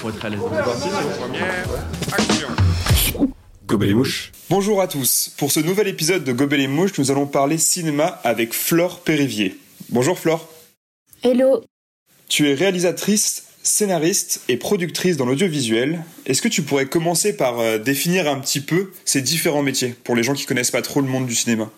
pour 0.00 0.10
être 0.10 0.24
à 0.24 0.28
l'aise. 0.28 0.40
Gobel 3.66 3.94
mouches. 3.94 4.32
Bonjour 4.50 4.80
à 4.80 4.88
tous. 4.88 5.32
Pour 5.38 5.50
ce 5.50 5.60
nouvel 5.60 5.88
épisode 5.88 6.24
de 6.24 6.32
Gobel 6.32 6.60
et 6.60 6.66
mouches, 6.66 6.98
nous 6.98 7.10
allons 7.10 7.26
parler 7.26 7.58
cinéma 7.58 8.20
avec 8.24 8.52
Flore 8.52 9.00
Périvier. 9.00 9.56
Bonjour 9.90 10.18
Flore. 10.18 10.48
Hello. 11.22 11.64
Tu 12.28 12.48
es 12.48 12.54
réalisatrice, 12.54 13.44
scénariste 13.62 14.42
et 14.48 14.56
productrice 14.56 15.16
dans 15.16 15.26
l'audiovisuel. 15.26 16.04
Est-ce 16.26 16.42
que 16.42 16.48
tu 16.48 16.62
pourrais 16.62 16.86
commencer 16.86 17.36
par 17.36 17.60
euh, 17.60 17.78
définir 17.78 18.28
un 18.28 18.40
petit 18.40 18.60
peu 18.60 18.92
ces 19.04 19.22
différents 19.22 19.62
métiers 19.62 19.94
pour 20.04 20.16
les 20.16 20.22
gens 20.22 20.34
qui 20.34 20.46
connaissent 20.46 20.70
pas 20.70 20.82
trop 20.82 21.00
le 21.00 21.08
monde 21.08 21.26
du 21.26 21.34
cinéma? 21.34 21.70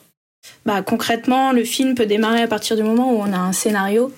Bah, 0.67 0.83
concrètement, 0.83 1.53
le 1.53 1.65
film 1.65 1.95
peut 1.95 2.07
démarrer 2.07 2.43
à 2.43 2.49
partir 2.49 2.77
du 2.77 2.83
moment 2.83 3.13
où 3.13 3.17
on 3.19 3.33
a 3.33 3.39
un 3.39 3.53
scénario. 3.53 4.13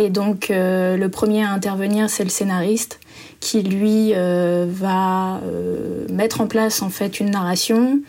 Et 0.00 0.08
donc, 0.08 0.50
euh, 0.50 0.96
le 0.96 1.10
premier 1.10 1.44
à 1.44 1.50
intervenir, 1.50 2.08
c'est 2.08 2.24
le 2.24 2.30
scénariste 2.30 3.00
qui, 3.38 3.62
lui, 3.62 4.12
euh, 4.14 4.64
va 4.66 5.42
euh, 5.44 6.06
mettre 6.10 6.40
en 6.40 6.46
place 6.46 6.80
en 6.80 6.88
fait 6.88 7.20
une 7.20 7.30
narration, 7.30 8.00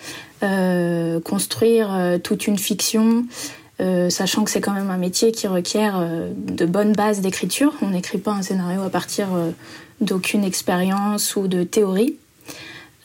construire 1.24 2.18
toute 2.24 2.48
une 2.48 2.58
fiction, 2.58 3.26
sachant 4.10 4.44
que 4.44 4.50
c'est 4.50 4.60
quand 4.60 4.72
même 4.72 4.90
un 4.90 4.98
métier 4.98 5.32
qui 5.32 5.46
requiert 5.46 6.04
de 6.36 6.66
bonnes 6.66 6.94
bases 6.94 7.22
d'écriture. 7.22 7.76
On 7.84 7.92
n'écrit 7.92 8.18
pas 8.18 8.32
un 8.32 8.42
scénario 8.42 8.82
à 8.82 8.90
partir 8.90 9.28
d'aucune 10.00 10.44
expérience 10.44 11.36
ou 11.36 11.48
de 11.48 11.62
théorie. 11.62 12.16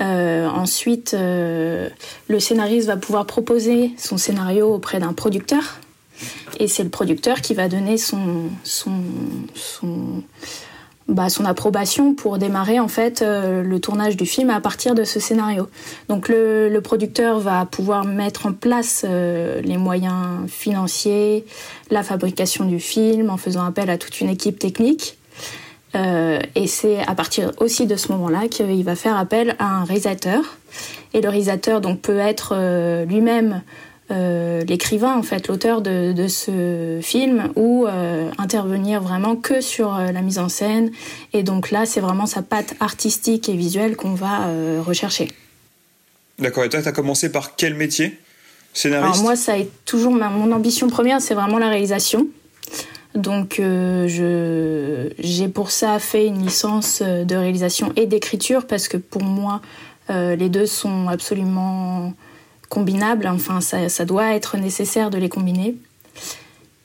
Ensuite, 0.00 1.14
le 1.14 2.40
scénariste 2.40 2.86
va 2.86 2.96
pouvoir 2.96 3.26
proposer 3.26 3.90
son 3.98 4.16
scénario 4.16 4.72
auprès 4.72 4.98
d'un 4.98 5.12
producteur. 5.12 5.78
Et 6.58 6.68
c'est 6.68 6.84
le 6.84 6.88
producteur 6.88 7.40
qui 7.40 7.54
va 7.54 7.68
donner 7.68 7.96
son, 7.98 8.50
son, 8.64 8.92
son, 9.54 10.22
bah, 11.08 11.26
approbation 11.44 12.14
pour 12.14 12.38
démarrer 12.38 12.80
en 12.80 12.88
fait 12.88 13.22
euh, 13.22 13.62
le 13.62 13.80
tournage 13.80 14.16
du 14.16 14.26
film 14.26 14.50
à 14.50 14.60
partir 14.60 14.94
de 14.94 15.04
ce 15.04 15.20
scénario. 15.20 15.68
Donc 16.08 16.28
le, 16.28 16.78
producteur 16.80 17.40
va 17.40 17.66
pouvoir 17.66 18.04
mettre 18.04 18.46
en 18.46 18.52
place 18.52 19.04
les 19.04 19.76
moyens 19.76 20.48
financiers, 20.48 21.44
la 21.90 22.02
fabrication 22.02 22.64
du 22.64 22.80
film 22.80 23.30
en 23.30 23.36
faisant 23.36 23.64
appel 23.64 23.90
à 23.90 23.98
toute 23.98 24.20
une 24.20 24.28
équipe 24.28 24.58
technique. 24.58 25.18
Euh, 25.96 26.38
et 26.54 26.66
c'est 26.66 26.98
à 27.06 27.14
partir 27.14 27.52
aussi 27.58 27.86
de 27.86 27.96
ce 27.96 28.12
moment-là 28.12 28.48
qu'il 28.48 28.84
va 28.84 28.96
faire 28.96 29.16
appel 29.16 29.56
à 29.58 29.66
un 29.66 29.84
réalisateur. 29.84 30.42
Et 31.14 31.20
le 31.20 31.28
réalisateur 31.28 31.80
donc 31.80 32.00
peut 32.00 32.18
être 32.18 32.52
euh, 32.54 33.04
lui-même 33.04 33.62
euh, 34.10 34.64
l'écrivain, 34.64 35.16
en 35.16 35.22
fait, 35.22 35.48
l'auteur 35.48 35.82
de, 35.82 36.12
de, 36.12 36.28
ce 36.28 36.98
film, 37.02 37.50
ou 37.56 37.86
intervenir 38.38 39.00
vraiment 39.00 39.36
que 39.36 39.60
sur 39.60 39.96
la 39.96 40.22
mise 40.22 40.38
en 40.38 40.48
scène. 40.48 40.90
Et 41.32 41.42
donc 41.42 41.70
là, 41.70 41.86
c'est 41.86 42.00
vraiment 42.00 42.26
sa 42.26 42.42
patte 42.42 42.74
artistique 42.80 43.48
et 43.48 43.54
visuelle 43.54 43.96
qu'on 43.96 44.14
va 44.14 44.48
rechercher. 44.84 45.28
D'accord. 46.38 46.64
Et 46.64 46.68
toi, 46.68 46.82
tu 46.82 46.88
as 46.88 46.92
commencé 46.92 47.30
par 47.32 47.56
quel 47.56 47.74
métier? 47.74 48.18
Scénariste? 48.72 49.14
Alors 49.14 49.22
moi, 49.24 49.36
ça 49.36 49.58
est 49.58 49.70
toujours 49.84 50.12
mon 50.12 50.52
ambition 50.52 50.88
première, 50.88 51.20
c'est 51.20 51.34
vraiment 51.34 51.58
la 51.58 51.68
réalisation. 51.68 52.28
Donc 53.16 53.60
euh, 53.60 55.08
j'ai 55.18 55.48
pour 55.48 55.70
ça 55.70 55.98
fait 55.98 56.26
une 56.26 56.44
licence 56.44 57.00
euh, 57.02 57.24
de 57.24 57.34
réalisation 57.34 57.92
et 57.96 58.06
d'écriture 58.06 58.66
parce 58.66 58.88
que 58.88 58.98
pour 58.98 59.22
moi 59.22 59.62
euh, 60.10 60.36
les 60.36 60.50
deux 60.50 60.66
sont 60.66 61.08
absolument 61.08 62.12
combinables. 62.68 63.26
Enfin 63.26 63.60
ça, 63.60 64.04
doit 64.04 64.34
être 64.34 64.56
nécessaire 64.56 65.10
de 65.10 65.18
les 65.18 65.28
combiner. 65.28 65.76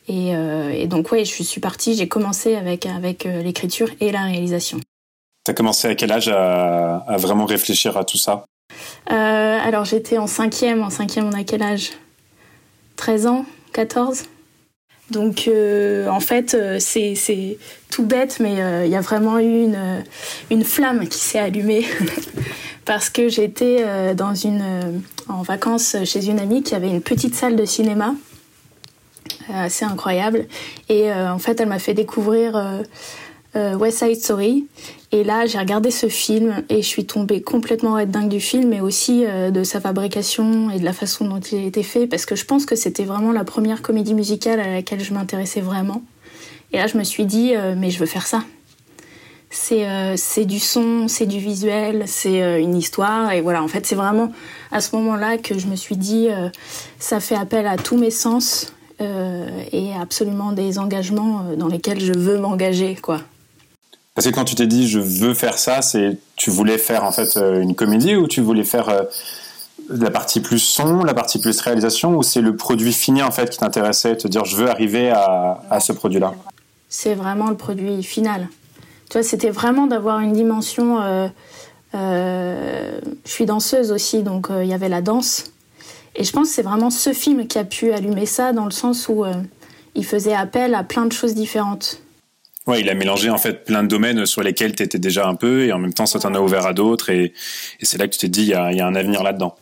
Et, 0.07 0.87
donc 0.87 1.11
ouais, 1.11 1.23
je 1.23 1.43
suis 1.43 1.61
partie, 1.61 1.95
j'ai 1.95 2.07
commencé 2.07 2.55
avec, 2.55 2.85
avec 2.85 3.23
l'écriture 3.23 3.89
et 3.99 4.11
la 4.11 4.23
réalisation. 4.23 4.79
Tu 5.45 5.52
as 5.52 5.53
commencé 5.53 5.87
à 5.87 5.95
quel 5.95 6.11
âge 6.11 6.27
à, 6.27 6.97
à, 6.97 7.17
vraiment 7.17 7.45
réfléchir 7.45 7.97
à 7.97 8.03
tout 8.03 8.17
ça? 8.17 8.45
Alors 9.08 9.86
j'étais 9.86 10.17
en 10.17 10.27
cinquième. 10.27 10.83
En 10.83 10.89
cinquième, 10.89 11.27
on 11.27 11.33
a 11.33 11.43
quel 11.43 11.64
âge? 11.64 11.91
13 12.97 13.27
ans? 13.27 13.45
14 13.73 14.25
donc 15.11 15.47
euh, 15.47 16.08
en 16.08 16.21
fait, 16.21 16.53
euh, 16.53 16.77
c'est 16.80 17.58
tout 17.89 18.05
bête, 18.05 18.37
mais 18.39 18.61
euh, 18.61 18.86
il 18.86 18.91
y 18.91 18.95
a 18.95 19.02
vraiment 19.02 19.39
eu 19.39 19.64
une, 19.64 20.03
une 20.49 20.64
flamme 20.64 21.08
qui 21.08 21.20
s'est 21.20 21.39
allumée 21.39 21.86
parce 22.86 23.09
que 23.09 23.30
j'étais 23.30 24.14
dans 24.15 24.33
une 24.33 25.02
en 25.27 25.42
vacances 25.42 25.95
chez 26.03 26.27
une 26.27 26.39
amie 26.39 26.64
qui 26.64 26.75
avait 26.75 26.89
une 26.89 27.02
petite 27.02 27.36
salle 27.36 27.55
de 27.55 27.65
cinéma 27.65 28.15
assez 29.53 29.86
incroyable 29.86 30.47
et 30.89 31.11
en 31.14 31.39
fait 31.39 31.59
elle 31.59 31.70
m'a 31.70 31.80
fait 31.80 31.93
découvrir 31.93 32.81
West 33.55 33.99
Side 33.99 34.21
Story 34.21 34.65
et 35.14 35.25
là, 35.25 35.45
j'ai 35.45 35.58
regardé 35.58 35.91
ce 35.91 36.08
film 36.08 36.64
et 36.70 36.81
je 36.81 36.87
suis 36.87 37.05
tombée 37.05 37.41
complètement 37.41 37.95
red 37.95 38.11
dingue 38.11 38.30
du 38.30 38.39
film, 38.39 38.70
mais 38.70 38.80
aussi 38.80 39.25
euh, 39.25 39.52
de 39.52 39.64
sa 39.64 39.81
fabrication 39.81 40.71
et 40.71 40.80
de 40.80 40.86
la 40.86 40.93
façon 40.93 41.25
dont 41.27 41.39
il 41.39 41.58
a 41.58 41.64
été 41.64 41.83
fait, 41.83 42.08
parce 42.08 42.25
que 42.25 42.37
je 42.37 42.45
pense 42.45 42.65
que 42.65 42.77
c'était 42.77 43.03
vraiment 43.03 43.33
la 43.33 43.43
première 43.43 43.81
comédie 43.81 44.14
musicale 44.14 44.61
à 44.61 44.67
laquelle 44.71 45.02
je 45.02 45.14
m'intéressais 45.14 45.59
vraiment. 45.59 46.02
Et 46.71 46.77
là, 46.77 46.87
je 46.87 46.97
me 46.97 47.03
suis 47.03 47.25
dit, 47.25 47.53
euh, 47.53 47.75
mais 47.77 47.91
je 47.91 47.99
veux 47.99 48.05
faire 48.05 48.25
ça. 48.25 48.45
C'est 49.52 49.88
euh, 49.88 50.16
c'est 50.17 50.45
du 50.45 50.60
son, 50.60 51.08
c'est 51.08 51.28
du 51.28 51.39
visuel, 51.39 52.06
c'est 52.08 52.62
une 52.62 52.76
histoire. 52.76 53.32
Et 53.32 53.42
voilà, 53.42 53.62
en 53.62 53.67
fait, 53.67 53.86
c'est 53.86 53.95
vraiment 53.95 54.32
à 54.72 54.82
ce 54.82 54.95
moment-là 54.95 55.38
que 55.38 55.60
je 55.60 55.67
me 55.67 55.76
suis 55.76 55.98
dit, 55.98 56.30
ça 57.00 57.20
fait 57.20 57.36
appel 57.36 57.67
à 57.67 57.78
tous 57.78 57.98
mes 57.98 58.12
sens 58.12 58.73
et 59.00 59.92
absolument 60.00 60.52
des 60.54 60.80
engagements 60.80 61.44
dans 61.58 61.67
lesquels 61.67 62.00
je 62.00 62.14
veux 62.14 62.38
m'engager, 62.38 62.95
quoi. 62.95 63.20
Parce 64.14 64.28
que 64.28 64.34
quand 64.34 64.44
tu 64.44 64.56
t'es 64.56 64.67
dit 64.67 64.88
je 64.88 65.00
veux 65.00 65.34
faire 65.34 65.58
ça, 65.58 65.82
c'est 65.82 66.18
tu 66.36 66.50
voulais 66.50 66.78
faire 66.78 67.04
en 67.04 67.12
fait 67.12 67.38
euh, 67.38 67.62
une 67.62 67.76
comédie 67.76 68.16
ou 68.16 68.28
tu 68.28 68.42
voulais 68.42 68.64
faire 68.64 68.89
euh, 68.89 69.04
la 69.89 70.12
partie 70.12 70.42
plus 70.42 70.60
son, 70.60 71.04
la 71.04 71.14
partie 71.14 71.39
plus 71.39 71.60
réalisation 71.62 72.18
ou 72.18 72.23
c'est 72.23 72.42
le 72.42 72.56
produit 72.56 72.92
fini 72.92 73.23
en 73.23 73.32
fait 73.32 73.50
qui 73.50 73.60
t'intéressait, 73.60 74.18
te 74.18 74.28
dire 74.28 74.44
je 74.44 74.58
veux 74.58 74.70
arriver 74.70 75.12
à, 75.12 75.64
à 75.70 75.80
ce 75.80 75.94
produit-là? 75.94 76.33
C'est 76.89 77.16
vraiment 77.16 77.50
le 77.50 77.56
produit 77.56 78.04
final. 78.04 78.50
Tu 79.11 79.17
vois, 79.17 79.23
c'était 79.23 79.52
vraiment 79.52 79.86
d'avoir 79.86 80.22
une 80.22 80.33
dimension. 80.33 80.99
Euh, 81.02 81.27
je 81.94 83.30
suis 83.30 83.45
danseuse 83.45 83.92
aussi, 83.92 84.23
donc 84.23 84.48
il 84.49 84.67
y 84.67 84.73
avait 84.73 84.89
la 84.89 85.02
danse. 85.02 85.52
Et 86.16 86.23
je 86.23 86.32
pense 86.32 86.48
que 86.48 86.55
c'est 86.55 86.61
vraiment 86.61 86.89
ce 86.89 87.14
film 87.14 87.45
qui 87.45 87.60
a 87.60 87.66
pu 87.66 87.92
allumer 87.92 88.26
ça 88.26 88.54
dans 88.54 88.66
le 88.66 88.71
sens 88.71 89.10
où 89.10 89.26
il 89.95 90.05
faisait 90.05 90.33
appel 90.33 90.73
à 90.73 90.83
plein 90.83 91.05
de 91.05 91.11
choses 91.11 91.36
différentes. 91.36 92.02
Ouais, 92.67 92.82
il 92.82 92.89
a 92.89 92.94
mélangé 92.94 93.30
en 93.30 93.38
fait 93.38 93.66
plein 93.66 93.82
de 93.82 93.88
domaines 93.88 94.26
sur 94.27 94.44
lesquels 94.44 94.76
tu 94.76 94.83
étais 94.83 95.00
déjà 95.00 95.27
un 95.27 95.33
peu 95.33 95.66
et 95.66 95.73
en 95.73 95.80
même 95.80 95.94
temps 95.94 96.05
ça 96.05 96.20
t'en 96.20 96.36
a 96.36 96.39
ouvert 96.39 96.67
à 96.67 96.73
d'autres 96.73 97.10
et, 97.10 97.33
c'est 97.82 97.98
là 97.98 98.08
que 98.08 98.14
tu 98.14 98.20
t'es 98.20 98.27
dit 98.27 98.44
il 98.44 98.50
y 98.50 98.54
a, 98.54 98.86
un 98.86 98.95
avenir 98.95 99.23
là-dedans. 99.23 99.55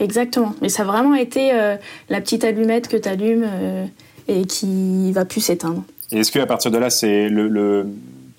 Exactement, 0.00 0.54
mais 0.60 0.68
ça 0.68 0.82
a 0.82 0.86
vraiment 0.86 1.14
été 1.14 1.52
euh, 1.52 1.76
la 2.08 2.20
petite 2.20 2.42
allumette 2.42 2.88
que 2.88 2.96
tu 2.96 3.08
allumes 3.08 3.46
euh, 3.46 3.86
et 4.28 4.46
qui 4.46 5.12
va 5.12 5.24
plus 5.24 5.42
s'éteindre. 5.42 5.84
Et 6.10 6.18
est-ce 6.18 6.32
qu'à 6.32 6.46
partir 6.46 6.70
de 6.70 6.78
là, 6.78 6.90
c'est 6.90 7.28
le, 7.28 7.86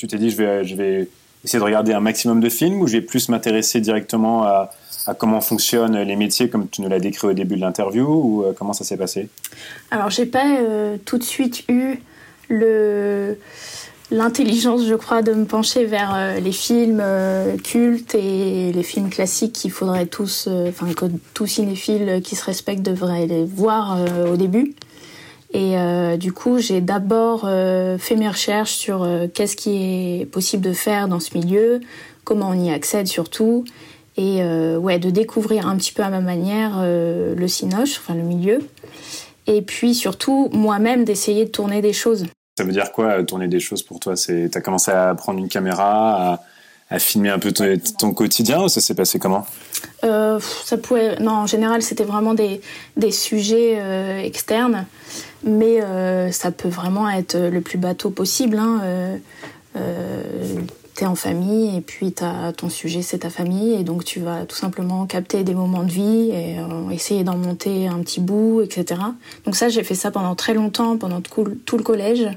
tu 0.01 0.07
t'es 0.07 0.17
dit 0.17 0.29
je 0.29 0.37
vais, 0.37 0.63
je 0.65 0.75
vais 0.75 1.07
essayer 1.43 1.59
de 1.59 1.63
regarder 1.63 1.93
un 1.93 1.99
maximum 1.99 2.39
de 2.39 2.49
films 2.49 2.81
ou 2.81 2.87
je 2.87 2.93
vais 2.93 3.01
plus 3.01 3.29
m'intéresser 3.29 3.81
directement 3.81 4.43
à, 4.43 4.71
comment 5.17 5.41
fonctionnent 5.41 5.99
les 6.01 6.15
métiers 6.15 6.49
comme 6.49 6.67
tu 6.69 6.81
nous 6.81 6.89
l'as 6.89 6.99
décrit 6.99 7.27
au 7.27 7.33
début 7.33 7.55
de 7.55 7.61
l'interview 7.61 8.07
ou 8.07 8.43
euh, 8.43 8.53
comment 8.57 8.73
ça 8.73 8.83
s'est 8.83 8.97
passé? 8.97 9.29
Alors 9.89 10.09
j'ai 10.09 10.25
pas 10.25 10.45
tout 11.05 11.17
de 11.17 11.23
suite 11.23 11.63
eu 11.69 11.95
le 12.49 13.37
l'intelligence, 14.11 14.85
je 14.85 14.93
crois, 14.93 15.21
de 15.21 15.33
me 15.33 15.45
pencher 15.45 15.85
vers 15.85 16.13
euh, 16.13 16.39
les 16.39 16.51
films 16.51 16.99
euh, 17.01 17.57
cultes 17.57 18.13
et 18.13 18.71
les 18.73 18.83
films 18.83 19.09
classiques 19.09 19.53
qu'il 19.53 19.71
faudrait 19.71 20.05
tous, 20.05 20.47
euh, 20.47 20.69
enfin 20.69 20.93
que 20.93 21.05
tout 21.33 21.47
cinéphile 21.47 22.21
qui 22.23 22.35
se 22.35 22.43
respecte 22.45 22.81
devrait 22.81 23.25
les 23.25 23.45
voir 23.45 23.97
au 24.29 24.35
début. 24.35 24.75
Et 25.53 25.75
du 26.17 26.31
coup, 26.31 26.59
j'ai 26.59 26.79
d'abord 26.79 27.41
fait 27.41 28.15
mes 28.15 28.29
recherches 28.29 28.71
sur 28.71 29.05
qu'est-ce 29.33 29.57
qui 29.57 30.21
est 30.21 30.25
possible 30.25 30.63
de 30.63 30.71
faire 30.71 31.09
dans 31.09 31.19
ce 31.19 31.37
milieu, 31.37 31.81
comment 32.23 32.49
on 32.49 32.53
y 32.53 32.71
accède 32.71 33.07
surtout, 33.07 33.65
et 34.15 34.41
ouais, 34.77 34.97
de 34.97 35.09
découvrir 35.09 35.67
un 35.67 35.75
petit 35.75 35.91
peu 35.91 36.03
à 36.03 36.09
ma 36.09 36.21
manière 36.21 36.79
le 36.81 37.47
cinoche, 37.47 37.97
enfin 37.97 38.15
le 38.15 38.23
milieu. 38.23 38.59
Et 39.47 39.61
puis 39.61 39.93
surtout, 39.93 40.49
moi-même, 40.53 41.03
d'essayer 41.03 41.45
de 41.45 41.49
tourner 41.49 41.81
des 41.81 41.93
choses. 41.93 42.25
Ça 42.57 42.63
veut 42.63 42.71
dire 42.71 42.91
quoi, 42.91 43.23
tourner 43.23 43.47
des 43.47 43.59
choses 43.59 43.81
pour 43.81 43.99
toi? 43.99 44.15
Tu 44.15 44.49
as 44.53 44.61
commencé 44.61 44.91
à 44.91 45.15
prendre 45.15 45.39
une 45.39 45.49
caméra, 45.49 46.39
à, 46.89 46.99
filmer 46.99 47.29
un 47.29 47.39
peu 47.39 47.53
ton, 47.53 48.13
quotidien 48.13 48.63
ou 48.63 48.67
ça 48.67 48.81
s'est 48.81 48.95
passé 48.95 49.17
comment? 49.17 49.45
Euh, 50.03 50.39
ça 50.65 50.77
pouvait, 50.77 51.17
non, 51.19 51.31
en 51.31 51.47
général, 51.47 51.81
c'était 51.81 52.03
vraiment 52.03 52.33
des, 52.33 52.61
des 52.97 53.11
sujets 53.11 53.77
euh, 53.79 54.19
externes, 54.19 54.85
mais 55.43 55.81
euh, 55.81 56.31
ça 56.31 56.51
peut 56.51 56.69
vraiment 56.69 57.09
être 57.09 57.37
le 57.37 57.61
plus 57.61 57.77
bateau 57.77 58.09
possible. 58.09 58.57
Hein, 58.57 58.81
t'es 60.93 61.05
en 61.05 61.15
famille 61.15 61.77
et 61.77 61.81
puis 61.81 62.13
as, 62.21 62.51
ton 62.51 62.69
sujet 62.69 63.01
c'est 63.01 63.19
ta 63.19 63.29
famille 63.29 63.73
et 63.73 63.83
donc 63.83 64.03
tu 64.03 64.19
vas 64.19 64.45
tout 64.45 64.57
simplement 64.57 65.05
capter 65.05 65.45
des 65.45 65.53
moments 65.53 65.83
de 65.83 65.91
vie 65.91 66.29
et 66.31 66.57
essayer 66.91 67.23
d'en 67.23 67.37
monter 67.37 67.87
un 67.87 67.99
petit 67.99 68.19
bout, 68.19 68.61
etc. 68.61 68.99
Donc 69.45 69.55
ça 69.55 69.69
j'ai 69.69 69.83
fait 69.83 69.95
ça 69.95 70.11
pendant 70.11 70.35
très 70.35 70.53
longtemps, 70.53 70.97
pendant 70.97 71.21
tout, 71.21 71.45
le 71.45 71.83
collège. 71.83 72.27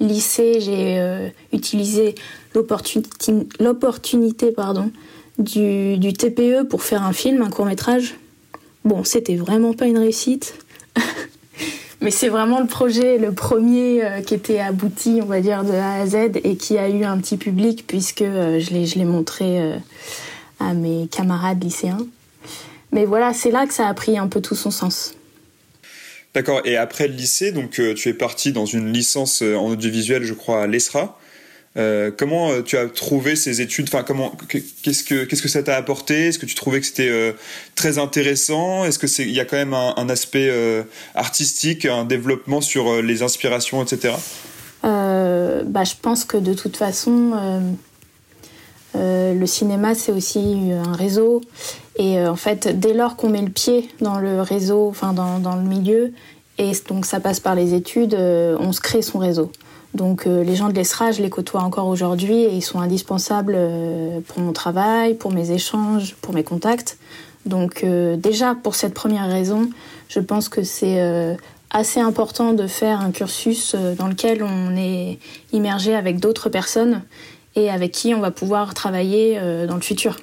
lycée, 0.00 0.60
j'ai 0.60 1.30
utilisé 1.52 2.14
l'opportunité 2.54 4.52
pardon, 4.52 4.90
du, 5.38 6.12
TPE 6.12 6.64
pour 6.68 6.82
faire 6.82 7.02
un 7.02 7.12
film, 7.12 7.42
un 7.42 7.50
court 7.50 7.66
métrage. 7.66 8.16
Bon, 8.84 9.04
c'était 9.04 9.36
vraiment 9.36 9.74
pas 9.74 9.86
une 9.86 9.98
réussite. 9.98 10.54
Mais 12.02 12.10
c'est 12.10 12.28
vraiment 12.28 12.60
le 12.60 12.66
projet, 12.66 13.16
le 13.16 13.32
premier 13.32 14.02
qui 14.26 14.34
était 14.34 14.58
abouti, 14.58 15.20
on 15.22 15.26
va 15.26 15.40
dire, 15.40 15.64
de 15.64 15.72
A 15.72 15.94
à 16.00 16.06
Z 16.06 16.16
et 16.42 16.56
qui 16.56 16.76
a 16.76 16.88
eu 16.88 17.04
un 17.04 17.16
petit 17.18 17.36
public 17.36 17.84
puisque 17.86 18.24
je 18.24 18.98
l'ai 18.98 19.04
montré 19.04 19.74
à 20.58 20.74
mes 20.74 21.08
camarades 21.08 21.62
lycéens. 21.62 22.06
Mais 22.92 23.06
voilà, 23.06 23.32
c'est 23.32 23.50
là 23.50 23.66
que 23.66 23.74
ça 23.74 23.88
a 23.88 23.94
pris 23.94 24.18
un 24.18 24.28
peu 24.28 24.40
tout 24.40 24.54
son 24.54 24.70
sens. 24.70 25.14
D'accord. 26.34 26.62
Et 26.64 26.76
après 26.76 27.08
le 27.08 27.14
lycée, 27.14 27.52
donc 27.52 27.78
euh, 27.78 27.94
tu 27.94 28.08
es 28.08 28.14
parti 28.14 28.52
dans 28.52 28.66
une 28.66 28.92
licence 28.92 29.42
euh, 29.42 29.54
en 29.54 29.68
audiovisuel, 29.70 30.24
je 30.24 30.34
crois, 30.34 30.62
à 30.62 30.66
l'ESRA. 30.66 31.18
Euh, 31.78 32.10
comment 32.14 32.60
tu 32.62 32.76
as 32.76 32.86
trouvé 32.86 33.34
ces 33.34 33.62
études 33.62 33.88
Enfin, 33.88 34.04
comment 34.06 34.32
qu'est-ce 34.48 35.04
que 35.04 35.24
qu'est-ce 35.24 35.42
que 35.42 35.48
ça 35.48 35.62
t'a 35.62 35.76
apporté? 35.76 36.28
Est-ce 36.28 36.38
que 36.38 36.46
tu 36.46 36.54
trouvais 36.54 36.80
que 36.80 36.86
c'était 36.86 37.34
très 37.74 37.98
intéressant? 37.98 38.84
Est-ce 38.84 38.98
que 38.98 39.06
c'est 39.06 39.22
il 39.22 39.32
y 39.32 39.40
a 39.40 39.44
quand 39.44 39.56
même 39.56 39.74
un, 39.74 40.08
aspect 40.08 40.50
artistique, 41.14 41.86
un 41.86 42.04
développement 42.04 42.60
sur 42.60 43.00
les 43.00 43.22
inspirations, 43.22 43.82
etc. 43.82 44.14
bah, 44.82 45.84
je 45.84 45.94
pense 46.00 46.24
que 46.24 46.36
de 46.36 46.52
toute 46.52 46.76
façon, 46.76 47.72
le 48.94 49.46
cinéma 49.46 49.94
c'est 49.94 50.12
aussi 50.12 50.72
un 50.72 50.92
réseau 50.92 51.40
et 51.96 52.18
euh, 52.18 52.30
en 52.30 52.36
fait, 52.36 52.78
dès 52.78 52.94
lors 52.94 53.16
qu'on 53.16 53.28
met 53.28 53.42
le 53.42 53.50
pied 53.50 53.88
dans 54.00 54.18
le 54.18 54.40
réseau, 54.40 54.88
enfin 54.88 55.12
dans, 55.12 55.38
dans, 55.38 55.56
le 55.56 55.62
milieu, 55.62 56.12
et 56.58 56.72
donc 56.88 57.06
ça 57.06 57.20
passe 57.20 57.40
par 57.40 57.54
les 57.54 57.74
études, 57.74 58.14
euh, 58.14 58.56
on 58.60 58.72
se 58.72 58.80
crée 58.80 59.02
son 59.02 59.18
réseau. 59.18 59.50
Donc 59.94 60.26
euh, 60.26 60.42
les 60.42 60.56
gens 60.56 60.68
de 60.68 60.74
l'ESRA, 60.74 61.12
je 61.12 61.22
les 61.22 61.30
côtoie 61.30 61.62
encore 61.62 61.88
aujourd'hui 61.88 62.42
et 62.42 62.54
ils 62.54 62.62
sont 62.62 62.80
indispensables 62.80 63.58
pour 64.28 64.40
mon 64.40 64.52
travail, 64.52 65.14
pour 65.14 65.32
mes 65.32 65.50
échanges, 65.50 66.14
pour 66.20 66.34
mes 66.34 66.44
contacts. 66.44 66.98
Donc 67.44 67.84
déjà, 67.84 68.54
pour 68.54 68.76
cette 68.76 68.94
première 68.94 69.28
raison, 69.28 69.68
je 70.08 70.20
pense 70.20 70.48
que 70.48 70.62
c'est 70.62 71.36
assez 71.70 71.98
important 71.98 72.52
de 72.52 72.68
faire 72.68 73.00
un 73.00 73.10
cursus 73.10 73.74
dans 73.74 74.06
lequel 74.06 74.44
on 74.44 74.76
est 74.76 75.18
immergé 75.52 75.96
avec 75.96 76.20
d'autres 76.20 76.48
personnes 76.48 77.02
et 77.56 77.68
avec 77.68 77.90
qui 77.90 78.14
on 78.14 78.20
va 78.20 78.30
pouvoir 78.30 78.74
travailler 78.74 79.40
dans 79.66 79.74
le 79.74 79.80
futur. 79.80 80.18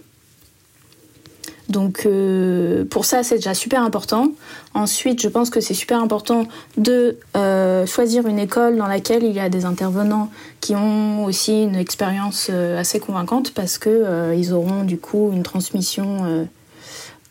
Donc 1.69 2.05
euh, 2.05 2.83
pour 2.85 3.05
ça, 3.05 3.21
c'est 3.21 3.35
déjà 3.35 3.53
super 3.53 3.83
important. 3.83 4.31
Ensuite, 4.73 5.21
je 5.21 5.27
pense 5.27 5.51
que 5.51 5.61
c'est 5.61 5.75
super 5.75 6.01
important 6.01 6.47
de 6.77 7.17
euh, 7.37 7.85
choisir 7.85 8.25
une 8.27 8.39
école 8.39 8.75
dans 8.75 8.87
laquelle 8.87 9.23
il 9.23 9.31
y 9.31 9.39
a 9.39 9.49
des 9.49 9.65
intervenants 9.65 10.29
qui 10.61 10.75
ont 10.75 11.23
aussi 11.25 11.63
une 11.63 11.75
expérience 11.75 12.47
euh, 12.49 12.79
assez 12.79 12.99
convaincante 12.99 13.53
parce 13.53 13.77
que 13.77 14.33
ils 14.35 14.51
auront 14.51 14.83
du 14.83 14.97
coup 14.97 15.31
une 15.31 15.43
transmission 15.43 16.47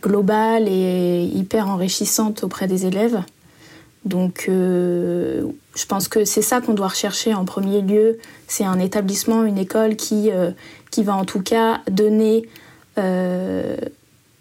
globale 0.02 0.69
et 0.69 1.25
hyper 1.25 1.69
enrichissante 1.69 2.44
auprès 2.44 2.69
des 2.69 2.87
élèves. 2.87 3.20
Donc 4.05 4.44
je 4.46 5.87
pense 5.88 6.08
que 6.08 6.25
c'est 6.25 6.43
ça 6.43 6.61
qu'on 6.61 6.75
doit 6.75 6.88
rechercher 6.88 7.34
en 7.34 7.44
premier 7.44 7.82
lieu. 7.82 8.19
C'est 8.46 8.64
un 8.64 8.79
établissement, 8.79 9.44
une 9.44 9.58
école 9.58 9.96
qui, 9.96 10.31
qui 10.91 11.02
va 11.02 11.17
en 11.17 11.25
tout 11.25 11.43
cas 11.43 11.81
donner 11.91 12.49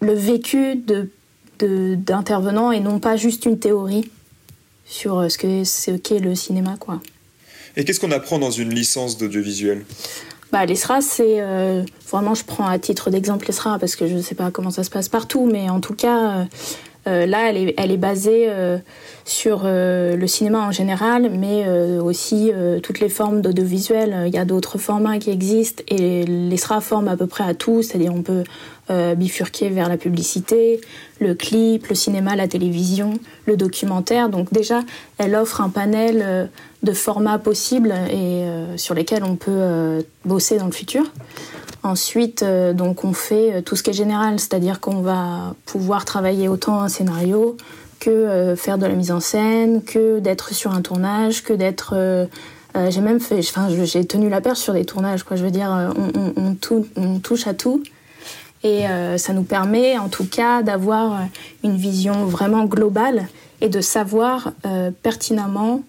le 0.00 0.12
vécu 0.12 0.76
de, 0.76 1.08
d'intervenants 1.94 2.72
et 2.72 2.80
non 2.80 2.98
pas 2.98 3.16
juste 3.16 3.44
une 3.46 3.58
théorie 3.58 4.10
sur 4.86 5.18
euh, 5.18 5.28
ce 5.28 5.38
qu'est 5.38 5.64
ce 5.64 5.90
qu'est 5.92 6.20
le 6.20 6.34
cinéma. 6.34 6.76
Quoi. 6.78 7.00
Et 7.76 7.84
qu'est-ce 7.84 8.00
qu'on 8.00 8.12
apprend 8.12 8.38
dans 8.38 8.50
une 8.50 8.74
licence 8.74 9.18
d'audiovisuel? 9.18 9.84
Bah, 10.50 10.64
L'ESRA, 10.64 11.02
c'est 11.02 11.40
euh, 11.40 11.82
vraiment, 12.08 12.34
je 12.34 12.44
prends 12.44 12.66
à 12.66 12.78
titre 12.78 13.10
d'exemple 13.10 13.46
l'ESRA 13.46 13.78
parce 13.78 13.96
que 13.96 14.06
je 14.06 14.14
ne 14.14 14.22
sais 14.22 14.34
pas 14.34 14.50
comment 14.50 14.70
ça 14.70 14.82
se 14.82 14.90
passe 14.90 15.08
partout, 15.08 15.46
mais 15.50 15.68
en 15.68 15.80
tout 15.80 15.94
cas, 15.94 16.46
euh, 17.08 17.26
là, 17.26 17.50
elle 17.50 17.90
est, 17.90 17.96
basée 17.96 18.48
sur 19.24 19.62
le 19.64 20.26
cinéma 20.26 20.60
en 20.60 20.70
général, 20.70 21.30
mais 21.30 21.68
aussi 21.98 22.52
toutes 22.82 23.00
les 23.00 23.08
formes 23.08 23.40
d'audiovisuel. 23.40 24.24
Il 24.26 24.34
y 24.34 24.38
a 24.38 24.44
d'autres 24.44 24.78
formats 24.78 25.18
qui 25.18 25.30
existent 25.30 25.82
et 25.88 26.24
l'ESRA 26.24 26.80
forme 26.80 27.08
à 27.08 27.16
peu 27.16 27.26
près 27.26 27.44
à 27.44 27.54
tout, 27.54 27.82
c'est-à-dire 27.82 28.14
on 28.14 28.22
peut 28.22 28.44
euh, 28.90 29.14
bifurquer 29.14 29.68
vers 29.68 29.86
la 29.90 29.98
publicité, 29.98 30.80
le 31.20 31.34
clip, 31.34 31.88
le 31.88 31.94
cinéma, 31.94 32.36
la 32.36 32.48
télévision, 32.48 33.18
le 33.44 33.58
documentaire. 33.58 34.30
Donc 34.30 34.50
déjà, 34.50 34.80
elle 35.18 35.34
offre 35.34 35.60
un 35.60 35.68
panel 35.68 36.22
euh, 36.24 36.46
de 36.82 36.92
formats 36.92 37.38
possibles 37.38 37.92
et 38.10 38.44
euh, 38.44 38.78
sur 38.78 38.94
lesquels 38.94 39.24
on 39.24 39.36
peut 39.36 40.02
bosser 40.24 40.56
dans 40.56 40.64
le 40.64 40.72
futur. 40.72 41.04
Ensuite, 41.82 42.44
donc 42.74 43.04
on 43.04 43.12
fait 43.12 43.62
tout 43.62 43.76
ce 43.76 43.82
qui 43.82 43.90
est 43.90 43.94
général, 43.94 44.40
c'est-à-dire 44.40 44.80
qu'on 44.80 45.00
va 45.00 45.54
pouvoir 45.64 46.04
travailler 46.04 46.48
autant 46.48 46.80
un 46.80 46.88
scénario 46.88 47.56
que 48.00 48.54
faire 48.56 48.78
de 48.78 48.86
la 48.86 48.94
mise 48.94 49.10
en 49.12 49.20
scène, 49.20 49.82
que 49.82 50.18
d'être 50.18 50.52
sur 50.52 50.72
un 50.72 50.82
tournage, 50.82 51.42
que 51.44 51.52
d'être 51.52 51.94
j'ai 52.90 53.00
même 53.00 53.20
fait, 53.20 53.38
enfin, 53.38 53.68
j'ai 53.84 54.04
tenu 54.06 54.28
la 54.28 54.40
perche 54.40 54.58
sur 54.58 54.74
des 54.74 54.84
tournages, 54.84 55.22
quoi. 55.22 55.36
Je 55.36 55.44
veux 55.44 55.50
dire, 55.50 55.94
on, 56.36 57.18
touche 57.20 57.46
à 57.46 57.54
tout. 57.54 57.82
Et 58.64 58.88
euh, 58.88 59.18
ça 59.18 59.32
nous 59.32 59.44
permet 59.44 59.98
en 59.98 60.08
tout 60.08 60.26
cas 60.26 60.62
d'avoir 60.62 61.12
euh, 61.12 61.24
une 61.62 61.76
vision 61.76 62.24
vraiment 62.24 62.64
globale 62.64 63.28
et 63.60 63.68
de 63.68 63.80
savoir 63.80 64.52
euh, 64.66 64.90
pertinemment 64.90 65.82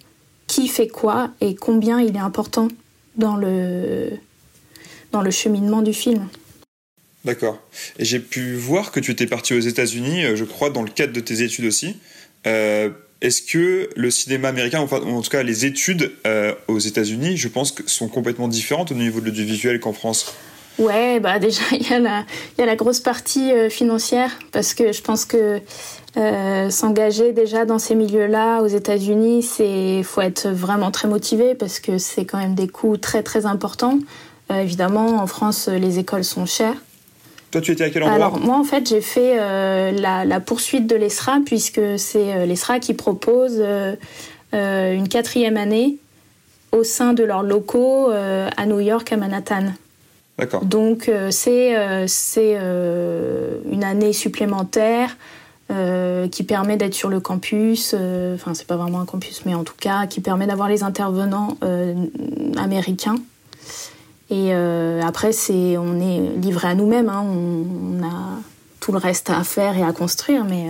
qui 0.45 0.67
fait 0.67 0.87
quoi 0.87 1.29
et 1.41 1.55
combien 1.55 1.99
il 1.99 2.15
est 2.15 2.19
important 2.19 2.67
dans 3.15 3.35
le, 3.35 4.11
dans 5.11 5.21
le 5.21 5.31
cheminement 5.31 5.81
du 5.81 5.93
film. 5.93 6.27
D'accord. 7.25 7.59
Et 7.97 8.05
j'ai 8.05 8.19
pu 8.19 8.55
voir 8.55 8.91
que 8.91 8.99
tu 8.99 9.11
étais 9.11 9.27
parti 9.27 9.53
aux 9.53 9.59
États-Unis, 9.59 10.35
je 10.35 10.43
crois, 10.45 10.69
dans 10.69 10.83
le 10.83 10.89
cadre 10.89 11.13
de 11.13 11.19
tes 11.19 11.41
études 11.41 11.65
aussi. 11.65 11.97
Est-ce 12.45 13.41
que 13.41 13.89
le 13.95 14.11
cinéma 14.11 14.47
américain, 14.47 14.79
enfin, 14.79 15.01
en 15.01 15.21
tout 15.21 15.29
cas 15.29 15.43
les 15.43 15.65
études 15.65 16.13
aux 16.69 16.79
États-Unis, 16.79 17.35
je 17.35 17.49
pense 17.49 17.73
que 17.73 17.89
sont 17.89 18.07
complètement 18.07 18.47
différentes 18.47 18.91
au 18.91 18.95
niveau 18.95 19.19
de 19.19 19.25
l'audiovisuel 19.25 19.81
qu'en 19.81 19.91
France? 19.91 20.33
Ouais, 20.79 21.19
bah 21.19 21.39
déjà 21.39 21.61
il 21.71 21.87
y 21.87 21.93
a 21.93 21.99
la 21.99 22.23
il 22.57 22.61
y 22.61 22.63
a 22.63 22.65
la 22.65 22.75
grosse 22.75 23.01
partie 23.01 23.51
euh, 23.51 23.69
financière 23.69 24.31
parce 24.51 24.73
que 24.73 24.91
je 24.93 25.01
pense 25.01 25.25
que 25.25 25.61
euh, 26.17 26.69
s'engager 26.69 27.33
déjà 27.33 27.65
dans 27.65 27.77
ces 27.77 27.93
milieux-là 27.93 28.61
aux 28.61 28.67
États-Unis, 28.67 29.43
c'est 29.43 30.01
faut 30.03 30.21
être 30.21 30.47
vraiment 30.47 30.89
très 30.89 31.07
motivé 31.07 31.53
parce 31.53 31.79
que 31.79 31.97
c'est 31.97 32.25
quand 32.25 32.39
même 32.39 32.55
des 32.55 32.67
coûts 32.67 32.97
très 32.97 33.21
très 33.21 33.45
importants. 33.45 33.99
Euh, 34.51 34.61
évidemment, 34.61 35.21
en 35.21 35.27
France, 35.27 35.67
les 35.67 35.99
écoles 35.99 36.23
sont 36.23 36.45
chères. 36.45 36.75
Toi, 37.51 37.61
tu 37.61 37.71
étais 37.71 37.85
à 37.85 37.89
quel 37.89 38.03
endroit 38.03 38.15
Alors 38.15 38.39
moi, 38.39 38.57
en 38.57 38.63
fait, 38.63 38.87
j'ai 38.87 39.01
fait 39.01 39.37
la, 39.37 40.23
la, 40.23 40.39
poursuite 40.39 40.85
de 40.85 40.95
l'ESRA 40.95 41.39
puisque 41.43 41.81
c'est 41.97 42.45
l'ESRA 42.45 42.79
qui 42.79 42.93
propose 42.93 43.63
une 44.53 45.07
quatrième 45.07 45.57
année 45.57 45.97
au 46.71 46.83
sein 46.83 47.13
de 47.13 47.23
leurs 47.23 47.41
locaux 47.41 48.11
à 48.11 48.65
New 48.67 48.79
York, 48.79 49.11
à 49.11 49.17
Manhattan. 49.17 49.71
Donc 50.63 51.09
euh, 51.09 51.31
c'est 51.31 51.77
euh, 51.77 52.05
euh, 52.37 53.59
une 53.71 53.83
année 53.83 54.13
supplémentaire 54.13 55.17
qui 56.31 56.43
permet 56.43 56.77
d'être 56.77 56.95
sur 56.95 57.09
le 57.09 57.19
campus. 57.19 57.93
Enfin, 57.93 58.55
c'est 58.55 58.65
pas 58.65 58.75
vraiment 58.75 59.01
un 59.01 59.05
campus, 59.05 59.43
mais 59.45 59.53
en 59.53 59.63
tout 59.63 59.75
cas 59.79 60.07
qui 60.07 60.19
permet 60.19 60.47
d'avoir 60.47 60.67
les 60.67 60.81
intervenants 60.81 61.57
américains. 62.57 63.17
Et 64.29 64.53
après, 64.53 65.31
c'est 65.31 65.77
on 65.77 65.99
est 65.99 66.35
livré 66.37 66.67
à 66.67 66.75
nous-mêmes. 66.75 67.09
Hein. 67.09 67.23
on, 67.25 68.03
a 68.03 68.39
tout 68.79 68.91
le 68.91 68.97
reste 68.97 69.29
à 69.29 69.43
faire 69.43 69.77
et 69.77 69.83
à 69.83 69.91
construire, 69.91 70.45
mais 70.45 70.67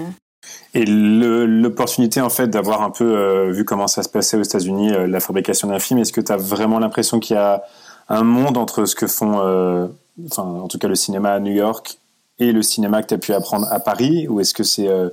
et 0.73 0.85
l'opportunité 0.85 2.21
en 2.21 2.29
fait 2.29 2.47
d'avoir 2.47 2.81
un 2.81 2.89
peu 2.89 3.49
vu 3.51 3.65
comment 3.65 3.87
ça 3.87 4.01
se 4.01 4.09
passait 4.09 4.37
aux 4.37 4.41
États-Unis, 4.41 4.91
la 5.07 5.19
fabrication 5.19 5.67
d'un 5.67 5.79
film, 5.79 5.99
est-ce 5.99 6.13
que 6.13 6.21
tu 6.21 6.31
as 6.31 6.37
vraiment 6.37 6.79
l'impression 6.79 7.19
qu'il 7.19 7.35
y 7.35 7.39
a 7.39 7.63
un 8.09 8.23
monde 8.23 8.57
entre 8.57 8.85
ce 8.85 8.95
que 8.95 9.07
font, 9.07 9.39
euh, 9.39 9.87
enfin, 10.25 10.43
en 10.43 10.67
tout 10.67 10.79
cas 10.79 10.87
le 10.87 10.95
cinéma 10.95 11.31
à 11.31 11.39
New 11.39 11.53
York 11.53 11.99
et 12.39 12.51
le 12.51 12.61
cinéma 12.63 13.03
que 13.03 13.07
tu 13.07 13.13
as 13.13 13.17
pu 13.17 13.33
apprendre 13.33 13.67
à 13.71 13.79
Paris? 13.79 14.27
Ou 14.27 14.39
est-ce 14.39 14.53
que 14.53 14.63
c'est 14.63 14.87
euh, 14.87 15.09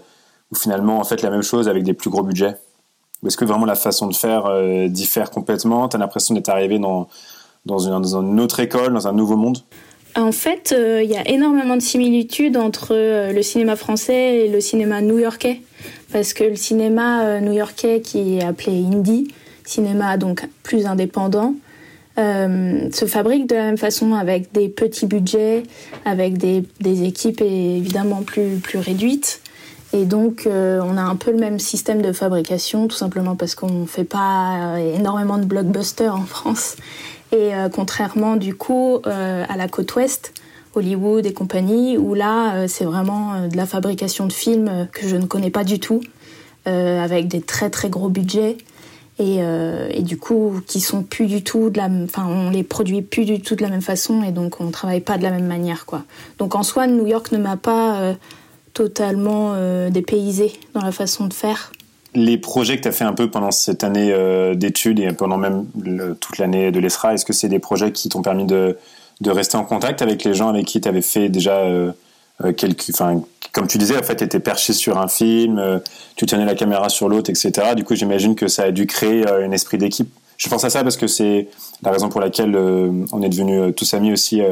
finalement 0.54 0.98
en 0.98 1.04
fait 1.04 1.22
la 1.22 1.30
même 1.30 1.42
chose 1.42 1.68
avec 1.68 1.84
des 1.84 1.92
plus 1.92 2.10
gros 2.10 2.22
budgets? 2.22 2.56
Ou 3.22 3.28
est-ce 3.28 3.36
que 3.36 3.44
vraiment 3.44 3.66
la 3.66 3.74
façon 3.74 4.06
de 4.06 4.14
faire 4.14 4.46
euh, 4.46 4.88
diffère 4.88 5.30
complètement? 5.30 5.88
Tu 5.88 5.96
as 5.96 5.98
l'impression 5.98 6.34
d'être 6.34 6.48
arrivé 6.48 6.78
dans, 6.78 7.08
dans, 7.66 7.78
une, 7.78 8.40
autre 8.40 8.61
école, 8.61 8.92
dans 8.92 9.06
un 9.06 9.12
nouveau 9.12 9.37
monde 9.37 9.58
en 10.18 10.32
fait, 10.32 10.75
il 10.75 11.11
y 11.11 11.16
a 11.16 11.28
énormément 11.28 11.76
de 11.76 11.82
similitudes 11.82 12.56
entre 12.56 12.94
le 12.94 13.42
cinéma 13.42 13.76
français 13.76 14.46
et 14.46 14.49
le 14.49 14.62
cinéma 14.62 15.02
new-yorkais. 15.02 15.61
Parce 16.11 16.32
que 16.32 16.44
le 16.44 16.56
cinéma 16.56 17.38
new-yorkais, 17.40 18.00
qui 18.00 18.38
est 18.38 18.42
appelé 18.42 18.82
indie, 18.82 19.28
cinéma 19.64 20.16
donc 20.16 20.49
plus 20.62 20.87
indépendant, 20.87 21.54
euh, 22.18 22.88
se 22.92 23.04
fabrique 23.04 23.46
de 23.46 23.56
la 23.56 23.64
même 23.64 23.76
façon 23.76 24.14
avec 24.14 24.52
des 24.52 24.70
petits 24.70 25.04
budgets, 25.04 25.64
avec 26.06 26.38
des, 26.38 26.64
des 26.80 27.02
équipes 27.02 27.42
évidemment 27.42 28.23
plus, 28.23 28.56
plus 28.56 28.78
réduites. 28.78 29.42
Et 29.92 30.04
donc, 30.04 30.46
on 30.46 30.96
a 30.96 31.02
un 31.02 31.16
peu 31.16 31.30
le 31.30 31.38
même 31.38 31.58
système 31.58 32.02
de 32.02 32.12
fabrication, 32.12 32.88
tout 32.88 32.96
simplement 32.96 33.37
parce 33.37 33.54
qu'on 33.54 33.70
ne 33.70 33.87
fait 33.87 34.04
pas 34.04 34.78
énormément 34.94 35.38
de 35.38 35.44
blockbusters 35.44 36.14
en 36.14 36.25
France. 36.25 36.76
Et 37.33 37.50
contrairement, 37.73 38.37
du 38.37 38.54
coup, 38.54 39.00
à 39.04 39.56
la 39.56 39.68
côte 39.68 39.95
ouest, 39.97 40.33
Hollywood 40.75 41.26
et 41.26 41.33
compagnie, 41.33 41.99
où 41.99 42.14
là, 42.14 42.68
c'est 42.68 42.85
vraiment 42.85 43.49
de 43.49 43.56
la 43.56 43.66
fabrication 43.66 44.26
de 44.26 44.33
films 44.33 44.88
que 44.92 45.09
je 45.09 45.16
ne 45.16 45.26
connais 45.26 45.50
pas 45.50 45.64
du 45.64 45.80
tout, 45.80 46.00
avec 46.66 47.26
des 47.26 47.40
très 47.40 47.68
très 47.68 47.90
gros 47.90 48.09
budgets. 48.09 48.56
Euh, 49.18 49.88
et, 49.90 50.02
du 50.02 50.18
coup 50.18 50.61
qui 50.66 50.78
sont 50.78 51.02
plus 51.02 51.25
du 51.25 51.42
tout 51.42 51.71
de 51.71 51.78
la 51.78 51.88
enfin 52.04 52.26
on 52.28 52.50
les 52.50 52.62
produit 52.62 53.00
plus 53.00 53.25
du 53.25 53.40
tout 53.40 53.54
de 53.54 53.62
la 53.62 53.71
même 53.71 53.80
façon 53.80 54.23
et 54.23 54.30
donc 54.30 54.61
on 54.61 54.71
travaille 54.71 55.00
pas 55.00 55.16
de 55.16 55.23
la 55.23 55.30
même 55.30 55.47
manière 55.47 55.87
quoi 55.87 56.04
donc 56.37 56.54
en 56.54 56.62
soi 56.62 56.87
New 56.87 57.06
York 57.06 57.33
ne 57.33 57.38
m'a 57.38 57.56
pas 57.56 57.97
euh, 57.97 58.14
totalement 58.75 59.52
euh, 59.54 59.88
dépaysé 59.88 60.52
dans 60.75 60.83
la 60.83 60.92
façon 60.92 61.28
de 61.28 61.33
faire 61.33 61.73
les 62.16 62.38
projets 62.38 62.76
que 62.76 62.82
tu 62.82 62.88
as 62.88 62.92
fait 62.92 63.04
un 63.04 63.12
peu 63.12 63.30
pendant 63.30 63.50
cette 63.50 63.85
année 63.85 64.12
d'études 64.56 64.99
et 64.99 65.12
pendant 65.12 65.37
même 65.37 65.66
toute 66.20 66.38
l'année 66.38 66.73
de 66.73 66.80
l'ESRA, 66.80 67.14
est-ce 67.14 67.25
que 67.25 67.32
c'est 67.32 67.49
des 67.49 67.58
projets 67.58 67.92
qui 67.92 68.08
t'ont 68.08 68.23
permis 68.23 68.46
de, 68.46 68.76
rester 69.25 69.56
en 69.56 69.64
contact 69.64 70.02
avec 70.02 70.25
les 70.25 70.35
gens 70.35 70.49
avec 70.49 70.66
qui 70.66 70.80
tu 70.80 70.88
avais 70.88 71.02
fait 71.02 71.28
déjà 71.28 71.62
quelques, 72.56 72.90
enfin, 72.90 73.23
comme 73.56 73.66
tu 73.66 73.78
disais, 73.78 73.96
en 73.96 74.02
fait, 74.02 74.16
tu 74.16 74.25
étais 74.25 74.38
perché 74.38 74.75
sur 74.75 74.99
un 74.99 75.08
film, 75.08 75.58
euh, 75.58 75.78
tu 76.14 76.26
tenais 76.26 76.44
la 76.44 76.54
caméra 76.54 76.90
sur 76.90 77.08
l'autre, 77.08 77.30
etc. 77.30 77.75
Du 77.75 77.85
coup, 77.85 77.94
j'imagine 77.94 78.35
que 78.35 78.49
ça 78.49 78.64
a 78.64 78.70
dû 78.70 78.87
créer 78.87 79.26
euh, 79.26 79.46
un 79.46 79.50
esprit 79.50 79.78
d'équipe. 79.78 80.12
Je 80.37 80.50
pense 80.50 80.62
à 80.64 80.68
ça 80.68 80.82
parce 80.82 80.99
que 80.99 81.06
c'est 81.06 81.49
la 81.82 81.90
raison 81.90 82.11
pour 82.11 82.20
laquelle 82.20 82.54
euh, 82.54 82.90
on 83.12 83.23
est 83.23 83.30
devenus 83.30 83.75
tous 83.75 83.94
amis 83.94 84.12
aussi 84.12 84.42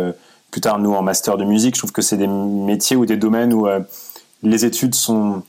plus 0.51 0.63
tard, 0.63 0.79
nous, 0.79 0.95
en 0.95 1.03
master 1.03 1.37
de 1.37 1.45
musique. 1.45 1.75
Je 1.75 1.81
trouve 1.81 1.93
que 1.93 2.01
c'est 2.01 2.17
des 2.17 2.27
métiers 2.27 2.97
ou 2.97 3.05
des 3.05 3.19
domaines 3.19 3.53
où 3.53 3.67
les 4.43 4.65
études 4.65 4.95
sont... 4.95 5.43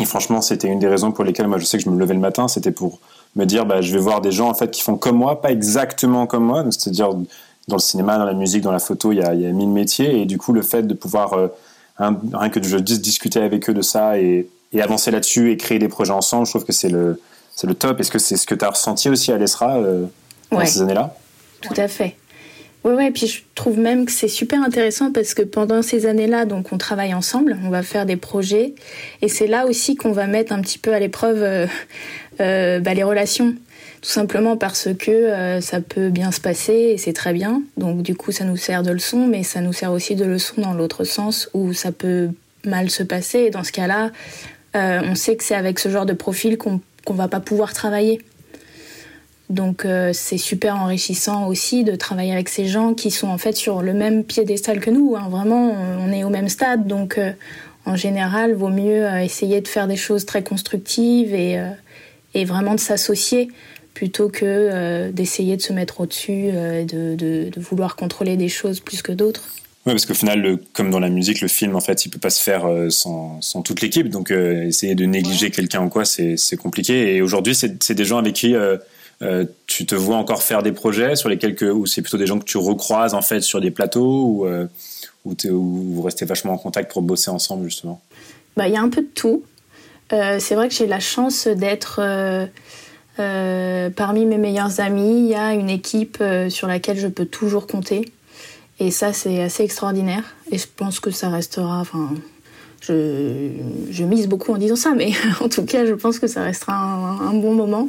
Et 0.00 0.04
franchement, 0.04 0.40
c'était 0.40 0.68
une 0.68 0.78
des 0.78 0.88
raisons 0.88 1.12
pour 1.12 1.24
lesquelles 1.24 1.48
moi, 1.48 1.58
je 1.58 1.64
sais 1.64 1.78
que 1.78 1.84
je 1.84 1.90
me 1.90 1.98
levais 1.98 2.14
le 2.14 2.20
matin, 2.20 2.48
c'était 2.48 2.70
pour 2.70 2.98
me 3.36 3.44
dire, 3.44 3.66
bah, 3.66 3.80
je 3.82 3.92
vais 3.92 4.00
voir 4.00 4.20
des 4.20 4.32
gens 4.32 4.48
en 4.48 4.54
fait 4.54 4.70
qui 4.70 4.82
font 4.82 4.96
comme 4.96 5.16
moi, 5.16 5.40
pas 5.40 5.52
exactement 5.52 6.26
comme 6.26 6.44
moi, 6.44 6.64
c'est-à-dire 6.70 7.10
dans 7.68 7.76
le 7.76 7.80
cinéma, 7.80 8.18
dans 8.18 8.24
la 8.24 8.32
musique, 8.32 8.62
dans 8.62 8.72
la 8.72 8.78
photo, 8.78 9.12
il 9.12 9.18
y 9.18 9.22
a, 9.22 9.34
il 9.34 9.42
y 9.42 9.46
a 9.46 9.52
mille 9.52 9.68
métiers, 9.68 10.22
et 10.22 10.26
du 10.26 10.38
coup, 10.38 10.52
le 10.52 10.62
fait 10.62 10.82
de 10.82 10.94
pouvoir 10.94 11.50
rien 11.98 12.50
que 12.50 12.58
de 12.58 12.78
discuter 12.96 13.40
avec 13.40 13.68
eux 13.68 13.74
de 13.74 13.82
ça 13.82 14.18
et, 14.18 14.48
avancer 14.80 15.10
là-dessus 15.10 15.50
et 15.50 15.58
créer 15.58 15.78
des 15.78 15.88
projets 15.88 16.12
ensemble, 16.12 16.46
je 16.46 16.52
trouve 16.52 16.64
que 16.64 16.72
c'est 16.72 16.88
le, 16.88 17.20
c'est 17.54 17.66
le 17.66 17.74
top. 17.74 18.00
Est-ce 18.00 18.10
que 18.10 18.18
c'est 18.18 18.38
ce 18.38 18.46
que 18.46 18.54
tu 18.54 18.64
as 18.64 18.70
ressenti 18.70 19.10
aussi 19.10 19.30
à 19.30 19.36
l'ESRA 19.36 19.76
euh, 19.76 20.06
dans 20.50 20.64
ces 20.64 20.80
années-là? 20.80 21.14
Tout 21.60 21.74
à 21.76 21.88
fait. 21.88 22.16
Oui, 22.84 22.94
ouais, 22.94 23.10
puis 23.12 23.28
je 23.28 23.42
trouve 23.54 23.78
même 23.78 24.06
que 24.06 24.12
c'est 24.12 24.28
super 24.28 24.60
intéressant 24.60 25.12
parce 25.12 25.34
que 25.34 25.42
pendant 25.42 25.82
ces 25.82 26.06
années-là, 26.06 26.46
donc 26.46 26.72
on 26.72 26.78
travaille 26.78 27.14
ensemble, 27.14 27.56
on 27.64 27.70
va 27.70 27.82
faire 27.82 28.06
des 28.06 28.16
projets, 28.16 28.74
et 29.20 29.28
c'est 29.28 29.46
là 29.46 29.66
aussi 29.66 29.94
qu'on 29.94 30.10
va 30.10 30.26
mettre 30.26 30.52
un 30.52 30.60
petit 30.60 30.78
peu 30.78 30.92
à 30.92 30.98
l'épreuve 30.98 31.42
euh, 31.42 31.66
euh, 32.40 32.80
bah, 32.80 32.94
les 32.94 33.04
relations 33.04 33.54
tout 34.00 34.10
simplement 34.10 34.56
parce 34.56 34.88
que 34.98 35.12
euh, 35.12 35.60
ça 35.60 35.80
peut 35.80 36.08
bien 36.08 36.32
se 36.32 36.40
passer 36.40 36.72
et 36.72 36.98
c'est 36.98 37.12
très 37.12 37.32
bien. 37.32 37.62
Donc 37.76 38.02
du 38.02 38.16
coup, 38.16 38.32
ça 38.32 38.42
nous 38.42 38.56
sert 38.56 38.82
de 38.82 38.90
leçon, 38.90 39.28
mais 39.28 39.44
ça 39.44 39.60
nous 39.60 39.72
sert 39.72 39.92
aussi 39.92 40.16
de 40.16 40.24
leçon 40.24 40.60
dans 40.60 40.74
l'autre 40.74 41.04
sens 41.04 41.48
où 41.54 41.72
ça 41.72 41.92
peut 41.92 42.30
mal 42.64 42.90
se 42.90 43.04
passer. 43.04 43.38
Et 43.38 43.50
dans 43.50 43.62
ce 43.62 43.70
cas-là, 43.70 44.10
on 44.74 45.14
sait 45.14 45.36
que 45.36 45.44
c'est 45.44 45.54
avec 45.54 45.78
ce 45.78 45.88
genre 45.88 46.04
de 46.04 46.14
profil 46.14 46.58
qu'on 46.58 46.80
qu'on 47.04 47.14
va 47.14 47.28
pas 47.28 47.40
pouvoir 47.40 47.72
travailler. 47.72 48.20
Donc 49.52 49.84
euh, 49.84 50.10
c'est 50.12 50.38
super 50.38 50.76
enrichissant 50.76 51.46
aussi 51.46 51.84
de 51.84 51.94
travailler 51.94 52.32
avec 52.32 52.48
ces 52.48 52.66
gens 52.66 52.94
qui 52.94 53.12
sont 53.12 53.28
en 53.28 53.38
fait 53.38 53.52
sur 53.52 53.82
le 53.82 53.94
même 53.94 54.24
piédestal 54.24 54.80
que 54.80 54.90
nous. 54.90 55.14
Hein. 55.16 55.28
Vraiment, 55.30 55.72
on 56.00 56.12
est 56.12 56.24
au 56.24 56.30
même 56.30 56.48
stade. 56.48 56.88
Donc 56.88 57.20
en 57.86 57.94
général, 57.96 58.54
vaut 58.54 58.68
mieux 58.68 59.06
essayer 59.20 59.60
de 59.60 59.68
faire 59.68 59.86
des 59.86 59.96
choses 59.96 60.26
très 60.26 60.42
constructives 60.42 61.34
et, 61.34 61.62
et 62.34 62.44
vraiment 62.44 62.74
de 62.74 62.80
s'associer 62.80 63.48
plutôt 63.94 64.28
que 64.28 64.44
euh, 64.44 65.12
d'essayer 65.12 65.56
de 65.56 65.62
se 65.62 65.72
mettre 65.72 66.00
au-dessus, 66.00 66.50
euh, 66.52 66.84
de, 66.84 67.14
de, 67.14 67.60
vouloir 67.60 67.96
contrôler 67.96 68.36
des 68.36 68.48
choses 68.48 68.80
plus 68.80 69.02
que 69.02 69.12
d'autres. 69.12 69.44
Oui, 69.84 69.92
parce 69.92 70.06
qu'au 70.06 70.14
final, 70.14 70.58
comme 70.72 70.90
dans 70.90 71.00
la 71.00 71.08
musique, 71.08 71.40
le 71.40 71.48
film, 71.48 71.74
en 71.74 71.80
fait, 71.80 72.06
il 72.06 72.10
peut 72.10 72.20
pas 72.20 72.30
se 72.30 72.42
faire 72.42 72.66
euh, 72.66 72.88
sans, 72.88 73.40
sans 73.40 73.62
toute 73.62 73.80
l'équipe. 73.80 74.08
Donc, 74.08 74.30
essayer 74.30 74.94
de 74.94 75.04
négliger 75.04 75.50
quelqu'un 75.50 75.82
ou 75.82 75.88
quoi, 75.88 76.04
c'est 76.04 76.56
compliqué. 76.56 77.16
Et 77.16 77.22
aujourd'hui, 77.22 77.54
c'est 77.54 77.94
des 77.94 78.04
gens 78.04 78.18
avec 78.18 78.34
qui 78.34 78.54
tu 79.66 79.86
te 79.86 79.94
vois 79.94 80.16
encore 80.16 80.42
faire 80.42 80.62
des 80.62 80.72
projets 80.72 81.14
sur 81.14 81.28
lesquels 81.28 81.56
ou 81.70 81.86
c'est 81.86 82.02
plutôt 82.02 82.18
des 82.18 82.26
gens 82.26 82.40
que 82.40 82.44
tu 82.44 82.58
recroises 82.58 83.14
en 83.14 83.22
fait 83.22 83.40
sur 83.40 83.60
des 83.60 83.70
plateaux 83.70 84.24
ou 84.24 84.46
où, 85.24 85.34
vous 85.48 86.02
restez 86.02 86.24
vachement 86.24 86.54
en 86.54 86.58
contact 86.58 86.90
pour 86.90 87.02
bosser 87.02 87.30
ensemble 87.30 87.64
justement? 87.64 88.00
Bah, 88.56 88.66
il 88.66 88.74
y 88.74 88.76
a 88.76 88.82
un 88.82 88.88
peu 88.88 89.02
de 89.02 89.10
tout. 89.14 89.44
c'est 90.10 90.54
vrai 90.56 90.68
que 90.68 90.74
j'ai 90.74 90.88
la 90.88 90.98
chance 90.98 91.46
d'être 91.46 92.00
euh, 93.18 93.90
parmi 93.90 94.24
mes 94.24 94.38
meilleurs 94.38 94.80
amis, 94.80 95.24
il 95.24 95.28
y 95.28 95.34
a 95.34 95.52
une 95.52 95.68
équipe 95.68 96.18
euh, 96.20 96.48
sur 96.48 96.66
laquelle 96.66 96.98
je 96.98 97.08
peux 97.08 97.26
toujours 97.26 97.66
compter. 97.66 98.10
Et 98.80 98.90
ça, 98.90 99.12
c'est 99.12 99.42
assez 99.42 99.62
extraordinaire. 99.62 100.24
Et 100.50 100.58
je 100.58 100.66
pense 100.74 100.98
que 100.98 101.10
ça 101.10 101.28
restera. 101.28 101.80
Enfin, 101.80 102.10
je, 102.80 103.50
je 103.90 104.04
mise 104.04 104.28
beaucoup 104.28 104.52
en 104.52 104.56
disant 104.56 104.76
ça, 104.76 104.94
mais 104.96 105.12
en 105.40 105.48
tout 105.48 105.64
cas, 105.64 105.84
je 105.84 105.94
pense 105.94 106.18
que 106.18 106.26
ça 106.26 106.42
restera 106.42 106.74
un 106.74 107.34
bon 107.34 107.54
moment. 107.54 107.88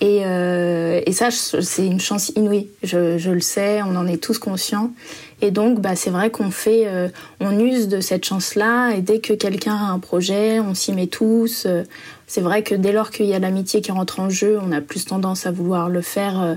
Et, 0.00 0.22
euh, 0.24 1.00
et 1.06 1.12
ça, 1.12 1.30
c'est 1.30 1.86
une 1.86 2.00
chance 2.00 2.30
inouïe. 2.36 2.68
Je, 2.82 3.18
je, 3.18 3.30
le 3.30 3.40
sais, 3.40 3.82
on 3.82 3.96
en 3.96 4.06
est 4.06 4.22
tous 4.22 4.38
conscients. 4.38 4.92
Et 5.40 5.50
donc, 5.50 5.80
bah, 5.80 5.96
c'est 5.96 6.10
vrai 6.10 6.30
qu'on 6.30 6.50
fait, 6.50 6.86
euh, 6.86 7.08
on 7.40 7.58
use 7.58 7.88
de 7.88 8.00
cette 8.00 8.24
chance-là. 8.24 8.92
Et 8.92 9.02
dès 9.02 9.20
que 9.20 9.32
quelqu'un 9.32 9.74
a 9.74 9.92
un 9.92 9.98
projet, 9.98 10.60
on 10.60 10.74
s'y 10.74 10.92
met 10.92 11.08
tous. 11.08 11.66
Euh, 11.66 11.82
c'est 12.26 12.40
vrai 12.40 12.62
que 12.62 12.74
dès 12.74 12.92
lors 12.92 13.10
qu'il 13.10 13.26
y 13.26 13.34
a 13.34 13.38
l'amitié 13.38 13.80
qui 13.80 13.90
rentre 13.90 14.20
en 14.20 14.30
jeu, 14.30 14.58
on 14.62 14.70
a 14.70 14.80
plus 14.80 15.04
tendance 15.04 15.46
à 15.46 15.50
vouloir 15.50 15.88
le 15.88 16.00
faire, 16.00 16.40
euh, 16.40 16.54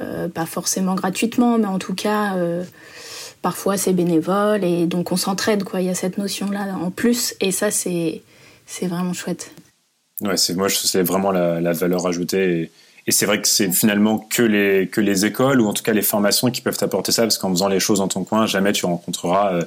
euh 0.00 0.28
pas 0.28 0.46
forcément 0.46 0.94
gratuitement, 0.94 1.58
mais 1.58 1.66
en 1.66 1.78
tout 1.78 1.94
cas, 1.94 2.36
parfois 3.40 3.76
c'est 3.76 3.92
bénévole. 3.92 4.64
Et 4.64 4.86
donc, 4.86 5.12
on 5.12 5.16
s'entraide, 5.16 5.64
quoi. 5.64 5.80
Il 5.80 5.86
y 5.86 5.90
a 5.90 5.94
cette 5.94 6.18
notion-là 6.18 6.76
en 6.82 6.90
plus. 6.90 7.34
Et 7.40 7.52
ça, 7.52 7.70
c'est, 7.70 8.22
c'est 8.66 8.86
vraiment 8.86 9.14
chouette. 9.14 9.50
Ouais, 10.22 10.36
c'est 10.36 10.54
moi, 10.54 10.68
c'est 10.68 11.02
vraiment 11.02 11.30
la, 11.30 11.72
valeur 11.72 12.06
ajoutée. 12.06 12.70
Et, 13.06 13.12
c'est 13.12 13.26
vrai 13.26 13.40
que 13.40 13.46
c'est 13.46 13.70
finalement 13.70 14.18
que 14.18 14.42
les, 14.42 14.88
que 14.88 15.00
les 15.00 15.26
écoles 15.26 15.60
ou 15.60 15.68
en 15.68 15.72
tout 15.72 15.84
cas 15.84 15.92
les 15.92 16.02
formations 16.02 16.50
qui 16.50 16.60
peuvent 16.60 16.76
t'apporter 16.76 17.12
ça, 17.12 17.22
parce 17.22 17.38
qu'en 17.38 17.50
faisant 17.50 17.68
les 17.68 17.78
choses 17.78 17.98
dans 17.98 18.08
ton 18.08 18.24
coin, 18.24 18.46
jamais 18.46 18.72
tu 18.72 18.84
rencontreras 18.84 19.54
euh, 19.54 19.62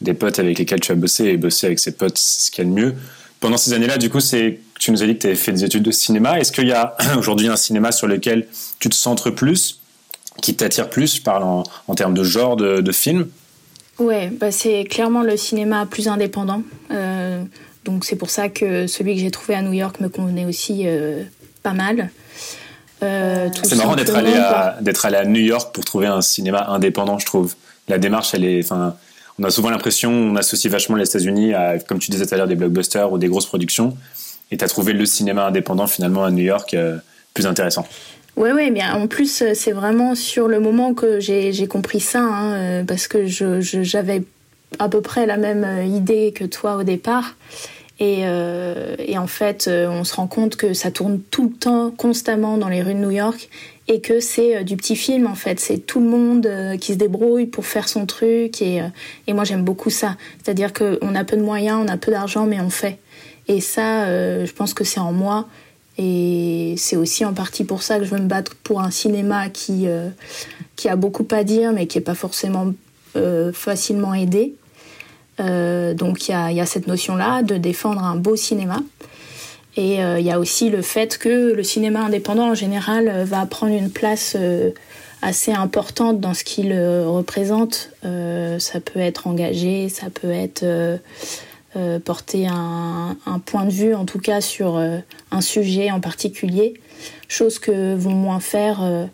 des 0.00 0.14
potes 0.14 0.38
avec 0.38 0.58
lesquels 0.58 0.80
tu 0.80 0.92
as 0.92 0.94
bossé. 0.94 1.24
Et 1.24 1.36
bosser 1.36 1.66
avec 1.66 1.78
ces 1.80 1.92
potes, 1.92 2.18
c'est 2.18 2.46
ce 2.46 2.50
qu'il 2.50 2.64
y 2.64 2.66
a 2.66 2.70
de 2.70 2.74
mieux. 2.74 2.94
Pendant 3.40 3.56
ces 3.56 3.72
années-là, 3.72 3.98
du 3.98 4.08
coup, 4.08 4.20
c'est 4.20 4.60
tu 4.78 4.92
nous 4.92 5.02
as 5.02 5.06
dit 5.06 5.14
que 5.14 5.20
tu 5.20 5.26
avais 5.26 5.36
fait 5.36 5.52
des 5.52 5.64
études 5.64 5.82
de 5.82 5.90
cinéma. 5.90 6.38
Est-ce 6.38 6.52
qu'il 6.52 6.68
y 6.68 6.72
a 6.72 6.96
aujourd'hui 7.18 7.48
un 7.48 7.56
cinéma 7.56 7.90
sur 7.90 8.06
lequel 8.06 8.46
tu 8.78 8.88
te 8.88 8.94
centres 8.94 9.30
plus, 9.30 9.80
qui 10.42 10.54
t'attire 10.54 10.90
plus 10.90 11.16
Je 11.16 11.22
parle 11.22 11.42
en, 11.42 11.64
en, 11.88 11.94
termes 11.94 12.14
de 12.14 12.22
genre 12.22 12.56
de, 12.56 12.80
de 12.80 12.92
film? 12.92 13.28
Ouais, 13.98 14.28
bah 14.28 14.50
c'est 14.50 14.84
clairement 14.84 15.22
le 15.22 15.36
cinéma 15.36 15.86
plus 15.86 16.06
indépendant. 16.06 16.62
Euh, 16.90 17.42
donc 17.86 18.04
c'est 18.04 18.16
pour 18.16 18.30
ça 18.30 18.48
que 18.48 18.86
celui 18.86 19.14
que 19.14 19.20
j'ai 19.20 19.30
trouvé 19.30 19.54
à 19.54 19.62
New 19.62 19.72
York 19.72 20.00
me 20.00 20.08
convenait 20.08 20.44
aussi 20.44 20.82
euh, 20.84 21.22
pas 21.62 21.72
mal. 21.72 22.10
Euh, 23.02 23.48
c'est 23.62 23.76
marrant 23.76 23.94
d'être 23.94 24.14
allé, 24.14 24.34
à, 24.34 24.76
d'être 24.80 25.06
allé 25.06 25.16
à 25.16 25.24
New 25.24 25.40
York 25.40 25.74
pour 25.74 25.84
trouver 25.84 26.06
un 26.06 26.20
cinéma 26.20 26.66
indépendant, 26.68 27.18
je 27.18 27.26
trouve. 27.26 27.54
La 27.88 27.98
démarche, 27.98 28.34
elle 28.34 28.44
est. 28.44 28.64
Enfin, 28.64 28.96
on 29.38 29.44
a 29.44 29.50
souvent 29.50 29.70
l'impression, 29.70 30.10
on 30.10 30.36
associe 30.36 30.70
vachement 30.70 30.96
les 30.96 31.06
États-Unis 31.08 31.54
à, 31.54 31.78
comme 31.78 31.98
tu 31.98 32.10
disais 32.10 32.26
tout 32.26 32.34
à 32.34 32.38
l'heure, 32.38 32.48
des 32.48 32.56
blockbusters 32.56 33.12
ou 33.12 33.18
des 33.18 33.28
grosses 33.28 33.46
productions. 33.46 33.96
Et 34.50 34.56
tu 34.56 34.64
as 34.64 34.68
trouvé 34.68 34.92
le 34.92 35.06
cinéma 35.06 35.46
indépendant 35.46 35.86
finalement 35.86 36.24
à 36.24 36.30
New 36.30 36.44
York 36.44 36.74
euh, 36.74 36.96
plus 37.34 37.46
intéressant. 37.46 37.86
Oui, 38.36 38.50
oui, 38.54 38.70
bien 38.70 38.94
en 38.94 39.06
plus, 39.06 39.44
c'est 39.54 39.72
vraiment 39.72 40.14
sur 40.14 40.48
le 40.48 40.60
moment 40.60 40.92
que 40.92 41.20
j'ai 41.20 41.66
compris 41.68 42.00
ça, 42.00 42.20
hein, 42.20 42.84
parce 42.84 43.08
que 43.08 43.26
j'avais 43.26 44.18
je, 44.18 44.78
à 44.78 44.88
peu 44.88 45.00
près 45.00 45.26
la 45.26 45.36
même 45.36 45.86
idée 45.86 46.32
que 46.34 46.44
toi 46.44 46.76
au 46.76 46.82
départ. 46.82 47.34
Et, 47.98 48.22
euh, 48.24 48.94
et, 48.98 49.16
en 49.16 49.26
fait, 49.26 49.68
euh, 49.68 49.88
on 49.88 50.04
se 50.04 50.14
rend 50.14 50.26
compte 50.26 50.56
que 50.56 50.74
ça 50.74 50.90
tourne 50.90 51.20
tout 51.30 51.48
le 51.48 51.54
temps, 51.54 51.90
constamment 51.90 52.58
dans 52.58 52.68
les 52.68 52.82
rues 52.82 52.92
de 52.92 52.98
New 52.98 53.10
York, 53.10 53.48
et 53.88 54.00
que 54.00 54.20
c'est 54.20 54.56
euh, 54.56 54.62
du 54.64 54.76
petit 54.76 54.96
film 54.96 55.26
en 55.26 55.34
fait. 55.34 55.58
C'est 55.60 55.78
tout 55.78 56.00
le 56.00 56.06
monde 56.06 56.48
qui 56.78 56.92
se 56.92 56.98
débrouille 56.98 57.46
pour 57.46 57.64
faire 57.64 57.88
son 57.88 58.04
truc, 58.04 58.60
et, 58.60 58.82
et 59.26 59.32
moi 59.32 59.44
j'aime 59.44 59.62
beaucoup 59.62 59.88
ça. 59.88 60.16
C'est-à-dire 60.42 60.72
qu'on 60.74 61.14
a 61.14 61.24
peu 61.24 61.36
de 61.36 61.42
moyens, 61.42 61.80
on 61.82 61.88
a 61.88 61.96
peu 61.96 62.10
d'argent, 62.10 62.46
mais 62.46 62.60
on 62.60 62.70
fait. 62.70 62.98
Et 63.48 63.60
ça, 63.60 64.06
je 64.44 64.52
pense 64.52 64.74
que 64.74 64.84
c'est 64.84 65.00
en 65.00 65.12
moi. 65.12 65.46
Et 65.98 66.74
c'est 66.76 66.96
aussi 66.96 67.24
en 67.24 67.32
partie 67.32 67.64
pour 67.64 67.82
ça 67.82 67.98
que 67.98 68.04
je 68.04 68.10
veux 68.10 68.20
me 68.20 68.26
battre 68.26 68.54
pour 68.56 68.80
un 68.80 68.90
cinéma 68.90 69.48
qui, 69.48 69.86
qui 70.74 70.88
a 70.88 70.96
beaucoup 70.96 71.26
à 71.30 71.44
dire, 71.44 71.72
mais 71.72 71.86
qui 71.86 71.96
n'est 71.96 72.04
pas 72.04 72.16
forcément 72.16 72.74
facilement 73.52 74.12
aidé. 74.14 74.54
Euh, 75.40 75.94
donc 75.94 76.28
il 76.28 76.32
y 76.32 76.60
a, 76.60 76.66
cette 76.66 76.86
notion-là 76.86 77.42
de 77.42 77.56
défendre 77.56 78.02
un 78.02 78.16
beau 78.16 78.36
cinéma. 78.36 78.78
Et 79.76 80.02
euh, 80.02 80.18
il 80.18 80.24
y 80.24 80.30
a 80.30 80.38
aussi 80.38 80.70
le 80.70 80.80
fait 80.80 81.18
que 81.18 81.52
le 81.52 81.62
cinéma 81.62 82.00
indépendant 82.00 82.50
en 82.50 82.54
général 82.54 83.08
euh, 83.08 83.24
va 83.24 83.44
prendre 83.44 83.74
une 83.74 83.90
place 83.90 84.36
assez 85.22 85.52
importante 85.52 86.20
dans 86.20 86.34
ce 86.34 86.44
qu'il 86.44 86.72
représente. 86.72 87.90
ça 88.02 88.80
peut 88.80 89.00
être 89.00 89.26
engagé, 89.26 89.88
ça 89.88 90.06
peut 90.10 90.30
être 90.30 90.64
porter 92.04 92.46
un, 92.46 93.16
point 93.44 93.64
de 93.64 93.70
vue, 93.70 93.94
en 93.94 94.04
tout 94.04 94.18
cas 94.18 94.40
sur 94.40 94.76
un 94.76 95.40
sujet 95.40 95.90
en 95.90 96.00
particulier, 96.00 96.74
chose 97.28 97.58
que 97.58 97.94
vont 97.96 98.10
moins 98.10 98.40
faire 98.40 99.08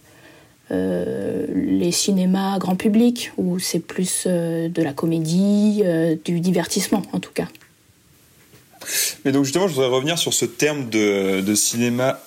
les 0.73 1.93
cinémas 1.93 2.59
grand 2.59 2.77
public, 2.77 3.33
où 3.37 3.59
c'est 3.59 3.81
plus 3.81 4.27
de 4.27 4.83
la 4.83 4.93
comédie, 4.93 5.83
du 6.25 6.41
divertissement 6.41 7.03
en 7.13 7.21
tout 7.21 7.33
cas. 7.33 7.49
Mais 9.25 9.33
donc 9.33 9.45
justement, 9.45 9.69
je 9.69 9.75
voudrais 9.75 9.91
revenir 9.91 10.19
sur 10.19 10.33
ce 10.33 10.45
terme 10.45 10.89
de, 10.89 11.55
cinéma 11.55 12.21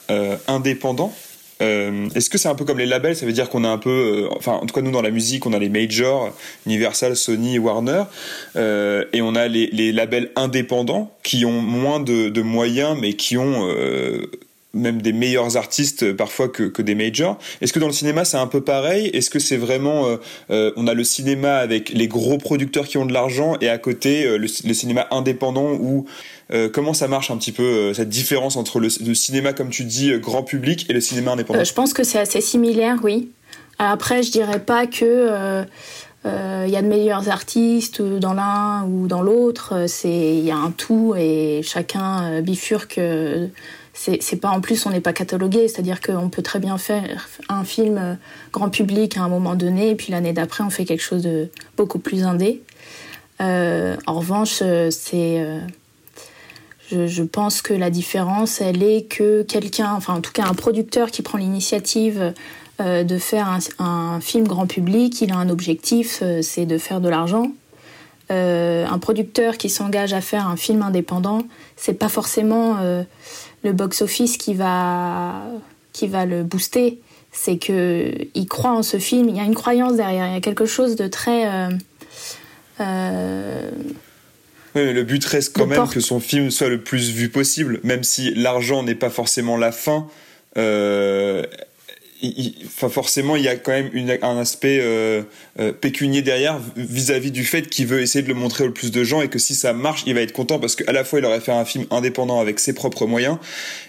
indépendant. 0.47 1.13
Euh, 1.61 2.09
est-ce 2.15 2.29
que 2.29 2.37
c'est 2.37 2.49
un 2.49 2.55
peu 2.55 2.65
comme 2.65 2.79
les 2.79 2.85
labels? 2.85 3.15
Ça 3.15 3.25
veut 3.25 3.31
dire 3.31 3.49
qu'on 3.49 3.63
a 3.63 3.69
un 3.69 3.77
peu, 3.77 3.89
euh, 3.89 4.35
enfin 4.35 4.53
en 4.53 4.65
tout 4.65 4.73
cas 4.73 4.81
nous 4.81 4.91
dans 4.91 5.01
la 5.01 5.11
musique, 5.11 5.45
on 5.45 5.53
a 5.53 5.59
les 5.59 5.69
majors, 5.69 6.35
Universal, 6.65 7.15
Sony, 7.15 7.59
Warner, 7.59 8.03
euh, 8.55 9.05
et 9.13 9.21
on 9.21 9.35
a 9.35 9.47
les, 9.47 9.91
labels 9.91 10.31
indépendants 10.35 11.11
qui 11.23 11.45
ont 11.45 11.61
moins 11.61 11.99
de, 11.99 12.41
moyens, 12.41 12.97
mais 12.99 13.13
qui 13.13 13.37
ont 13.37 13.69
même 14.75 15.01
des 15.01 15.13
meilleurs 15.13 15.57
artistes 15.57 16.13
parfois 16.13 16.49
que, 16.49 16.81
des 16.81 16.95
majors. 16.95 17.39
Est-ce 17.61 17.73
que 17.73 17.79
dans 17.79 17.87
le 17.87 17.93
cinéma 17.93 18.25
c'est 18.25 18.37
un 18.37 18.47
peu 18.47 18.61
pareil? 18.61 19.07
Est-ce 19.13 19.29
que 19.29 19.39
c'est 19.39 19.57
vraiment, 19.57 20.17
on 20.49 20.87
a 20.87 20.93
le 20.93 21.03
cinéma 21.03 21.55
avec 21.55 21.89
les 21.89 22.07
gros 22.07 22.37
producteurs 22.37 22.87
qui 22.87 22.97
ont 22.97 23.05
de 23.05 23.13
l'argent 23.13 23.57
et 23.61 23.69
à 23.69 23.77
côté 23.77 24.25
le, 24.25 24.37
le 24.37 24.73
cinéma 24.73 25.07
indépendant 25.11 26.05
euh, 26.53 26.69
comment 26.69 26.93
ça 26.93 27.07
marche 27.07 27.31
un 27.31 27.37
petit 27.37 27.51
peu 27.51 27.63
euh, 27.63 27.93
cette 27.93 28.09
différence 28.09 28.55
entre 28.55 28.79
le, 28.79 28.89
cinéma, 28.89 29.53
comme 29.53 29.69
tu 29.69 29.83
dis, 29.83 30.11
euh, 30.11 30.19
grand 30.19 30.43
public 30.43 30.85
et 30.89 30.93
le 30.93 31.01
cinéma 31.01 31.31
indépendant? 31.31 31.63
Je 31.63 31.73
pense 31.73 31.93
que 31.93 32.03
c'est 32.03 32.19
assez 32.19 32.41
similaire, 32.41 32.97
oui. 33.03 33.31
Après, 33.79 34.23
je 34.23 34.31
dirais 34.31 34.59
pas 34.59 34.87
que 34.87 35.65
il 36.25 36.71
y 36.71 36.75
a 36.75 36.81
de 36.81 36.87
meilleurs 36.87 37.29
artistes 37.29 38.01
dans 38.01 38.33
l'un 38.33 38.83
ou 38.85 39.07
dans 39.07 39.21
l'autre. 39.21 39.85
C'est 39.87 40.09
il 40.09 40.43
y 40.43 40.51
a 40.51 40.57
un 40.57 40.71
tout 40.71 41.13
et 41.15 41.61
chacun 41.63 42.41
bifurque. 42.41 42.99
C'est 43.93 44.41
pas 44.41 44.49
en 44.49 44.59
plus 44.59 44.85
on 44.85 44.89
n'est 44.89 45.01
pas 45.01 45.13
catalogué, 45.13 45.67
c'est-à-dire 45.67 46.01
qu'on 46.01 46.29
peut 46.29 46.41
très 46.41 46.59
bien 46.59 46.77
faire 46.77 47.27
un 47.47 47.63
film 47.63 48.17
grand 48.51 48.69
public 48.69 49.17
à 49.17 49.21
un 49.21 49.29
moment 49.29 49.55
donné 49.55 49.91
et 49.91 49.95
puis 49.95 50.11
l'année 50.11 50.33
d'après 50.33 50.63
on 50.63 50.69
fait 50.69 50.85
quelque 50.85 51.03
chose 51.03 51.21
de 51.21 51.49
beaucoup 51.77 51.99
plus 51.99 52.23
indé. 52.23 52.61
en 53.39 54.13
revanche, 54.13 54.63
c'est 54.89 55.61
je, 56.91 57.23
pense 57.23 57.61
que 57.61 57.73
la 57.73 57.89
différence, 57.89 58.61
elle 58.61 58.83
est 58.83 59.03
que 59.03 59.43
quelqu'un, 59.43 59.93
enfin 59.93 60.15
en 60.15 60.21
tout 60.21 60.31
cas 60.31 60.45
un 60.45 60.53
producteur 60.53 61.09
qui 61.09 61.21
prend 61.21 61.37
l'initiative 61.37 62.33
euh, 62.81 63.03
de 63.03 63.17
faire 63.17 63.57
un, 63.79 64.19
film 64.21 64.47
grand 64.47 64.67
public, 64.67 65.21
il 65.21 65.31
a 65.31 65.37
un 65.37 65.49
objectif, 65.49 66.19
euh, 66.21 66.41
c'est 66.41 66.65
de 66.65 66.77
faire 66.77 67.01
de 67.01 67.09
l'argent. 67.09 67.51
Euh, 68.31 68.85
un 68.87 68.97
producteur 68.97 69.57
qui 69.57 69.69
s'engage 69.69 70.13
à 70.13 70.21
faire 70.21 70.47
un 70.47 70.57
film 70.57 70.81
indépendant, 70.81 71.43
c'est 71.77 71.93
pas 71.93 72.09
forcément 72.09 72.77
le 73.63 73.71
box-office 73.71 74.37
qui 74.37 74.55
va, 74.55 75.43
qui 75.93 76.07
va 76.07 76.25
le 76.25 76.43
booster. 76.43 76.99
C'est 77.31 77.57
que 77.57 78.13
il 78.33 78.47
croit 78.47 78.71
en 78.71 78.83
ce 78.83 78.97
film, 78.97 79.29
il 79.29 79.35
y 79.35 79.39
a 79.39 79.43
une 79.43 79.55
croyance 79.55 79.95
derrière, 79.95 80.27
il 80.27 80.33
y 80.33 80.37
a 80.37 80.41
quelque 80.41 80.65
chose 80.65 80.95
de 80.95 81.07
très 81.07 81.69
le 84.75 85.03
but 85.03 85.23
reste 85.23 85.55
quand 85.55 85.67
même 85.67 85.87
que 85.87 85.99
son 85.99 86.19
film 86.19 86.51
soit 86.51 86.69
le 86.69 86.81
plus 86.81 87.11
vu 87.11 87.29
possible, 87.29 87.79
même 87.83 88.03
si 88.03 88.33
l'argent 88.33 88.83
n'est 88.83 88.95
pas 88.95 89.09
forcément 89.09 89.57
la 89.57 89.71
fin. 89.71 90.07
Euh, 90.57 91.43
enfin 92.65 92.89
forcément 92.89 93.35
il 93.35 93.43
y 93.43 93.47
a 93.47 93.55
quand 93.55 93.71
même 93.71 93.89
un 94.21 94.37
aspect 94.37 94.79
euh, 94.81 95.23
euh, 95.59 95.71
pécunier 95.71 96.21
derrière 96.21 96.59
vis-à-vis 96.75 97.31
du 97.31 97.43
fait 97.43 97.69
qu'il 97.69 97.87
veut 97.87 98.01
essayer 98.01 98.23
de 98.23 98.27
le 98.27 98.33
montrer 98.33 98.65
au 98.65 98.71
plus 98.71 98.91
de 98.91 99.03
gens 99.03 99.21
et 99.21 99.27
que 99.27 99.39
si 99.39 99.55
ça 99.55 99.73
marche 99.73 100.03
il 100.05 100.13
va 100.13 100.21
être 100.21 100.33
content 100.33 100.59
parce 100.59 100.75
qu'à 100.75 100.91
la 100.91 101.03
fois 101.03 101.19
il 101.19 101.25
aurait 101.25 101.39
fait 101.39 101.51
un 101.51 101.65
film 101.65 101.85
indépendant 101.91 102.39
avec 102.39 102.59
ses 102.59 102.73
propres 102.73 103.05
moyens 103.05 103.37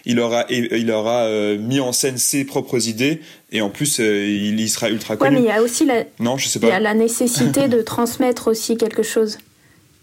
il 0.04 0.20
aura 0.20 0.46
il 0.50 0.90
aura 0.90 1.28
mis 1.58 1.80
en 1.80 1.92
scène 1.92 2.18
ses 2.18 2.44
propres 2.44 2.88
idées 2.88 3.20
et 3.52 3.60
en 3.60 3.70
plus 3.70 3.98
il 3.98 4.58
y 4.60 4.68
sera 4.68 4.90
ultra 4.90 5.16
connu 5.16 5.36
ouais, 5.36 5.42
mais 5.42 5.48
il 5.48 5.48
y 5.48 5.56
a 5.56 5.62
aussi 5.62 5.84
la 5.84 6.04
non 6.20 6.36
je 6.36 6.48
sais 6.48 6.58
pas 6.58 6.66
il 6.66 6.70
y 6.70 6.72
a 6.72 6.80
la 6.80 6.94
nécessité 6.94 7.68
de 7.68 7.82
transmettre 7.82 8.48
aussi 8.48 8.76
quelque 8.76 9.02
chose 9.02 9.38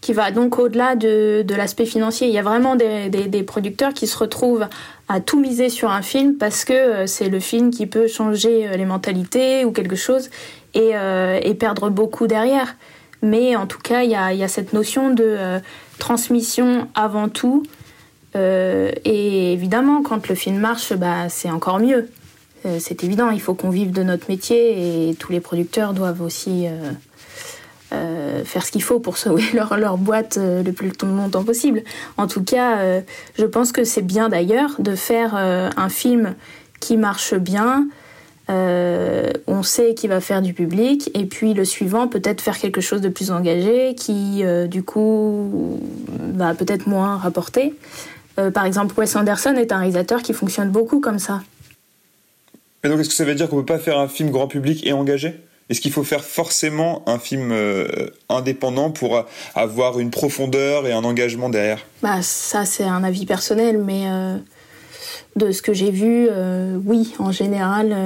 qui 0.04 0.12
va 0.12 0.30
donc 0.30 0.58
au-delà 0.58 0.96
de, 0.96 1.42
de 1.48 1.54
l'aspect 1.54 1.86
financier. 1.86 2.28
Il 2.28 2.34
y 2.34 2.38
a 2.38 2.42
vraiment 2.42 2.76
des, 2.76 3.08
des, 3.08 3.42
producteurs 3.42 3.94
qui 3.94 4.06
se 4.06 4.18
retrouvent 4.18 4.66
à 5.08 5.20
tout 5.20 5.40
miser 5.40 5.68
sur 5.68 5.90
un 5.90 6.02
film 6.02 6.36
parce 6.36 6.64
que 6.64 6.72
euh, 6.72 7.06
c'est 7.06 7.28
le 7.28 7.40
film 7.40 7.70
qui 7.70 7.86
peut 7.86 8.08
changer 8.08 8.66
euh, 8.66 8.76
les 8.76 8.86
mentalités 8.86 9.64
ou 9.64 9.72
quelque 9.72 9.96
chose 9.96 10.30
et, 10.72 10.90
euh, 10.94 11.38
et 11.42 11.54
perdre 11.54 11.90
beaucoup 11.90 12.26
derrière. 12.26 12.76
Mais 13.22 13.56
en 13.56 13.66
tout 13.66 13.78
cas, 13.78 14.02
il 14.02 14.10
y 14.10 14.14
a, 14.14 14.32
il 14.32 14.38
y 14.38 14.44
a 14.44 14.48
cette 14.48 14.72
notion 14.72 15.10
de 15.10 15.38
transmission 15.98 16.88
avant 16.94 17.30
tout. 17.30 17.62
et 18.34 19.52
évidemment, 19.54 20.02
quand 20.02 20.28
le 20.28 20.34
film 20.34 20.58
marche, 20.58 20.92
bah, 20.92 21.30
c'est 21.30 21.50
encore 21.50 21.78
mieux. 21.78 22.10
c'est 22.78 23.02
évident, 23.02 23.30
il 23.30 23.40
faut 23.40 23.54
qu'on 23.54 23.70
vive 23.70 23.92
de 23.92 24.02
notre 24.02 24.28
métier 24.28 25.08
et 25.08 25.14
tous 25.14 25.32
les 25.32 25.40
producteurs 25.40 25.94
doivent 25.94 26.20
aussi 26.20 26.66
euh, 27.94 28.44
faire 28.44 28.64
ce 28.64 28.72
qu'il 28.72 28.82
faut 28.82 29.00
pour 29.00 29.16
sauver 29.24 29.44
leur, 29.54 29.98
boîte 29.98 30.36
euh, 30.38 30.62
le 30.62 30.72
plus 30.72 30.92
longtemps 31.02 31.44
possible. 31.44 31.82
En 32.16 32.26
tout 32.26 32.42
cas, 32.42 32.78
euh, 32.78 33.00
je 33.38 33.44
pense 33.44 33.72
que 33.72 33.84
c'est 33.84 34.02
bien 34.02 34.28
d'ailleurs 34.28 34.76
de 34.78 34.94
faire 34.94 35.34
un 35.34 35.88
film 35.88 36.34
qui 36.80 36.96
marche 36.96 37.34
bien. 37.34 37.86
on 38.48 39.62
sait 39.62 39.94
qu'il 39.94 40.10
va 40.10 40.20
faire 40.20 40.42
du 40.42 40.52
public 40.52 41.10
et 41.14 41.24
puis 41.24 41.54
le 41.54 41.64
suivant 41.64 42.08
peut-être 42.08 42.40
faire 42.40 42.58
quelque 42.58 42.80
chose 42.80 43.00
de 43.00 43.08
plus 43.08 43.30
engagé 43.30 43.94
qui 43.94 44.42
du 44.68 44.82
coup 44.82 45.80
va 46.34 46.54
peut-être 46.54 46.86
moins 46.86 47.16
rapporter. 47.16 47.74
par 48.52 48.66
exemple, 48.66 48.94
Wes 48.98 49.16
Anderson 49.16 49.54
est 49.54 49.72
un 49.72 49.78
réalisateur 49.78 50.22
qui 50.22 50.34
fonctionne 50.34 50.70
beaucoup 50.70 51.00
comme 51.00 51.18
ça. 51.18 51.42
Et 52.82 52.88
donc 52.88 53.00
est-ce 53.00 53.08
que 53.08 53.14
ça 53.14 53.24
veut 53.24 53.34
dire 53.34 53.48
qu'on 53.48 53.56
peut 53.56 53.64
pas 53.64 53.78
faire 53.78 53.98
un 53.98 54.08
film 54.08 54.30
grand 54.30 54.46
public 54.46 54.86
et 54.86 54.92
engagé? 54.92 55.40
Est-ce 55.70 55.80
qu'il 55.80 55.92
faut 55.92 56.04
faire 56.04 56.22
forcément 56.22 57.02
un 57.06 57.18
film 57.18 57.50
euh, 57.50 58.10
indépendant 58.28 58.90
pour 58.90 59.24
avoir 59.54 59.98
une 59.98 60.10
profondeur 60.10 60.86
et 60.86 60.92
un 60.92 61.04
engagement 61.04 61.48
derrière? 61.48 61.80
Bah 62.02 62.20
ça 62.20 62.66
c'est 62.66 62.84
un 62.84 63.02
avis 63.02 63.24
personnel, 63.24 63.78
mais 63.78 64.02
euh, 64.06 64.36
de 65.36 65.52
ce 65.52 65.62
que 65.62 65.72
j'ai 65.72 65.90
vu, 65.90 66.28
euh, 66.30 66.78
oui, 66.84 67.14
en 67.18 67.32
général, 67.32 67.96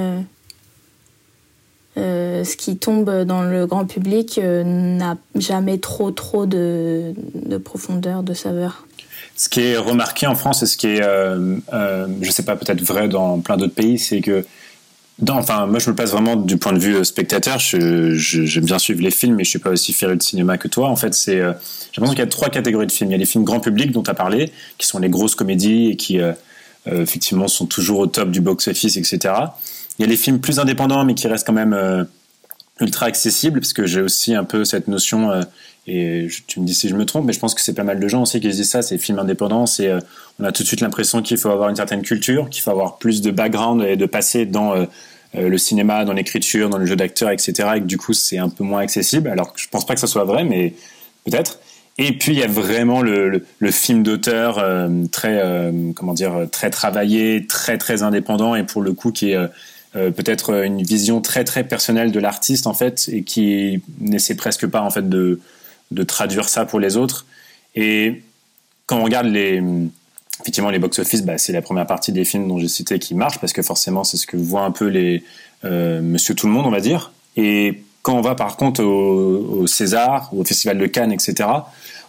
ce 1.97 2.55
qui 2.55 2.77
tombe 2.77 3.23
dans 3.25 3.41
le 3.41 3.65
grand 3.65 3.85
public 3.85 4.39
n'a 4.41 5.17
jamais 5.35 5.79
trop 5.79 6.11
trop 6.11 6.45
de, 6.45 7.13
de, 7.35 7.57
profondeur, 7.57 8.23
de 8.23 8.33
saveur. 8.33 8.87
Ce 9.35 9.49
qui 9.49 9.59
est 9.59 9.77
remarqué 9.77 10.25
en 10.25 10.35
France 10.35 10.63
et 10.63 10.65
ce 10.65 10.77
qui 10.77 10.87
est, 10.87 11.01
je 11.01 12.31
sais 12.31 12.43
pas, 12.43 12.55
peut-être 12.55 12.81
vrai 12.81 13.09
dans 13.09 13.39
plein 13.41 13.57
d'autres 13.57 13.75
pays, 13.75 13.99
c'est 13.99 14.21
que 14.21 14.45
enfin, 15.27 15.65
moi, 15.65 15.79
je 15.79 15.89
me 15.89 15.95
place 15.95 16.11
vraiment 16.11 16.35
du 16.35 16.57
point 16.57 16.73
de 16.73 16.79
vue 16.79 16.95
euh, 16.95 17.03
spectateur. 17.03 17.59
J'aime 17.59 18.13
je, 18.13 18.59
bien 18.59 18.79
suivre 18.79 19.01
les 19.01 19.11
films, 19.11 19.35
mais 19.35 19.43
je 19.43 19.49
suis 19.49 19.59
pas 19.59 19.71
aussi 19.71 19.93
féru 19.93 20.15
de 20.15 20.21
cinéma 20.21 20.57
que 20.57 20.67
toi. 20.67 20.89
En 20.89 20.95
fait, 20.95 21.13
c'est, 21.13 21.39
euh, 21.39 21.53
j'ai 21.91 22.01
l'impression 22.01 22.13
qu'il 22.13 22.19
y 22.19 22.27
a 22.27 22.27
trois 22.27 22.49
catégories 22.49 22.87
de 22.87 22.91
films. 22.91 23.09
Il 23.09 23.13
y 23.13 23.15
a 23.15 23.19
les 23.19 23.25
films 23.25 23.43
grand 23.43 23.59
public 23.59 23.91
dont 23.91 24.03
tu 24.03 24.11
as 24.11 24.15
parlé, 24.15 24.51
qui 24.77 24.87
sont 24.87 24.99
les 24.99 25.09
grosses 25.09 25.35
comédies 25.35 25.89
et 25.89 25.95
qui, 25.95 26.19
euh, 26.19 26.33
effectivement, 26.87 27.47
sont 27.47 27.65
toujours 27.65 27.99
au 27.99 28.07
top 28.07 28.31
du 28.31 28.41
box-office, 28.41 28.97
etc. 28.97 29.33
Il 29.97 30.03
y 30.03 30.05
a 30.05 30.07
les 30.07 30.17
films 30.17 30.39
plus 30.39 30.59
indépendants, 30.59 31.03
mais 31.03 31.13
qui 31.13 31.27
restent 31.27 31.45
quand 31.45 31.53
même 31.53 32.07
ultra 32.79 33.07
accessibles, 33.07 33.59
parce 33.59 33.73
que 33.73 33.85
j'ai 33.85 34.01
aussi 34.01 34.33
un 34.33 34.45
peu 34.45 34.63
cette 34.63 34.87
notion, 34.87 35.29
et 35.87 36.29
tu 36.47 36.61
me 36.61 36.65
dis 36.65 36.73
si 36.73 36.87
je 36.87 36.95
me 36.95 37.05
trompe, 37.05 37.25
mais 37.25 37.33
je 37.33 37.39
pense 37.39 37.53
que 37.53 37.59
c'est 37.59 37.73
pas 37.73 37.83
mal 37.83 37.99
de 37.99 38.07
gens 38.07 38.21
aussi 38.21 38.39
qui 38.39 38.47
disent 38.47 38.69
ça, 38.69 38.81
c'est 38.81 38.97
films 38.97 39.19
indépendants, 39.19 39.65
c'est, 39.65 39.91
on 40.39 40.45
a 40.45 40.53
tout 40.53 40.63
de 40.63 40.67
suite 40.67 40.79
l'impression 40.79 41.21
qu'il 41.21 41.37
faut 41.37 41.49
avoir 41.49 41.67
une 41.67 41.75
certaine 41.75 42.01
culture, 42.01 42.49
qu'il 42.49 42.63
faut 42.63 42.71
avoir 42.71 42.97
plus 42.97 43.21
de 43.21 43.29
background 43.29 43.83
et 43.83 43.97
de 43.97 44.05
passer 44.05 44.45
dans 44.45 44.73
le 45.33 45.57
cinéma, 45.57 46.05
dans 46.05 46.13
l'écriture, 46.13 46.69
dans 46.69 46.77
le 46.77 46.85
jeu 46.85 46.95
d'acteur, 46.95 47.29
etc. 47.29 47.51
Et 47.75 47.79
que 47.81 47.85
du 47.85 47.97
coup, 47.97 48.13
c'est 48.13 48.37
un 48.37 48.49
peu 48.49 48.63
moins 48.63 48.81
accessible. 48.81 49.29
Alors, 49.29 49.53
je 49.55 49.67
pense 49.67 49.85
pas 49.85 49.93
que 49.93 49.99
ça 49.99 50.07
soit 50.07 50.23
vrai, 50.23 50.43
mais 50.43 50.73
peut-être. 51.25 51.59
Et 51.97 52.13
puis 52.13 52.31
il 52.31 52.39
y 52.39 52.43
a 52.43 52.47
vraiment 52.47 53.01
le, 53.01 53.43
film 53.71 54.03
d'auteur 54.03 54.57
euh, 54.57 54.87
très 55.11 55.41
euh, 55.43 55.91
comment 55.93 56.13
dire 56.13 56.47
très 56.49 56.69
travaillé, 56.69 57.45
très 57.45 57.77
très 57.77 58.03
indépendant 58.03 58.55
et 58.55 58.63
pour 58.63 58.81
le 58.81 58.93
coup 58.93 59.11
qui 59.11 59.31
est 59.31 59.37
peut-être 59.91 60.63
une 60.63 60.81
vision 60.81 61.19
très 61.19 61.43
très 61.43 61.65
personnelle 61.65 62.13
de 62.13 62.19
l'artiste 62.21 62.67
en 62.67 62.73
fait 62.73 63.09
et 63.11 63.23
qui 63.23 63.81
n'essaie 63.99 64.35
presque 64.35 64.65
pas 64.65 64.81
en 64.81 64.91
fait 64.91 65.09
de 65.09 65.39
traduire 66.07 66.47
ça 66.47 66.63
pour 66.63 66.79
les 66.79 66.95
autres. 66.95 67.25
Et 67.75 68.21
quand 68.85 68.97
on 68.97 69.03
regarde 69.03 69.27
les 69.27 69.61
effectivement, 70.41 70.69
les 70.69 70.79
box-office, 70.79 71.23
bah, 71.23 71.37
c'est 71.37 71.53
la 71.53 71.61
première 71.61 71.87
partie 71.87 72.11
des 72.11 72.25
films 72.25 72.47
dont 72.47 72.57
j'ai 72.59 72.67
cité 72.67 72.99
qui 72.99 73.15
marche 73.15 73.39
parce 73.39 73.53
que 73.53 73.61
forcément, 73.61 74.03
c'est 74.03 74.17
ce 74.17 74.25
que 74.25 74.37
voient 74.37 74.63
un 74.63 74.71
peu 74.71 74.85
les 74.85 75.23
euh, 75.65 76.01
Monsieur 76.01 76.35
Tout 76.35 76.47
le 76.47 76.53
Monde, 76.53 76.65
on 76.65 76.71
va 76.71 76.79
dire. 76.79 77.11
Et 77.35 77.83
quand 78.01 78.17
on 78.17 78.21
va 78.21 78.35
par 78.35 78.55
contre 78.57 78.83
au, 78.83 79.67
César 79.67 80.29
ou 80.31 80.41
au 80.41 80.45
Festival 80.45 80.77
de 80.77 80.85
Cannes, 80.85 81.11
etc., 81.11 81.33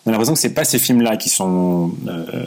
on 0.06 0.08
a 0.08 0.12
l'impression 0.12 0.34
que 0.34 0.40
c'est 0.40 0.54
pas 0.54 0.64
ces 0.64 0.78
films-là 0.78 1.16
qui 1.16 1.28
sont 1.28 1.92
euh, 2.08 2.46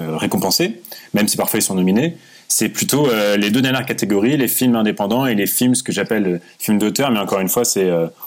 euh, 0.00 0.16
récompensés, 0.16 0.80
même 1.12 1.26
si 1.26 1.36
parfois 1.36 1.58
ils 1.58 1.62
sont 1.62 1.74
nominés. 1.74 2.16
C'est 2.46 2.68
plutôt 2.68 3.08
les 3.38 3.50
deux 3.50 3.62
dernières 3.62 3.86
catégories, 3.86 4.36
les 4.36 4.48
films 4.48 4.76
indépendants 4.76 5.26
et 5.26 5.34
les 5.34 5.46
films, 5.46 5.74
ce 5.74 5.82
que 5.82 5.92
j'appelle 5.92 6.42
films 6.58 6.78
d'auteur. 6.78 7.10
Mais 7.10 7.18
encore 7.18 7.40
une 7.40 7.48
fois, 7.48 7.62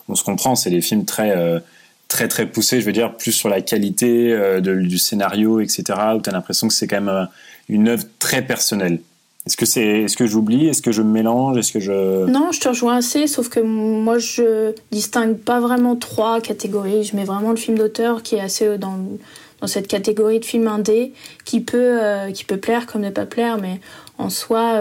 on 0.10 0.16
se 0.16 0.24
comprend, 0.24 0.56
c'est 0.56 0.72
les 0.72 0.82
films 0.82 1.06
très 1.06 1.62
très 2.08 2.28
très 2.28 2.46
poussé, 2.46 2.82
je 2.82 2.86
veux 2.86 2.94
dire, 2.94 3.16
plus 3.16 3.32
sur 3.32 3.50
la 3.50 3.62
qualité 3.62 4.60
du 4.62 4.98
scénario, 4.98 5.60
etc., 5.60 5.84
où 6.16 6.22
tu 6.22 6.30
as 6.30 6.34
l'impression 6.34 6.68
que 6.68 6.74
c'est 6.74 6.88
quand 6.88 7.02
même 7.02 7.28
une 7.70 7.88
œuvre 7.90 8.06
très 8.20 8.42
personnelle. 8.42 9.00
Est-ce 9.48 9.56
que 9.56 9.66
c'est, 9.66 10.02
est-ce 10.02 10.18
que 10.18 10.28
j'oublie, 10.28 10.68
est-ce 10.68 10.82
que 10.82 10.92
je 10.92 11.02
me 11.02 11.10
mélange, 11.10 11.58
est-ce 11.58 11.72
que 11.72 11.80
je 11.80 12.26
Non, 12.26 12.52
je 12.52 12.60
te 12.60 12.68
rejoins 12.68 12.98
assez, 12.98 13.28
sauf 13.28 13.48
que 13.48 13.62
moi 13.62 14.18
je 14.18 14.74
distingue 14.92 15.38
pas 15.38 15.62
vraiment 15.62 15.96
trois 15.96 16.42
catégories. 16.42 17.06
Je 17.06 17.16
mets 17.16 17.24
vraiment 17.24 17.52
le 17.52 17.56
film 17.56 17.78
d'auteur 17.78 18.24
qui 18.24 18.36
est 18.36 18.42
assez 18.42 18.78
dans 18.78 19.00
dans 19.62 19.68
cette 19.68 19.88
catégorie 19.88 20.40
de 20.40 20.46
film 20.46 20.68
indé 20.68 21.14
qui 21.46 21.62
peut 21.62 21.98
euh, 22.04 22.30
qui 22.32 22.44
peut 22.44 22.58
plaire 22.58 22.88
comme 22.88 23.02
ne 23.02 23.10
pas 23.10 23.26
plaire, 23.26 23.58
mais 23.58 23.80
en 24.18 24.30
soi. 24.30 24.74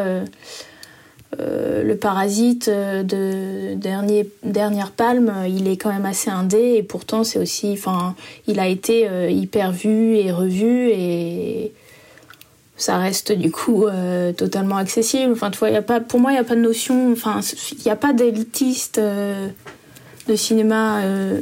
Euh, 1.40 1.66
euh, 1.76 1.82
le 1.82 1.96
parasite 1.96 2.68
de 2.68 3.74
dernier, 3.74 4.28
dernière 4.42 4.90
palme, 4.90 5.32
il 5.48 5.68
est 5.68 5.76
quand 5.76 5.92
même 5.92 6.06
assez 6.06 6.30
indé 6.30 6.74
et 6.76 6.82
pourtant 6.82 7.24
c'est 7.24 7.38
aussi, 7.38 7.72
enfin, 7.72 8.14
il 8.46 8.58
a 8.60 8.66
été 8.66 9.08
hyper 9.30 9.72
vu 9.72 10.16
et 10.16 10.32
revu 10.32 10.90
et 10.90 11.72
ça 12.76 12.98
reste 12.98 13.32
du 13.32 13.50
coup 13.50 13.86
euh, 13.86 14.32
totalement 14.32 14.76
accessible. 14.76 15.32
Enfin, 15.32 15.50
tu 15.50 15.58
vois, 15.58 15.70
y 15.70 15.76
a 15.76 15.82
pas, 15.82 16.00
pour 16.00 16.20
moi, 16.20 16.32
il 16.32 16.34
n'y 16.34 16.40
a 16.40 16.44
pas 16.44 16.56
de 16.56 16.60
notion, 16.60 17.12
enfin, 17.12 17.40
il 17.72 17.84
n'y 17.84 17.90
a 17.90 17.96
pas 17.96 18.12
d'élitiste 18.12 18.98
euh, 18.98 19.48
de 20.28 20.36
cinéma 20.36 21.02
euh, 21.02 21.40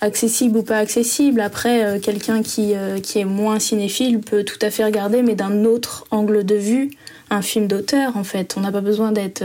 accessible 0.00 0.58
ou 0.58 0.62
pas 0.62 0.78
accessible. 0.78 1.40
Après, 1.40 2.00
quelqu'un 2.00 2.42
qui, 2.42 2.74
qui 3.02 3.18
est 3.20 3.24
moins 3.24 3.58
cinéphile 3.58 4.20
peut 4.20 4.44
tout 4.44 4.58
à 4.60 4.70
fait 4.70 4.84
regarder, 4.84 5.22
mais 5.22 5.34
d'un 5.34 5.64
autre 5.64 6.06
angle 6.10 6.44
de 6.44 6.56
vue, 6.56 6.90
un 7.32 7.42
film 7.42 7.66
d'auteur, 7.66 8.16
en 8.16 8.24
fait. 8.24 8.54
On 8.56 8.60
n'a 8.60 8.72
pas 8.72 8.80
besoin 8.80 9.12
d'être 9.12 9.44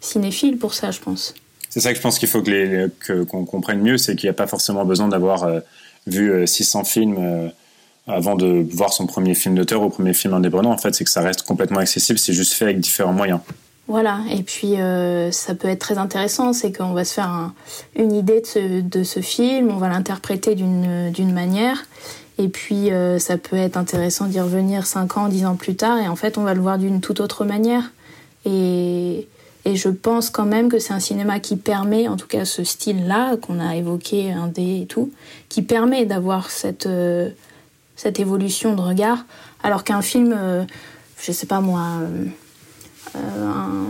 cinéphile 0.00 0.58
pour 0.58 0.74
ça, 0.74 0.90
je 0.90 1.00
pense. 1.00 1.34
C'est 1.70 1.80
ça 1.80 1.90
que 1.90 1.96
je 1.96 2.02
pense 2.02 2.18
qu'il 2.18 2.28
faut 2.28 2.42
que 2.42 3.22
qu'on 3.24 3.44
comprenne 3.44 3.80
mieux, 3.80 3.98
c'est 3.98 4.16
qu'il 4.16 4.26
n'y 4.26 4.30
a 4.30 4.34
pas 4.34 4.46
forcément 4.46 4.84
besoin 4.84 5.08
d'avoir 5.08 5.46
vu 6.06 6.46
600 6.46 6.84
films 6.84 7.50
avant 8.08 8.36
de 8.36 8.66
voir 8.70 8.92
son 8.92 9.06
premier 9.06 9.34
film 9.34 9.54
d'auteur 9.54 9.82
ou 9.82 9.90
premier 9.90 10.14
film 10.14 10.34
indépendant, 10.34 10.70
en 10.70 10.78
fait, 10.78 10.94
c'est 10.94 11.04
que 11.04 11.10
ça 11.10 11.20
reste 11.20 11.42
complètement 11.42 11.78
accessible, 11.78 12.18
c'est 12.18 12.32
juste 12.32 12.54
fait 12.54 12.64
avec 12.64 12.80
différents 12.80 13.12
moyens. 13.12 13.40
Voilà, 13.86 14.20
et 14.30 14.42
puis 14.42 14.76
euh, 14.76 15.30
ça 15.30 15.54
peut 15.54 15.68
être 15.68 15.78
très 15.78 15.96
intéressant, 15.96 16.52
c'est 16.52 16.76
qu'on 16.76 16.92
va 16.92 17.04
se 17.04 17.14
faire 17.14 17.52
une 17.96 18.12
idée 18.12 18.40
de 18.40 18.46
ce, 18.46 18.80
de 18.80 19.02
ce, 19.02 19.20
film, 19.20 19.70
on 19.70 19.76
va 19.76 19.88
l'interpréter 19.88 20.54
d'une 20.54 21.32
manière, 21.32 21.84
et 22.38 22.48
puis 22.48 22.90
euh, 22.90 23.18
ça 23.18 23.36
peut 23.36 23.56
être 23.56 23.76
intéressant 23.76 24.26
d'y 24.26 24.40
revenir 24.40 24.86
5 24.86 25.16
ans, 25.16 25.28
10 25.28 25.46
ans 25.46 25.56
plus 25.56 25.76
tard, 25.76 25.98
et 25.98 26.08
en 26.08 26.16
fait 26.16 26.38
on 26.38 26.42
va 26.42 26.54
le 26.54 26.60
voir 26.60 26.78
d'une 26.78 27.00
toute 27.00 27.20
autre 27.20 27.44
manière. 27.44 27.92
Et, 28.44 29.26
et, 29.64 29.76
je 29.76 29.88
pense 29.88 30.30
quand 30.30 30.46
même 30.46 30.68
que 30.68 30.78
c'est 30.78 30.94
un 30.94 31.00
cinéma 31.00 31.40
qui 31.40 31.56
permet, 31.56 32.08
en 32.08 32.16
tout 32.16 32.28
cas 32.28 32.44
ce 32.44 32.64
style-là 32.64 33.36
qu'on 33.36 33.58
a 33.60 33.76
évoqué, 33.76 34.32
un 34.32 34.46
dé 34.46 34.80
et 34.82 34.86
tout, 34.86 35.10
qui 35.48 35.62
permet 35.62 36.06
d'avoir 36.06 36.50
cette... 36.50 36.86
Euh, 36.86 37.30
cette 37.98 38.20
évolution 38.20 38.74
de 38.74 38.80
regard, 38.80 39.26
alors 39.62 39.84
qu'un 39.84 40.02
film, 40.02 40.32
euh, 40.34 40.64
je 41.20 41.32
sais 41.32 41.46
pas 41.46 41.60
moi, 41.60 41.82
euh, 42.00 42.24
euh, 43.16 43.84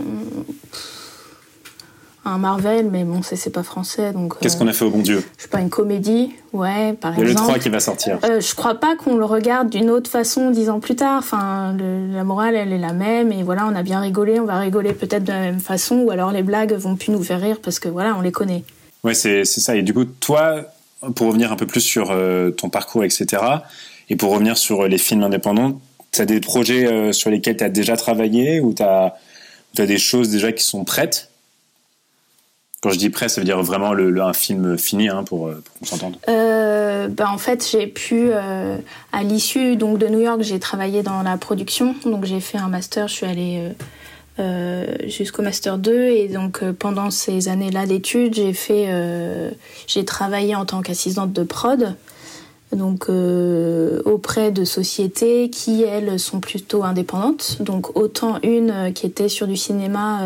un, 2.25 2.37
Marvel, 2.37 2.89
mais 2.91 3.03
bon, 3.03 3.21
c'est 3.23 3.49
pas 3.51 3.63
français, 3.63 4.13
donc. 4.13 4.39
Qu'est-ce 4.39 4.57
qu'on 4.57 4.67
a 4.67 4.73
fait 4.73 4.85
au 4.85 4.89
bon 4.89 5.01
Dieu? 5.01 5.23
Je 5.37 5.43
sais 5.43 5.49
pas, 5.49 5.59
une 5.59 5.69
comédie, 5.69 6.31
ouais, 6.53 6.93
par 6.93 7.11
exemple. 7.11 7.29
Il 7.29 7.33
y 7.33 7.37
a 7.37 7.41
le 7.41 7.47
3 7.47 7.59
qui 7.59 7.69
va 7.69 7.79
sortir. 7.79 8.19
je 8.23 8.55
crois 8.55 8.75
pas 8.75 8.95
qu'on 8.95 9.15
le 9.15 9.25
regarde 9.25 9.69
d'une 9.69 9.89
autre 9.89 10.09
façon 10.09 10.51
dix 10.51 10.69
ans 10.69 10.79
plus 10.79 10.95
tard. 10.95 11.19
Enfin, 11.19 11.75
la 11.77 12.23
morale, 12.23 12.55
elle 12.55 12.73
est 12.73 12.77
la 12.79 12.93
même, 12.93 13.31
et 13.31 13.43
voilà, 13.43 13.67
on 13.67 13.75
a 13.75 13.83
bien 13.83 13.99
rigolé, 13.99 14.39
on 14.39 14.45
va 14.45 14.59
rigoler 14.59 14.93
peut-être 14.93 15.23
de 15.23 15.31
la 15.31 15.41
même 15.41 15.59
façon, 15.59 15.97
ou 15.97 16.11
alors 16.11 16.31
les 16.31 16.43
blagues 16.43 16.73
vont 16.73 16.95
plus 16.95 17.11
nous 17.11 17.23
faire 17.23 17.41
rire 17.41 17.57
parce 17.61 17.79
que 17.79 17.89
voilà, 17.89 18.15
on 18.17 18.21
les 18.21 18.31
connaît. 18.31 18.63
Ouais, 19.03 19.13
c'est 19.13 19.45
ça. 19.45 19.75
Et 19.75 19.81
du 19.81 19.93
coup, 19.93 20.05
toi, 20.05 20.65
pour 21.15 21.27
revenir 21.27 21.51
un 21.51 21.55
peu 21.55 21.65
plus 21.65 21.81
sur 21.81 22.13
ton 22.57 22.69
parcours, 22.69 23.03
etc., 23.03 23.41
et 24.09 24.15
pour 24.15 24.31
revenir 24.31 24.57
sur 24.57 24.87
les 24.87 24.97
films 24.97 25.23
indépendants, 25.23 25.79
tu 26.11 26.21
as 26.21 26.25
des 26.25 26.39
projets 26.39 26.85
euh, 26.85 27.11
sur 27.11 27.29
lesquels 27.29 27.57
tu 27.57 27.63
as 27.63 27.69
déjà 27.69 27.95
travaillé 27.95 28.59
ou 28.59 28.73
tu 28.73 28.83
as, 28.83 29.15
des 29.75 29.97
choses 29.97 30.29
déjà 30.29 30.51
qui 30.51 30.63
sont 30.63 30.83
prêtes? 30.83 31.29
Quand 32.81 32.91
je 32.91 32.97
dis 32.97 33.09
prêt, 33.09 33.29
ça 33.29 33.41
veut 33.41 33.45
dire 33.45 33.61
vraiment 33.61 33.91
un 33.91 34.33
film 34.33 34.77
fini 34.77 35.09
hein, 35.09 35.23
pour, 35.23 35.47
euh, 35.47 35.61
pour 35.63 35.79
qu'on 35.79 35.85
s'entende. 35.85 36.17
Euh, 36.29 37.07
bah 37.07 37.29
en 37.31 37.37
fait, 37.37 37.67
j'ai 37.69 37.87
pu, 37.87 38.31
à 38.31 39.23
l'issue 39.23 39.75
donc 39.75 39.97
de 39.97 40.07
New 40.07 40.21
York, 40.21 40.41
j'ai 40.41 40.59
travaillé 40.59 41.03
dans 41.03 41.21
la 41.21 41.37
production. 41.37 41.95
Donc 42.05 42.25
j'ai 42.25 42.39
fait 42.39 42.57
un 42.57 42.69
master, 42.69 43.07
je 43.07 43.13
suis 43.13 43.25
allée 43.25 43.63
jusqu'au 45.05 45.41
master 45.41 45.77
2 45.77 45.91
et 45.91 46.27
donc 46.29 46.63
pendant 46.71 47.11
ces 47.11 47.49
années-là 47.49 47.85
d'études, 47.85 48.35
j'ai 48.35 48.53
fait, 48.53 48.87
j'ai 49.87 50.05
travaillé 50.05 50.55
en 50.55 50.65
tant 50.65 50.81
qu'assistante 50.81 51.33
de 51.33 51.43
prod 51.43 51.95
donc 52.71 53.05
euh, 53.09 54.01
auprès 54.05 54.51
de 54.51 54.63
sociétés 54.63 55.49
qui 55.49 55.83
elles 55.83 56.19
sont 56.19 56.39
plutôt 56.39 56.83
indépendantes. 56.83 57.57
Donc 57.61 57.97
autant 57.97 58.39
une 58.43 58.71
euh, 58.71 58.91
qui 58.91 59.05
était 59.05 59.29
sur 59.29 59.47
du 59.47 59.57
cinéma 59.57 60.21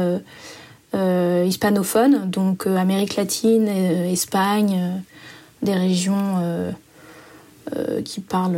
euh, 0.96 1.46
hispanophone, 1.48 2.30
donc 2.30 2.68
Amérique 2.68 3.16
latine, 3.16 3.68
Espagne, 3.68 5.02
des 5.62 5.74
régions 5.74 6.74
qui 8.04 8.20
parlent 8.20 8.58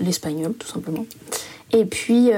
l'espagnol 0.00 0.54
tout 0.54 0.68
simplement. 0.68 1.04
Et 1.72 1.84
puis 1.84 2.30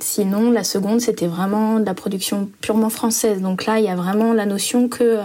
sinon 0.00 0.50
la 0.50 0.64
seconde 0.64 1.00
c'était 1.00 1.26
vraiment 1.26 1.80
de 1.80 1.86
la 1.86 1.94
production 1.94 2.50
purement 2.60 2.90
française. 2.90 3.40
Donc 3.40 3.66
là 3.66 3.78
il 3.78 3.84
y 3.86 3.88
a 3.88 3.96
vraiment 3.96 4.32
la 4.34 4.46
notion 4.46 4.88
que 4.88 5.18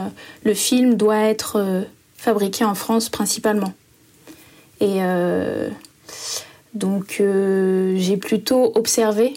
le 0.44 0.54
film 0.54 0.96
doit 0.96 1.20
être 1.20 1.86
fabriqué 2.16 2.64
en 2.64 2.74
France 2.74 3.10
principalement. 3.10 3.74
Et 4.80 4.98
euh, 5.00 5.70
donc 6.74 7.18
euh, 7.20 7.96
j'ai 7.98 8.18
plutôt 8.18 8.72
observé, 8.76 9.34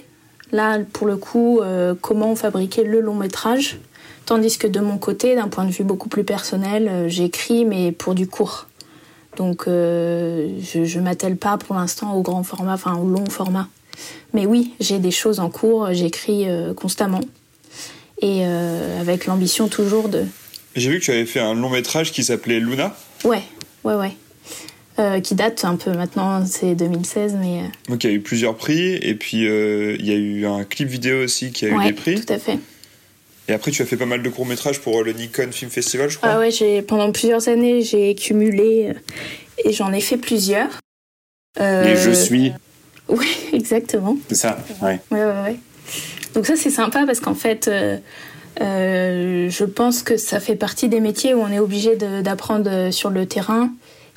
là 0.53 0.79
pour 0.93 1.07
le 1.07 1.17
coup, 1.17 1.61
euh, 1.61 1.95
comment 2.01 2.35
fabriquer 2.35 2.85
le 2.85 3.01
long 3.01 3.15
métrage. 3.15 3.79
Tandis 4.29 4.59
que 4.59 4.67
de 4.67 4.81
mon 4.81 4.99
côté, 4.99 5.35
d'un 5.35 5.49
point 5.49 5.65
de 5.65 5.71
vue 5.71 5.85
beaucoup 5.85 6.11
plus 6.11 6.23
personnel, 6.23 7.07
j'écris 7.09 7.65
mais 7.65 7.93
pour 7.93 8.15
du 8.15 8.27
court. 8.27 8.67
Donc 9.39 9.63
je 9.67 10.99
ne 10.99 11.01
m'attelle 11.01 11.39
pas 11.39 11.57
pour 11.57 11.75
l'instant 11.77 12.15
au 12.15 12.21
grand 12.21 12.43
format, 12.43 12.75
enfin 12.75 12.95
au 12.97 13.07
long 13.09 13.25
format. 13.25 13.69
Mais 14.35 14.45
oui, 14.45 14.75
j'ai 14.81 14.99
des 14.99 15.13
choses 15.13 15.41
en 15.41 15.49
cours, 15.49 15.89
j'écris 15.93 16.47
constamment. 16.77 17.23
Et 18.21 18.45
avec 18.45 19.25
l'ambition 19.25 19.69
toujours 19.69 20.11
de... 20.11 20.25
J'ai 20.77 20.91
vu 20.91 20.99
que 21.01 21.05
tu 21.05 21.11
avais 21.11 21.25
fait 21.25 21.41
un 21.41 21.55
long 21.55 21.71
métrage 21.71 22.13
qui 22.13 22.23
s'appelait 22.23 22.61
Luna. 22.61 22.95
Ouais, 23.25 23.43
ouais, 23.85 23.95
ouais. 23.95 24.13
Euh, 24.99 25.21
qui 25.21 25.37
date 25.37 25.65
un 25.65 25.77
peu 25.77 25.93
maintenant, 25.93 26.45
c'est 26.45 26.75
2016. 26.75 27.37
Mais... 27.41 27.61
Euh. 27.61 27.63
Donc 27.89 28.03
il 28.03 28.11
y 28.11 28.13
a 28.13 28.17
eu 28.17 28.21
plusieurs 28.21 28.57
prix, 28.57 28.95
et 28.95 29.15
puis 29.15 29.47
euh, 29.47 29.97
il 30.01 30.07
y 30.07 30.11
a 30.11 30.17
eu 30.17 30.45
un 30.45 30.65
clip 30.65 30.89
vidéo 30.89 31.23
aussi 31.23 31.53
qui 31.53 31.67
a 31.67 31.69
eu 31.69 31.87
des 31.87 31.93
prix. 31.93 32.17
tout 32.21 32.33
à 32.33 32.39
fait. 32.39 32.59
Et 33.49 33.55
après, 33.55 33.71
tu 33.71 33.81
as 33.83 33.87
fait 33.87 33.97
pas 33.97 34.07
mal 34.07 34.23
de 34.23 34.29
courts-métrages 34.29 34.81
pour 34.81 35.03
le 35.03 35.13
Nikon 35.13 35.51
Film 35.51 35.71
Festival, 35.71 36.11
je 36.11 36.19
crois. 36.19 36.29
Ah 36.33 36.39
ouais, 36.39 36.83
pendant 36.83 37.11
plusieurs 37.13 37.49
années, 37.49 37.81
j'ai 37.83 38.15
cumulé 38.15 38.93
et 39.65 39.73
j'en 39.73 39.93
ai 39.93 40.01
fait 40.01 40.19
plusieurs. 40.19 40.69
Et 41.59 41.97
je 41.97 42.11
suis. 42.11 42.53
Oui, 43.11 43.27
exactement. 43.55 44.19
C'est 44.29 44.35
ça, 44.35 44.59
ouais. 44.83 45.01
Ouais, 45.11 45.25
ouais, 45.25 45.43
ouais. 45.45 45.57
Donc 46.35 46.45
ça, 46.45 46.57
c'est 46.57 46.69
sympa 46.69 47.07
parce 47.07 47.21
qu'en 47.21 47.35
fait, 47.35 47.71
je 48.61 49.65
pense 49.65 50.03
que 50.03 50.19
ça 50.19 50.41
fait 50.41 50.57
partie 50.57 50.91
des 50.91 51.01
métiers 51.01 51.33
où 51.33 51.41
on 51.41 51.51
est 51.51 51.59
obligé 51.59 51.97
d'apprendre 51.97 52.91
sur 52.91 53.09
le 53.09 53.25
terrain 53.25 53.71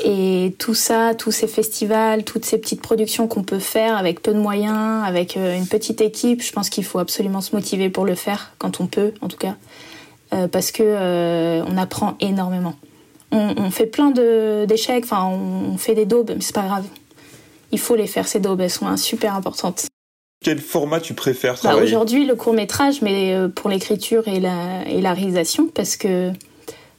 et 0.04 0.56
tout 0.58 0.74
ça, 0.74 1.14
tous 1.16 1.32
ces 1.32 1.48
festivals, 1.48 2.24
toutes 2.24 2.46
ces 2.46 2.58
petites 2.58 2.82
productions 2.82 3.28
qu'on 3.28 3.44
peut 3.44 3.60
faire 3.60 3.98
avec 3.98 4.22
peu 4.22 4.34
de 4.34 4.40
moyens, 4.40 5.04
avec 5.06 5.38
euh, 5.38 5.56
une 5.56 5.68
petite 5.68 6.02
équipe, 6.02 6.42
je 6.42 6.52
pense 6.52 6.70
qu'il 6.70 6.84
faut 6.84 7.00
absolument 7.00 7.42
se 7.42 7.56
motiver 7.56 7.90
pour 7.90 8.06
le 8.06 8.16
faire, 8.16 8.54
quand 8.58 8.80
on 8.80 8.88
peut 8.88 9.14
en 9.22 9.28
tout 9.28 9.38
cas, 9.38 9.56
euh, 10.34 10.48
parce 10.48 10.72
que 10.72 10.84
euh, 10.84 11.64
on 11.68 11.78
apprend 11.78 12.16
énormément. 12.20 12.76
On, 13.34 13.72
fait 13.72 13.86
plein 13.86 14.12
d'échecs, 14.12 15.06
enfin 15.06 15.26
on, 15.26 15.78
fait 15.78 15.96
des 15.96 16.06
daubes, 16.06 16.32
mais 16.36 16.42
c'est 16.42 16.54
pas 16.54 16.66
grave. 16.66 16.84
Il 17.72 17.80
faut 17.80 17.96
les 17.96 18.08
faire 18.08 18.28
ces 18.28 18.42
daubes, 18.42 18.60
elles 18.60 18.70
sont 18.70 18.98
super 18.98 19.36
importantes. 19.36 19.86
Quel 20.44 20.60
format 20.60 21.00
tu 21.00 21.14
préfères 21.14 21.54
bah, 21.54 21.60
travailler? 21.60 21.86
Aujourd'hui 21.86 22.26
le 22.26 22.36
court 22.36 22.52
métrage, 22.52 23.02
mais 23.02 23.34
pour 23.56 23.70
l'écriture 23.70 24.28
et 24.28 24.42
la, 24.42 24.86
et 24.86 25.00
la 25.00 25.14
réalisation, 25.14 25.70
parce 25.74 25.96
que 25.96 26.34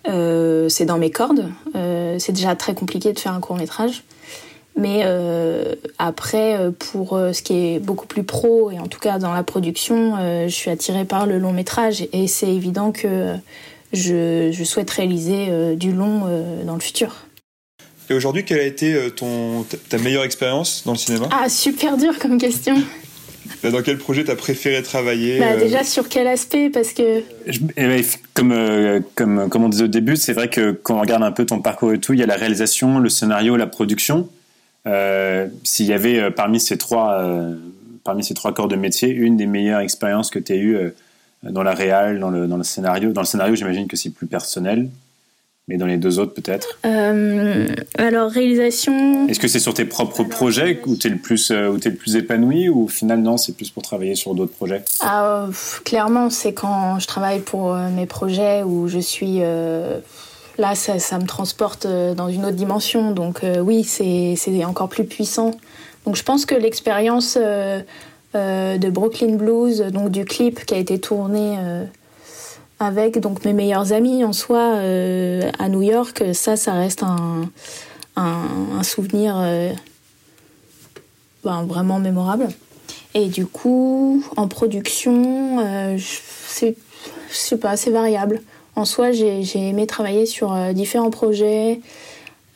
euh, 0.09 0.69
c'est 0.69 0.85
dans 0.85 0.99
mes 0.99 1.11
cordes. 1.11 1.51
Euh, 1.75 2.17
c'est 2.19 2.33
déjà 2.33 2.55
très 2.57 2.75
compliqué 2.75 3.13
de 3.13 3.19
faire 3.19 3.33
un 3.33 3.41
court 3.41 3.57
métrage. 3.57 4.05
Mais 4.75 5.03
euh, 5.05 5.75
après, 5.99 6.57
pour 6.79 7.11
ce 7.11 7.43
qui 7.43 7.55
est 7.55 7.79
beaucoup 7.79 8.07
plus 8.07 8.25
pro, 8.25 8.71
et 8.71 8.79
en 8.79 8.87
tout 8.87 9.01
cas 9.01 9.19
dans 9.19 9.35
la 9.35 9.43
production, 9.43 10.17
je 10.47 10.55
suis 10.55 10.71
attirée 10.71 11.05
par 11.05 11.27
le 11.27 11.39
long 11.39 11.53
métrage. 11.53 12.07
Et 12.13 12.27
c'est 12.27 12.49
évident 12.49 12.91
que 12.91 13.35
je, 13.93 14.51
je, 14.51 14.65
souhaite 14.65 14.91
réaliser 14.91 15.77
du 15.77 15.93
long 15.93 16.23
dans 16.65 16.73
le 16.73 16.81
futur. 16.81 17.27
Et 18.09 18.15
aujourd'hui, 18.15 18.47
quelle 18.47 18.61
a 18.61 18.65
été 18.65 19.11
ton, 19.15 19.67
ta 19.91 19.99
meilleure 19.99 20.25
expérience 20.25 20.85
dans 20.87 20.93
le 20.93 20.99
cinéma? 20.99 21.29
Ah, 21.31 21.51
super 21.51 21.99
dur 21.99 22.19
comme 22.19 22.39
question. 22.39 22.77
Dans 23.63 23.83
quel 23.83 23.99
projet 23.99 24.25
t'as 24.25 24.37
préféré 24.37 24.83
travailler 24.83 25.39
bah, 25.39 25.57
Déjà, 25.57 25.85
sur 25.85 26.09
quel 26.09 26.27
aspect 26.27 26.71
Parce 26.71 26.93
que. 26.93 27.23
Eh 27.47 27.87
ben, 27.87 28.05
comme, 28.35 29.03
comme, 29.15 29.49
comme 29.49 29.65
on 29.65 29.69
disait 29.69 29.85
au 29.85 29.89
début, 29.89 30.17
c'est 30.17 30.33
vrai 30.33 30.49
que 30.49 30.73
quand 30.73 30.97
on 30.97 31.01
regarde 31.01 31.23
un 31.23 31.33
peu 31.33 31.47
ton 31.47 31.61
parcours 31.61 31.93
et 31.93 31.99
tout, 31.99 32.13
il 32.13 32.21
y 32.21 32.23
a 32.23 32.27
la 32.27 32.37
réalisation, 32.37 32.99
le 32.99 33.09
scénario, 33.09 33.57
la 33.57 33.67
production. 33.67 34.29
S'il 35.65 35.87
y 35.87 35.93
avait 35.93 36.31
parmi 36.31 36.59
ces 36.59 36.77
trois 36.77 37.25
parmi 38.05 38.25
ces 38.25 38.35
trois 38.35 38.53
corps 38.53 38.69
de 38.69 38.77
métier, 38.77 39.11
une 39.11 39.37
des 39.37 39.47
meilleures 39.47 39.81
expériences 39.81 40.31
que 40.31 40.39
tu 40.39 40.53
as 40.53 40.57
eues 40.57 40.77
dans 41.43 41.63
la 41.63 41.73
réal, 41.73 42.19
dans 42.19 42.31
le, 42.31 42.47
dans 42.47 42.57
le 42.57 42.63
scénario 42.63 43.13
Dans 43.13 43.21
le 43.21 43.27
scénario, 43.27 43.55
j'imagine 43.55 43.87
que 43.87 43.97
c'est 43.97 44.11
plus 44.11 44.27
personnel, 44.27 44.89
mais 45.69 45.77
dans 45.77 45.87
les 45.87 45.97
deux 45.97 46.19
autres, 46.19 46.35
peut-être? 46.35 46.79
Euh, 46.85 47.69
Alors, 47.97 48.31
réalisation. 48.31 49.29
Est-ce 49.29 49.39
que 49.39 49.47
c'est 49.47 49.61
sur 49.61 49.75
tes 49.75 49.85
propres 49.85 50.25
projets 50.25 50.81
où 50.87 50.97
tu 50.97 51.07
es, 51.07 51.11
le 51.11 51.19
plus, 51.19 51.51
euh, 51.53 51.79
es 51.85 51.89
le 51.89 51.95
plus 51.95 52.17
épanoui 52.17 52.69
ou 52.69 52.85
au 52.85 52.89
final, 52.89 53.21
non, 53.21 53.37
c'est 53.37 53.53
plus 53.55 53.71
pour 53.71 53.83
travailler 53.83 54.17
sur 54.17 54.35
d'autres 54.35 54.53
projets? 54.53 54.83
Ah, 55.01 55.47
Clairement, 55.85 56.31
c'est 56.31 56.53
quand 56.53 56.99
je 56.99 57.07
travaille 57.07 57.41
pour 57.41 57.75
euh, 57.75 57.89
mes 57.91 58.07
projets 58.07 58.65
où 58.65 58.89
je 58.89 58.99
suis. 58.99 59.39
là, 59.39 60.75
ça, 60.75 60.99
ça, 60.99 61.19
me 61.19 61.27
transporte 61.27 61.87
dans 61.87 62.29
une 62.29 62.45
autre 62.45 62.57
dimension. 62.57 63.13
Donc, 63.13 63.43
oui, 63.61 63.85
c'est 63.85 64.65
encore 64.65 64.89
plus 64.89 65.05
puissant. 65.05 65.53
Donc, 66.07 66.17
je 66.17 66.25
pense 66.25 66.45
que 66.45 66.57
l'expérience 66.57 67.37
de 67.39 68.91
Brooklyn 68.91 69.37
Blues, 69.37 69.81
donc 69.93 70.11
du 70.11 70.25
clip 70.25 70.65
qui 70.67 70.75
a 70.75 70.79
été 70.79 70.99
tourné 70.99 71.57
avec 72.83 73.19
donc 73.19 73.45
mes 73.45 73.53
meilleurs 73.53 73.93
amis 73.93 74.25
en 74.25 74.33
soi 74.33 74.75
euh, 74.77 75.51
à 75.59 75.69
New 75.69 75.83
York. 75.83 76.23
Ça, 76.35 76.57
ça 76.57 76.75
reste 76.75 77.03
un, 77.03 77.51
un, 78.17 78.83
souvenir 78.83 79.37
ben, 81.45 81.65
vraiment 81.65 81.99
mémorable. 81.99 82.49
Et 83.15 83.27
du 83.27 83.47
coup, 83.47 84.25
en 84.37 84.49
production, 84.49 85.59
c'est, 85.99 86.75
je 87.31 87.37
sais 87.37 87.59
pas, 87.59 87.77
c'est 87.77 87.91
variable. 87.91 88.43
En 88.75 88.85
soi, 88.85 89.13
j'ai, 89.13 89.45
aimé 89.55 89.87
travailler 89.87 90.27
sur 90.27 90.55
différents 90.73 91.11
projets 91.11 91.81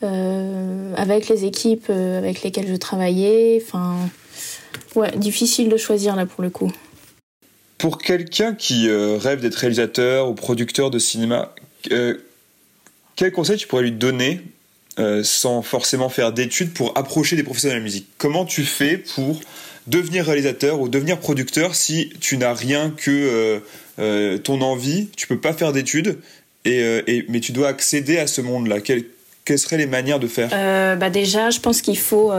avec 0.01 1.29
les 1.29 1.45
équipes 1.45 1.89
avec 1.89 2.43
lesquelles 2.43 2.67
je 2.67 2.75
travaillais. 2.75 3.61
Enfin, 3.63 3.97
Ouais, 4.95 5.11
difficile 5.15 5.69
de 5.69 5.77
choisir 5.77 6.15
là 6.15 6.25
pour 6.25 6.41
le 6.41 6.49
coup. 6.49 6.71
Pour 7.77 7.99
quelqu'un 7.99 8.55
qui 8.55 8.89
euh, 8.89 9.17
rêve 9.17 9.41
d'être 9.41 9.55
réalisateur 9.55 10.29
ou 10.29 10.33
producteur 10.33 10.89
de 10.89 10.97
cinéma, 10.97 11.53
euh, 11.91 12.15
quel 13.15 13.31
conseil 13.31 13.57
tu 13.57 13.67
pourrais 13.67 13.83
lui 13.83 13.91
donner 13.91 14.41
euh, 14.97 15.23
sans 15.23 15.61
forcément 15.61 16.09
faire 16.09 16.33
d'études 16.33 16.73
pour 16.73 16.97
approcher 16.97 17.35
des 17.35 17.43
professionnels 17.43 17.77
de 17.77 17.81
la 17.81 17.83
musique? 17.83 18.07
Comment 18.17 18.45
tu 18.45 18.63
fais 18.63 18.97
pour 18.97 19.39
devenir 19.85 20.25
réalisateur 20.25 20.81
ou 20.81 20.89
devenir 20.89 21.19
producteur 21.19 21.75
si 21.75 22.11
tu 22.19 22.37
n'as 22.37 22.53
rien 22.53 22.89
que 22.89 23.61
ton 24.43 24.61
envie, 24.61 25.07
tu 25.15 25.27
peux 25.27 25.39
pas 25.39 25.53
faire 25.53 25.71
d'études, 25.71 26.19
et, 26.65 27.25
mais 27.29 27.39
tu 27.39 27.53
dois 27.53 27.69
accéder 27.69 28.17
à 28.17 28.27
ce 28.27 28.41
monde-là 28.41 28.81
quelles, 29.47 29.59
seraient 29.59 29.77
les 29.77 29.87
manières 29.87 30.19
de 30.19 30.27
faire 30.27 30.49
bah 30.97 31.09
Déjà, 31.09 31.49
je 31.49 31.59
pense 31.59 31.81
qu'il 31.81 31.97
faut 31.97 32.31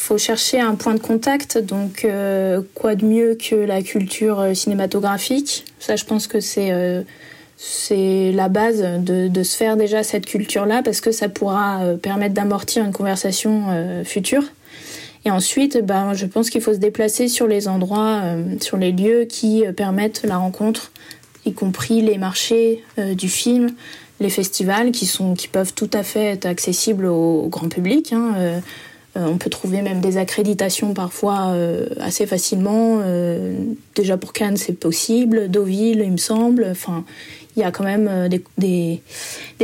faut 0.00 0.18
chercher 0.18 0.58
un 0.58 0.74
point 0.74 0.94
de 0.94 1.00
contact. 1.00 1.58
Donc, 1.58 2.04
euh, 2.04 2.62
quoi 2.74 2.94
de 2.94 3.04
mieux 3.04 3.36
que 3.36 3.54
la 3.54 3.82
culture 3.82 4.40
euh, 4.40 4.54
cinématographique? 4.54 5.64
Ça, 5.78 5.94
je 5.94 6.04
pense 6.04 6.26
que 6.26 6.40
c'est 6.40 6.72
euh, 6.72 7.02
la 8.32 8.48
base 8.48 8.82
de, 8.82 9.42
se 9.42 9.56
faire 9.56 9.76
déjà 9.76 10.02
cette 10.02 10.24
culture-là 10.24 10.82
parce 10.82 11.02
que 11.02 11.12
ça 11.12 11.28
pourra 11.28 11.80
permettre 12.02 12.34
d'amortir 12.34 12.84
une 12.84 12.92
conversation 12.92 13.64
future. 14.04 14.44
Et 15.26 15.30
ensuite, 15.30 15.84
ben, 15.84 16.14
je 16.14 16.24
pense 16.24 16.48
qu'il 16.48 16.62
faut 16.62 16.72
se 16.72 16.78
déplacer 16.78 17.28
sur 17.28 17.46
les 17.46 17.68
endroits, 17.68 18.22
sur 18.62 18.78
les 18.78 18.92
lieux 18.92 19.26
qui 19.28 19.64
permettent 19.76 20.22
la 20.24 20.38
rencontre, 20.38 20.90
y 21.44 21.52
compris 21.52 22.00
les 22.00 22.16
marchés 22.16 22.82
du 22.96 23.28
film, 23.28 23.74
les 24.20 24.30
festivals 24.30 24.92
qui, 24.92 25.06
sont, 25.06 25.34
qui 25.34 25.48
peuvent 25.48 25.74
tout 25.74 25.90
à 25.92 26.02
fait 26.02 26.26
être 26.26 26.46
accessibles 26.46 27.06
au, 27.06 27.48
grand 27.48 27.68
public. 27.68 28.12
Hein, 28.12 28.60
euh, 29.16 29.24
on 29.26 29.38
peut 29.38 29.50
trouver 29.50 29.82
même 29.82 30.00
des 30.00 30.18
accréditations 30.18 30.94
parfois 30.94 31.48
euh, 31.48 31.88
assez 32.00 32.26
facilement. 32.26 33.00
Euh, 33.02 33.56
déjà 33.96 34.16
pour 34.16 34.32
Cannes, 34.32 34.56
c'est 34.56 34.78
possible. 34.78 35.50
Deauville, 35.50 36.02
il 36.04 36.12
me 36.12 36.16
semble. 36.16 36.66
Enfin, 36.70 37.04
il 37.56 37.60
y 37.60 37.64
a 37.64 37.72
quand 37.72 37.84
même 37.84 38.28
des, 38.58 39.02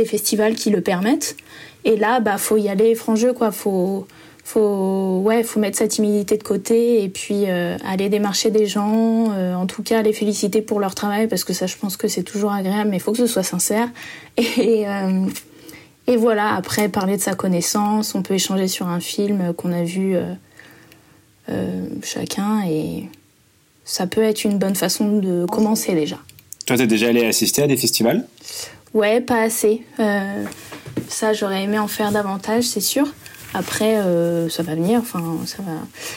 festivals 0.05 0.55
qui 0.55 0.69
le 0.69 0.81
permettent. 0.81 1.37
Et 1.85 1.95
là, 1.95 2.19
bah, 2.19 2.37
faut 2.37 2.57
y 2.57 2.67
aller 2.67 2.95
franc 2.95 3.15
jeu, 3.15 3.31
quoi. 3.31 3.51
Faut, 3.51 4.05
faut, 4.49 5.19
ouais, 5.23 5.43
faut 5.43 5.59
mettre 5.59 5.77
sa 5.77 5.87
timidité 5.87 6.37
de 6.37 6.43
côté 6.43 7.03
et 7.03 7.09
puis 7.09 7.47
aller 7.47 8.07
démarcher 8.07 8.49
des 8.49 8.65
gens. 8.65 9.25
en 9.55 9.65
tout 9.65 9.83
cas, 9.83 10.01
les 10.01 10.13
féliciter 10.13 10.61
pour 10.61 10.79
leur 10.79 10.95
travail 10.95 11.27
parce 11.27 11.43
que 11.43 11.53
ça, 11.53 11.67
je 11.67 11.75
pense 11.75 11.97
que 11.97 12.07
c'est 12.07 12.23
toujours 12.23 12.53
agréable, 12.53 12.89
mais 12.89 12.97
il 12.97 13.01
faut 13.01 13.11
que 13.11 13.17
ce 13.17 13.27
soit 13.27 13.43
sincère. 13.43 13.89
Et, 14.37 14.85
et 16.07 16.15
voilà, 16.15 16.55
après, 16.55 16.87
parler 16.87 17.17
de 17.17 17.21
sa 17.21 17.35
connaissance, 17.35 18.15
on 18.15 18.21
peut 18.21 18.33
échanger 18.33 18.69
sur 18.69 18.87
un 18.87 19.01
film 19.01 19.53
qu'on 19.53 19.73
a 19.73 19.83
vu 19.83 20.15
euh, 20.15 20.33
euh, 21.49 21.85
chacun 22.01 22.63
et 22.65 23.09
ça 23.83 24.07
peut 24.07 24.23
être 24.23 24.45
une 24.45 24.57
bonne 24.57 24.75
façon 24.75 25.19
de 25.19 25.45
commencer 25.45 25.95
déjà. 25.95 26.17
Toi, 26.65 26.77
t'es 26.77 26.87
déjà 26.87 27.09
allé 27.09 27.25
assister 27.25 27.61
à 27.63 27.67
des 27.67 27.75
festivals? 27.75 28.25
Ouais, 28.93 29.19
pas 29.19 29.41
assez. 29.41 29.83
Euh, 29.99 30.45
ça, 31.09 31.33
j'aurais 31.33 31.63
aimé 31.63 31.77
en 31.77 31.87
faire 31.87 32.13
davantage, 32.13 32.63
c'est 32.63 32.81
sûr. 32.81 33.13
Après, 33.53 33.95
ça 34.49 34.63
va 34.63 34.75
venir. 34.75 34.99
Enfin, 34.99 35.37
ça 35.45 35.63
va. 35.63 35.71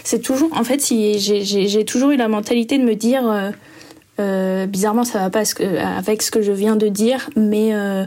C'est 0.04 0.20
toujours. 0.20 0.50
En 0.56 0.64
fait, 0.64 0.84
j'ai 0.86 1.84
toujours 1.84 2.10
eu 2.10 2.16
la 2.16 2.28
mentalité 2.28 2.78
de 2.78 2.84
me 2.84 2.94
dire 2.94 3.52
euh, 4.20 4.66
bizarrement, 4.66 5.04
ça 5.04 5.18
va 5.18 5.30
pas 5.30 5.42
avec 5.96 6.22
ce 6.22 6.30
que 6.30 6.42
je 6.42 6.52
viens 6.52 6.76
de 6.76 6.88
dire, 6.88 7.30
mais 7.36 7.74
euh, 7.74 8.04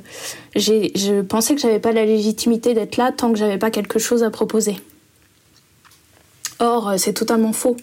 je 0.55 1.21
pensais 1.21 1.55
que 1.55 1.62
j'avais 1.62 1.79
pas 1.79 1.91
la 1.91 2.05
légitimité 2.05 2.73
d'être 2.73 2.97
là 2.97 3.12
tant 3.12 3.31
que 3.31 3.39
j'avais 3.39 3.57
pas 3.57 3.71
quelque 3.71 3.97
chose 3.97 4.21
à 4.23 4.29
proposer. 4.29 4.77
Or, 6.59 6.89
euh, 6.89 6.97
c'est 6.97 7.13
totalement 7.13 7.53
faux. 7.53 7.77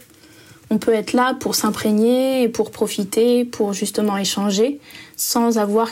On 0.70 0.78
peut 0.78 0.94
être 0.94 1.12
là 1.12 1.34
pour 1.40 1.56
s'imprégner 1.56 2.48
pour 2.48 2.70
profiter, 2.70 3.44
pour 3.44 3.72
justement 3.72 4.16
échanger, 4.16 4.78
sans 5.16 5.58
avoir 5.58 5.88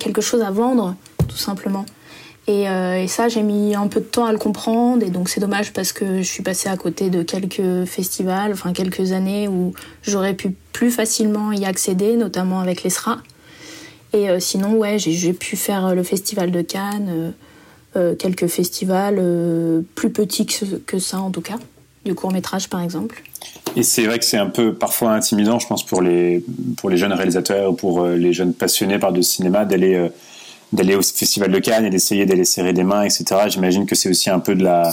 quelque 0.00 0.20
chose 0.20 0.42
à 0.42 0.50
vendre, 0.50 0.96
tout 1.28 1.36
simplement. 1.36 1.86
Euh, 2.48 3.02
et, 3.02 3.08
ça, 3.08 3.28
j'ai 3.28 3.42
mis 3.42 3.74
un 3.74 3.86
peu 3.88 4.00
de 4.00 4.04
temps 4.04 4.26
à 4.26 4.32
le 4.32 4.38
comprendre. 4.38 5.04
Et 5.04 5.10
donc, 5.10 5.28
c'est 5.28 5.40
dommage 5.40 5.72
parce 5.72 5.92
que 5.92 6.18
je 6.18 6.28
suis 6.28 6.42
passée 6.42 6.68
à 6.68 6.76
côté 6.76 7.10
de 7.10 7.22
quelques 7.22 7.84
festivals, 7.86 8.52
enfin 8.52 8.72
quelques 8.72 9.12
années 9.12 9.48
où 9.48 9.72
j'aurais 10.02 10.34
pu 10.34 10.54
plus 10.72 10.90
facilement 10.90 11.52
y 11.52 11.64
accéder, 11.64 12.16
notamment 12.16 12.60
avec 12.60 12.82
l'ESRA. 12.82 13.18
Et 14.12 14.28
euh, 14.28 14.38
sinon, 14.40 14.74
ouais, 14.74 14.98
j'ai 14.98 15.32
pu 15.32 15.56
faire 15.56 15.94
le 15.94 16.02
festival 16.02 16.50
de 16.50 16.62
Cannes, 16.62 17.32
euh, 17.96 18.14
quelques 18.14 18.46
festivals 18.46 19.20
plus 19.94 20.10
petits 20.10 20.46
que, 20.46 20.98
ça 20.98 21.20
en 21.20 21.30
tout 21.30 21.40
cas, 21.40 21.58
du 22.04 22.14
court 22.14 22.32
métrage 22.32 22.68
par 22.68 22.80
exemple. 22.82 23.22
Et 23.76 23.82
c'est 23.82 24.04
vrai 24.04 24.18
que 24.18 24.24
c'est 24.24 24.36
un 24.36 24.50
peu 24.50 24.74
parfois 24.74 25.12
intimidant, 25.12 25.58
je 25.58 25.66
pense, 25.66 25.84
pour 25.84 26.00
les, 26.00 26.44
pour 26.76 26.90
les 26.90 26.96
jeunes 26.96 27.12
réalisateurs 27.12 27.72
ou 27.72 27.74
pour 27.74 28.06
les 28.06 28.32
jeunes 28.32 28.52
passionnés 28.52 28.98
par 29.00 29.10
le 29.10 29.22
cinéma 29.22 29.64
d'aller 29.64 30.10
d'aller 30.74 30.96
au 30.96 31.02
festival 31.02 31.50
de 31.50 31.58
Cannes 31.58 31.86
et 31.86 31.90
d'essayer 31.90 32.26
d'aller 32.26 32.44
serrer 32.44 32.72
des 32.72 32.82
mains, 32.82 33.04
etc. 33.04 33.24
J'imagine 33.48 33.86
que 33.86 33.94
c'est 33.94 34.10
aussi 34.10 34.28
un 34.28 34.40
peu 34.40 34.54
de 34.54 34.64
la, 34.64 34.92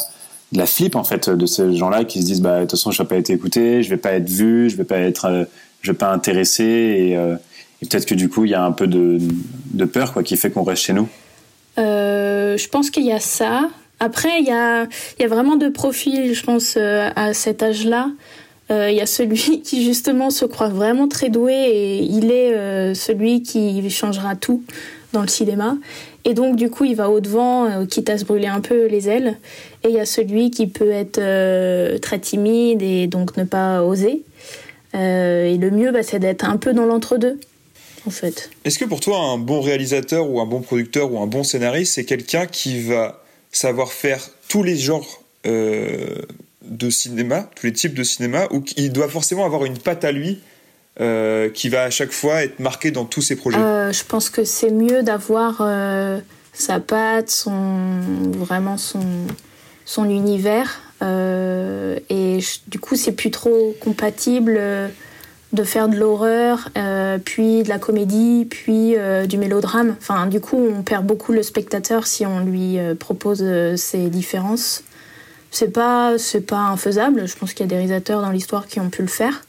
de 0.52 0.58
la 0.58 0.65
flip 0.65 0.96
en 0.96 1.04
fait 1.04 1.30
de 1.30 1.46
ces 1.46 1.76
gens-là 1.76 2.06
qui 2.06 2.22
se 2.22 2.26
disent 2.26 2.41
bah 2.41 2.58
de 2.58 2.62
toute 2.62 2.72
façon 2.72 2.91
je 2.91 3.02
vais 3.02 3.08
pas 3.08 3.17
être 3.17 3.30
écouté, 3.30 3.84
je 3.84 3.89
vais 3.89 3.98
pas 3.98 4.13
être 4.13 4.30
vu, 4.30 4.70
je 4.70 4.78
vais 4.78 4.84
pas 4.84 5.00
être, 5.00 5.26
euh, 5.26 5.44
je 5.82 5.91
vais 5.91 5.98
pas 5.98 6.12
intéresser 6.12 6.63
et, 6.63 7.17
euh, 7.17 7.36
et 7.82 7.88
peut-être 7.88 8.06
que 8.06 8.13
du 8.13 8.30
coup 8.30 8.46
il 8.46 8.52
y 8.52 8.54
a 8.54 8.63
un 8.63 8.72
peu 8.72 8.88
de, 8.88 9.17
de 9.74 9.86
peur 9.86 10.13
quoi 10.13 10.24
qui 10.24 10.38
fait 10.38 10.52
qu'on 10.52 10.63
reste 10.63 10.84
chez 10.84 10.94
nous. 10.94 11.10
Euh, 11.80 12.58
je 12.58 12.67
pense 12.67 12.91
qu'il 12.91 13.06
y 13.06 13.12
a 13.12 13.20
ça. 13.20 13.70
Après 14.00 14.39
il 14.39 14.46
y 14.46 14.52
a, 14.52 14.84
il 14.84 15.22
y 15.22 15.26
a 15.26 15.28
vraiment 15.28 15.56
deux 15.56 15.72
profils 15.72 16.34
je 16.34 16.44
pense 16.44 16.78
à 16.78 17.34
cet 17.34 17.63
âge-là. 17.63 18.10
Il 18.70 18.96
y 18.96 19.02
a 19.02 19.06
celui 19.06 19.62
qui 19.63 19.84
justement 19.84 20.30
se 20.30 20.46
croit 20.46 20.70
vraiment 20.70 21.10
très 21.10 21.30
doué 21.30 21.54
et 21.54 22.04
il 22.04 22.32
est 22.32 22.94
celui 22.94 23.41
qui 23.41 23.89
changera 23.89 24.36
tout 24.36 24.63
dans 25.13 25.21
le 25.21 25.28
cinéma. 25.28 25.78
Et 26.26 26.34
donc, 26.34 26.56
du 26.56 26.69
coup, 26.69 26.86
il 26.86 26.95
va 26.95 27.10
au-devant, 27.10 27.65
euh, 27.65 27.86
quitte 27.86 28.10
à 28.10 28.17
se 28.17 28.26
brûler 28.26 28.47
un 28.47 28.62
peu 28.62 28.88
les 28.88 29.10
ailes. 29.10 29.38
Et 29.84 29.89
il 29.89 29.95
y 29.95 30.00
a 30.00 30.06
celui 30.06 30.52
qui 30.52 30.67
peut 30.67 30.91
être 30.91 31.19
euh, 31.19 31.97
très 31.97 32.19
timide 32.19 32.82
et 32.82 33.08
donc 33.08 33.38
ne 33.38 33.43
pas 33.43 33.84
oser. 33.84 34.24
Euh, 34.93 35.45
et 35.45 35.58
le 35.58 35.71
mieux, 35.71 35.91
bah, 35.91 36.04
c'est 36.04 36.19
d'être 36.19 36.45
un 36.45 36.58
peu 36.58 36.74
dans 36.74 36.86
l'entre-deux, 36.86 37.39
en 38.06 38.12
fait. 38.12 38.50
Est-ce 38.65 38.78
que 38.78 38.86
pour 38.86 39.00
toi, 39.00 39.17
un 39.17 39.38
bon 39.38 39.62
réalisateur 39.62 40.30
ou 40.30 40.39
un 40.39 40.45
bon 40.45 40.62
producteur 40.62 41.12
ou 41.12 41.19
un 41.19 41.28
bon 41.28 41.43
scénariste, 41.43 41.93
c'est 41.95 42.06
quelqu'un 42.06 42.45
qui 42.45 42.82
va 42.82 43.24
savoir 43.52 43.91
faire 43.91 44.30
tous 44.47 44.63
les 44.63 44.78
genres 44.78 45.24
de 45.43 46.89
cinéma, 46.89 47.50
tous 47.56 47.65
les 47.65 47.74
types 47.74 47.95
de 47.95 48.04
cinéma, 48.04 48.47
ou 48.52 48.62
qui 48.62 48.89
doit 48.91 49.10
forcément 49.10 49.45
avoir 49.45 49.65
une 49.65 49.78
patte 49.78 50.06
à 50.06 50.12
lui 50.12 50.39
euh, 50.99 51.49
qui 51.49 51.69
va 51.69 51.84
à 51.84 51.89
chaque 51.89 52.12
fois 52.12 52.43
être 52.43 52.60
marqué 52.60 52.91
dans 52.91 53.06
tous 53.06 53.21
ces 53.21 53.38
projets 53.38 53.58
euh, 53.58 53.93
Je 53.93 54.04
pense 54.04 54.30
que 54.30 54.43
c'est 54.43 54.71
mieux 54.71 55.04
d'avoir 55.04 55.60
euh, 55.62 56.19
sa 56.51 56.82
patte, 56.82 57.30
son, 57.30 58.01
vraiment 58.38 58.75
son, 58.77 58.99
son 59.86 60.10
univers. 60.10 60.82
et 61.01 62.39
du 62.67 62.80
coup, 62.80 62.97
c'est 62.97 63.13
plus 63.13 63.32
trop 63.32 63.73
compatible 63.80 64.60
de 65.54 65.63
faire 65.63 65.88
de 65.88 65.95
l'horreur, 65.95 66.69
puis 67.23 67.63
de 67.63 67.69
la 67.69 67.80
comédie, 67.80 68.45
puis 68.49 68.95
du 69.27 69.38
mélodrame. 69.38 69.95
Enfin, 69.97 70.27
du 70.27 70.41
coup, 70.41 70.58
on 70.58 70.84
perd 70.84 71.06
beaucoup 71.06 71.32
le 71.32 71.41
spectateur 71.41 72.06
si 72.06 72.25
on 72.25 72.41
lui 72.41 72.77
propose 72.99 73.43
ces 73.77 74.10
différences. 74.10 74.84
C'est 75.51 75.71
pas, 75.71 76.17
c'est 76.17 76.41
pas 76.41 76.60
infaisable. 76.60 77.27
Je 77.27 77.36
pense 77.38 77.54
qu'il 77.54 77.65
y 77.65 77.67
a 77.67 77.69
des 77.69 77.75
réalisateurs 77.75 78.21
dans 78.21 78.32
l'histoire 78.32 78.67
qui 78.67 78.82
ont 78.82 78.89
pu 78.89 79.01
le 79.01 79.08
faire. 79.08 79.41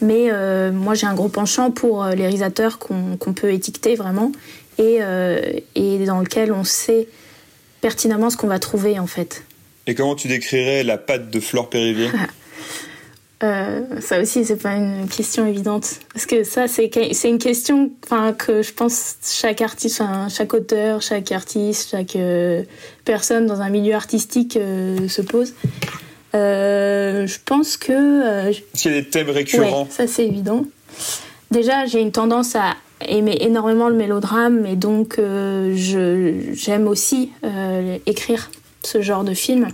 Mais 0.00 0.30
euh, 0.30 0.72
moi, 0.72 0.94
j'ai 0.94 1.06
un 1.06 1.14
gros 1.14 1.28
penchant 1.28 1.70
pour 1.70 2.04
euh, 2.04 2.14
les 2.14 2.22
réalisateurs 2.22 2.78
qu'on 2.78 3.32
peut 3.34 3.52
étiqueter 3.52 3.94
vraiment 3.94 4.32
et, 4.78 4.98
euh, 5.00 5.40
et, 5.74 6.04
dans 6.06 6.20
lequel 6.20 6.52
on 6.52 6.64
sait 6.64 7.08
pertinemment 7.80 8.30
ce 8.30 8.36
qu'on 8.36 8.46
va 8.46 8.58
trouver 8.58 8.98
en 8.98 9.06
fait. 9.06 9.44
Et 9.86 9.94
comment 9.94 10.14
tu 10.14 10.28
décrirais 10.28 10.84
la 10.84 10.98
patte 10.98 11.30
de 11.30 11.40
Flore 11.40 11.68
Périvier? 11.68 12.08
Euh, 13.42 14.00
ça 14.00 14.20
aussi, 14.20 14.44
c'est 14.44 14.60
pas 14.60 14.74
une 14.74 15.08
question 15.08 15.46
évidente. 15.46 16.00
Parce 16.12 16.26
que 16.26 16.44
ça, 16.44 16.68
c'est 16.68 16.90
une 17.24 17.38
question 17.38 17.90
que 18.36 18.62
je 18.62 18.72
pense 18.72 19.16
chaque 19.22 19.62
artiste, 19.62 20.02
chaque 20.28 20.52
auteur, 20.52 21.00
chaque 21.00 21.32
artiste, 21.32 21.90
chaque 21.90 22.16
euh, 22.16 22.62
personne 23.04 23.46
dans 23.46 23.62
un 23.62 23.70
milieu 23.70 23.94
artistique 23.94 24.56
euh, 24.56 25.08
se 25.08 25.22
pose. 25.22 25.54
Je 26.32 27.38
pense 27.44 27.76
que. 27.76 28.48
Est-ce 28.50 28.82
qu'il 28.82 28.92
y 28.92 28.98
a 28.98 29.00
des 29.00 29.08
thèmes 29.08 29.30
récurrents 29.30 29.88
Ça, 29.90 30.06
c'est 30.06 30.26
évident. 30.26 30.64
Déjà, 31.50 31.86
j'ai 31.86 32.00
une 32.00 32.12
tendance 32.12 32.54
à 32.56 32.74
aimer 33.06 33.38
énormément 33.40 33.88
le 33.88 33.96
mélodrame 33.96 34.66
et 34.66 34.76
donc 34.76 35.18
j'aime 35.18 36.86
aussi 36.86 37.32
écrire 38.06 38.50
ce 38.82 39.02
genre 39.02 39.24
de 39.24 39.34
film 39.34 39.68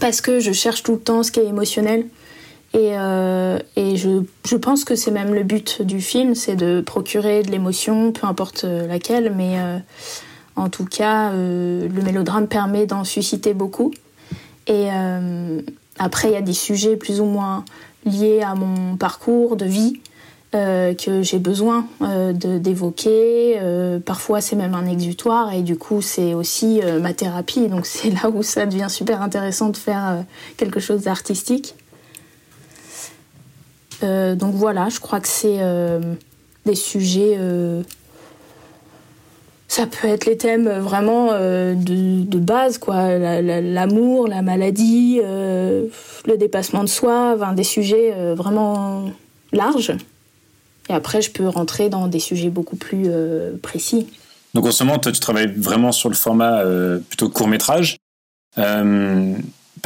parce 0.00 0.20
que 0.20 0.40
je 0.40 0.52
cherche 0.52 0.82
tout 0.82 0.92
le 0.92 1.00
temps 1.00 1.22
ce 1.22 1.30
qui 1.30 1.40
est 1.40 1.46
émotionnel 1.46 2.06
et, 2.76 2.90
euh, 2.92 3.58
et 3.76 3.96
je, 3.96 4.22
je, 4.46 4.56
pense 4.56 4.84
que 4.84 4.96
c'est 4.96 5.10
même 5.10 5.34
le 5.34 5.44
but 5.44 5.80
du 5.80 6.02
film, 6.02 6.34
c'est 6.34 6.56
de 6.56 6.82
procurer 6.82 7.42
de 7.42 7.50
l'émotion, 7.50 8.12
peu 8.12 8.26
importe 8.26 8.64
euh, 8.64 8.86
laquelle, 8.86 9.32
mais 9.34 9.58
euh, 9.58 9.78
en 10.56 10.68
tout 10.68 10.84
cas, 10.84 11.30
euh, 11.30 11.88
le 11.88 12.02
mélodrame 12.02 12.48
permet 12.48 12.84
d'en 12.84 13.04
susciter 13.04 13.54
beaucoup. 13.54 13.94
Et 14.66 14.88
euh, 14.92 15.60
après, 15.98 16.28
il 16.28 16.34
y 16.34 16.36
a 16.36 16.42
des 16.42 16.52
sujets 16.52 16.96
plus 16.96 17.20
ou 17.20 17.24
moins 17.24 17.64
liés 18.04 18.42
à 18.42 18.54
mon 18.54 18.96
parcours 18.96 19.56
de 19.56 19.64
vie 19.64 20.00
que 20.52 21.20
j'ai 21.20 21.38
besoin 21.38 21.86
d'évoquer. 22.00 23.60
parfois, 24.06 24.40
c'est 24.40 24.56
même 24.56 24.72
un 24.72 24.86
exutoire 24.86 25.52
et 25.52 25.60
du 25.60 25.76
coup, 25.76 26.00
c'est 26.00 26.32
aussi 26.32 26.80
ma 27.02 27.12
thérapie. 27.12 27.68
Donc, 27.68 27.84
c'est 27.86 28.08
là 28.08 28.30
où 28.30 28.42
ça 28.42 28.64
devient 28.64 28.88
super 28.88 29.20
intéressant 29.20 29.68
de 29.68 29.76
faire 29.76 30.24
quelque 30.56 30.80
chose 30.80 31.02
d'artistique. 31.02 31.74
Euh, 34.02 34.34
donc 34.34 34.54
voilà, 34.54 34.88
je 34.88 35.00
crois 35.00 35.20
que 35.20 35.28
c'est 35.28 35.58
euh, 35.60 36.14
des 36.64 36.74
sujets. 36.74 37.36
Euh, 39.66 39.72
ça 39.76 39.86
peut 39.86 40.08
être 40.08 40.26
les 40.26 40.36
thèmes 40.36 40.68
vraiment 40.68 41.32
de, 41.32 42.38
base, 42.38 42.78
quoi. 42.78 43.18
L'amour, 43.18 44.28
la, 44.28 44.42
maladie, 44.42 45.20
le 45.22 46.36
dépassement 46.38 46.82
de 46.82 46.88
soi, 46.88 47.36
des 47.54 47.64
sujets 47.64 48.14
vraiment 48.34 49.10
larges. 49.52 49.92
Et 50.88 50.92
après, 50.92 51.20
je 51.20 51.30
peux 51.32 51.48
rentrer 51.48 51.88
dans 51.88 52.06
des 52.06 52.20
sujets 52.20 52.50
beaucoup 52.50 52.76
plus 52.76 53.08
précis. 53.60 54.06
Donc 54.54 54.66
en 54.66 54.70
ce 54.70 54.84
moment, 54.84 54.98
toi, 54.98 55.12
tu 55.12 55.20
travailles 55.20 55.52
vraiment 55.56 55.92
sur 55.92 56.08
le 56.08 56.14
format 56.14 56.62
plutôt 57.08 57.28
court 57.28 57.48
métrage 57.48 57.96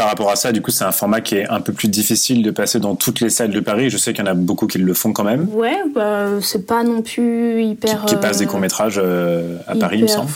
par 0.01 0.09
rapport 0.09 0.31
à 0.31 0.37
ça, 0.37 0.51
du 0.51 0.63
coup, 0.63 0.71
c'est 0.71 0.85
un 0.85 0.93
format 0.93 1.21
qui 1.21 1.35
est 1.35 1.47
un 1.51 1.61
peu 1.61 1.75
plus 1.75 1.89
difficile 1.89 2.43
de 2.43 2.51
passer 2.51 2.81
dans 2.81 2.95
toutes 2.95 3.21
les 3.21 3.29
salles 3.29 3.51
de 3.51 3.61
Paris. 3.61 3.91
Je 3.91 3.99
sais 3.99 4.15
qu'il 4.15 4.25
y 4.25 4.27
en 4.27 4.31
a 4.31 4.35
beaucoup 4.35 4.67
qui 4.67 4.79
le 4.79 4.95
font 4.95 5.13
quand 5.13 5.25
même. 5.25 5.47
Ouais, 5.53 5.77
bah, 5.95 6.41
c'est 6.41 6.65
pas 6.65 6.83
non 6.85 7.03
plus 7.03 7.63
hyper. 7.63 8.07
Qui, 8.07 8.17
passent 8.17 8.39
des 8.39 8.47
euh, 8.47 8.49
courts-métrages 8.49 8.99
euh, 8.99 9.59
à 9.67 9.77
Paris, 9.77 9.99
il 9.99 10.05
me 10.05 10.09
semble. 10.09 10.31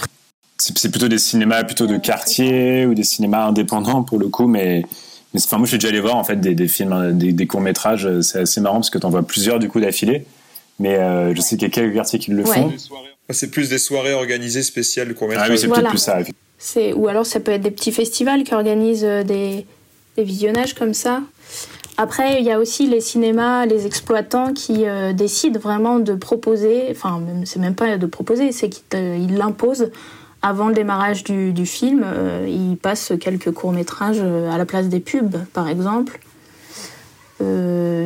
C'est 0.58 0.90
plutôt 0.90 1.08
des 1.08 1.16
cinémas 1.16 1.64
plutôt 1.64 1.86
de 1.86 1.96
quartier 1.96 2.84
ou 2.84 2.92
des 2.92 3.04
cinémas 3.04 3.46
indépendants 3.46 4.02
pour 4.02 4.18
le 4.18 4.28
coup, 4.28 4.46
mais. 4.46 4.84
mais 5.32 5.40
enfin, 5.42 5.56
moi, 5.56 5.64
je 5.64 5.70
suis 5.70 5.78
déjà 5.78 5.88
allé 5.88 6.00
voir 6.00 6.16
en 6.16 6.24
fait 6.24 6.36
des, 6.36 6.68
films, 6.68 7.16
des, 7.16 7.46
courts-métrages. 7.46 8.20
C'est 8.20 8.40
assez 8.40 8.60
marrant 8.60 8.76
parce 8.76 8.90
que 8.90 8.98
tu 8.98 9.06
en 9.06 9.10
vois 9.10 9.26
plusieurs 9.26 9.60
du 9.60 9.70
coup 9.70 9.80
d'affilée. 9.80 10.26
Mais 10.78 10.98
euh, 10.98 11.34
je 11.34 11.40
sais 11.40 11.56
qu'il 11.56 11.68
y 11.68 11.70
a 11.70 11.74
quelques 11.74 11.94
quartiers 11.94 12.18
qui 12.18 12.32
le 12.32 12.44
font. 12.44 12.70
C'est 13.30 13.50
plus 13.50 13.70
des 13.70 13.78
soirées 13.78 14.12
organisées 14.12 14.62
spéciales 14.62 15.08
de 15.08 15.14
court-métrage. 15.14 15.46
Ah 15.48 15.52
oui, 15.52 15.58
c'est 15.58 15.68
peut-être 15.68 15.88
plus 15.88 15.96
ça 15.96 16.18
ou 16.96 17.08
alors 17.08 17.26
ça 17.26 17.40
peut 17.40 17.52
être 17.52 17.62
des 17.62 17.70
petits 17.70 17.92
festivals 17.92 18.44
qui 18.44 18.54
organisent 18.54 19.04
euh, 19.04 19.22
des, 19.22 19.66
visionnages 20.16 20.74
comme 20.74 20.94
ça. 20.94 21.22
Après, 21.96 22.38
il 22.40 22.44
y 22.44 22.52
a 22.52 22.60
aussi 22.60 22.86
les 22.86 23.00
cinémas, 23.00 23.66
les 23.66 23.86
exploitants 23.86 24.52
qui 24.52 24.86
euh, 24.86 25.12
décident 25.12 25.58
vraiment 25.58 25.98
de 25.98 26.14
proposer, 26.14 26.86
enfin, 26.90 27.20
c'est 27.44 27.58
même 27.58 27.74
pas 27.74 27.96
de 27.96 28.06
proposer, 28.06 28.52
c'est 28.52 28.68
qu'ils 28.68 29.36
l'imposent 29.36 29.90
avant 30.42 30.68
le 30.68 30.74
démarrage 30.74 31.24
du, 31.24 31.66
film. 31.66 32.04
Euh, 32.04 32.46
ils 32.48 32.76
passent 32.76 33.12
quelques 33.20 33.50
courts-métrages 33.50 34.20
à 34.20 34.56
la 34.56 34.64
place 34.64 34.88
des 34.88 35.00
pubs, 35.00 35.36
par 35.52 35.68
exemple. 35.68 36.20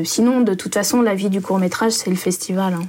sinon, 0.04 0.40
de 0.40 0.54
toute 0.54 0.74
façon, 0.74 1.02
la 1.02 1.14
vie 1.14 1.28
du 1.28 1.40
court-métrage, 1.42 1.92
c'est 1.92 2.10
le 2.10 2.16
festival. 2.16 2.74
Hein 2.74 2.88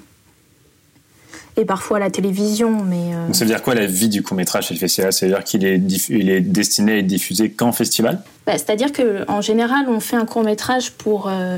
et 1.58 1.66
parfois 1.66 2.00
la 2.00 2.10
télévision. 2.10 2.84
Mais 2.84 3.14
euh, 3.14 3.34
ça 3.34 3.46
veut 3.46 3.52
dire 3.52 3.62
quoi 3.62 3.76
la 3.76 3.86
vie 3.86 4.10
du 4.10 4.24
court 4.24 4.36
métrage 4.36 4.68
chez 4.68 4.74
le 4.74 4.80
festival? 4.80 5.14
Ça 5.14 5.26
veut 5.26 5.34
dire 5.34 5.44
qu'il 5.44 5.66
est, 5.66 5.78
il 6.10 6.30
est 6.30 6.42
destiné 6.42 6.94
à 6.94 6.98
être 6.98 7.08
diffusé 7.08 7.52
qu'en 7.52 7.72
festival? 7.72 8.22
Bah, 8.46 8.54
C'est-à-dire 8.54 8.92
qu'en 8.92 9.42
général, 9.42 9.86
on 9.88 10.00
fait 10.00 10.16
un 10.16 10.26
court 10.26 10.44
métrage 10.44 10.92
pour, 10.92 11.28
euh, 11.30 11.58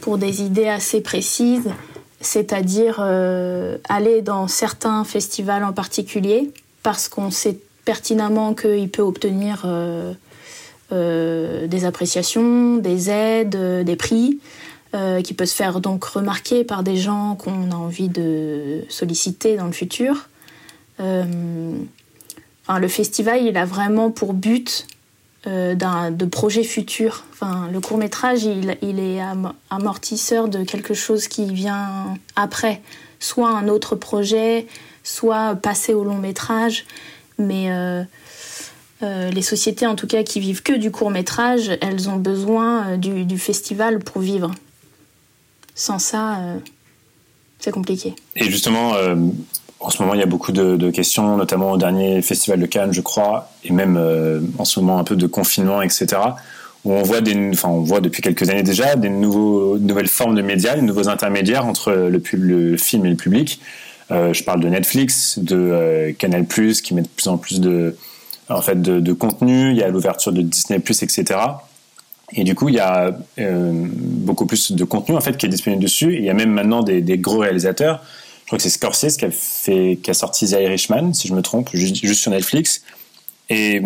pour 0.00 0.18
des 0.18 0.42
idées 0.42 0.68
assez 0.68 1.00
précises, 1.00 1.70
c'est-à-dire 2.20 2.98
euh, 3.00 3.78
aller 3.88 4.22
dans 4.22 4.48
certains 4.48 5.04
festivals 5.04 5.64
en 5.64 5.72
particulier, 5.72 6.50
parce 6.82 7.08
qu'on 7.08 7.30
sait 7.30 7.58
pertinemment 7.84 8.54
qu'il 8.54 8.88
peut 8.88 9.02
obtenir 9.02 9.66
des 10.90 11.84
appréciations, 11.84 12.76
des 12.76 13.10
aides, 13.10 13.84
des 13.84 13.96
prix. 13.96 14.38
Euh, 14.94 15.22
qui 15.22 15.32
peut 15.32 15.46
se 15.46 15.54
faire 15.54 15.80
donc 15.80 16.04
remarquer 16.04 16.64
par 16.64 16.82
des 16.82 16.98
gens 16.98 17.34
qu'on 17.34 17.70
a 17.70 17.74
envie 17.74 18.10
de 18.10 18.84
solliciter 18.90 19.56
dans 19.56 19.64
le 19.64 19.72
futur. 19.72 20.28
Euh, 21.00 21.72
enfin, 22.66 22.78
le 22.78 22.88
festival, 22.88 23.42
il 23.42 23.56
a 23.56 23.64
vraiment 23.64 24.10
pour 24.10 24.34
but 24.34 24.86
euh, 25.46 25.74
de 25.74 26.24
projet 26.26 26.62
futur. 26.62 27.24
Enfin, 27.32 27.70
le 27.72 27.80
court 27.80 27.96
métrage, 27.96 28.44
il, 28.44 28.76
il, 28.82 29.00
est 29.00 29.18
amortisseur 29.70 30.48
de 30.48 30.62
quelque 30.62 30.92
chose 30.92 31.26
qui 31.26 31.54
vient 31.54 32.18
après, 32.36 32.82
soit 33.18 33.48
un 33.48 33.68
autre 33.68 33.96
projet, 33.96 34.66
soit 35.04 35.54
passer 35.54 35.94
au 35.94 36.04
long 36.04 36.18
métrage. 36.18 36.84
Mais 37.38 37.70
les 39.00 39.42
sociétés, 39.42 39.86
en 39.86 39.94
tout 39.94 40.06
cas, 40.06 40.22
qui 40.22 40.38
vivent 40.38 40.62
que 40.62 40.74
du 40.74 40.90
court 40.90 41.10
métrage, 41.10 41.78
elles 41.80 42.10
ont 42.10 42.16
besoin 42.18 42.98
du 42.98 43.38
festival 43.38 44.00
pour 44.00 44.20
vivre. 44.20 44.50
Sans 45.74 45.98
ça, 45.98 46.36
euh, 46.36 46.58
c'est 47.58 47.72
compliqué. 47.72 48.14
Et 48.36 48.44
justement, 48.50 48.94
euh, 48.94 49.16
en 49.80 49.90
ce 49.90 50.02
moment, 50.02 50.14
il 50.14 50.20
y 50.20 50.22
a 50.22 50.26
beaucoup 50.26 50.52
de, 50.52 50.90
questions, 50.90 51.36
notamment 51.36 51.72
au 51.72 51.76
dernier 51.76 52.22
festival 52.22 52.60
de 52.60 52.66
Cannes, 52.66 52.92
je 52.92 53.00
crois, 53.00 53.50
et 53.64 53.72
même 53.72 53.96
euh, 53.96 54.40
en 54.58 54.64
ce 54.64 54.80
moment 54.80 54.98
un 54.98 55.04
peu 55.04 55.16
de 55.16 55.26
confinement, 55.26 55.82
etc. 55.82 56.06
Où 56.84 56.92
on 56.92 57.02
voit, 57.02 57.20
des, 57.20 57.50
enfin, 57.52 57.68
on 57.68 57.80
voit 57.80 58.00
depuis 58.00 58.22
quelques 58.22 58.50
années 58.50 58.64
déjà 58.64 58.96
des 58.96 59.08
nouveaux, 59.08 59.78
nouvelles 59.78 60.08
formes 60.08 60.34
de 60.34 60.42
médias, 60.42 60.76
de 60.76 60.80
nouveaux 60.80 61.08
intermédiaires 61.08 61.64
entre 61.64 61.92
le, 61.92 62.20
le 62.32 62.76
film 62.76 63.06
et 63.06 63.10
le 63.10 63.16
public. 63.16 63.60
je 64.10 64.42
parle 64.42 64.60
de 64.60 64.68
Netflix, 64.68 65.38
de 65.38 66.12
Canal+, 66.18 66.44
qui 66.46 66.94
met 66.94 67.02
de 67.02 67.08
plus 67.08 67.28
en 67.28 67.38
plus 67.38 67.60
de, 67.60 67.96
en 68.48 68.62
fait, 68.62 68.82
de, 68.82 68.98
de 68.98 69.12
contenu. 69.12 69.70
Il 69.70 69.76
y 69.76 69.82
a 69.82 69.88
l'ouverture 69.88 70.32
de 70.32 70.42
Disney+, 70.42 70.78
etc. 70.78 71.38
Et 72.34 72.44
du 72.44 72.54
coup, 72.54 72.68
il 72.68 72.76
y 72.76 72.80
a 72.80 73.16
euh, 73.38 73.72
beaucoup 73.72 74.46
plus 74.46 74.72
de 74.72 74.84
contenu 74.84 75.14
en 75.16 75.20
fait 75.20 75.36
qui 75.36 75.46
est 75.46 75.48
disponible 75.48 75.82
dessus. 75.82 76.16
il 76.16 76.24
y 76.24 76.30
a 76.30 76.34
même 76.34 76.50
maintenant 76.50 76.82
des, 76.82 77.02
gros 77.18 77.38
réalisateurs. 77.38 78.02
Je 78.42 78.46
crois 78.46 78.58
que 78.58 78.62
c'est 78.62 78.70
Scorsese 78.70 79.16
qui 79.16 80.10
a 80.10 80.14
sorti 80.14 80.46
The 80.46 80.52
Irishman, 80.52 81.14
si 81.14 81.28
je 81.28 81.34
me 81.34 81.42
trompe, 81.42 81.70
juste, 81.72 82.14
sur 82.14 82.30
Netflix. 82.30 82.82
Et, 83.48 83.82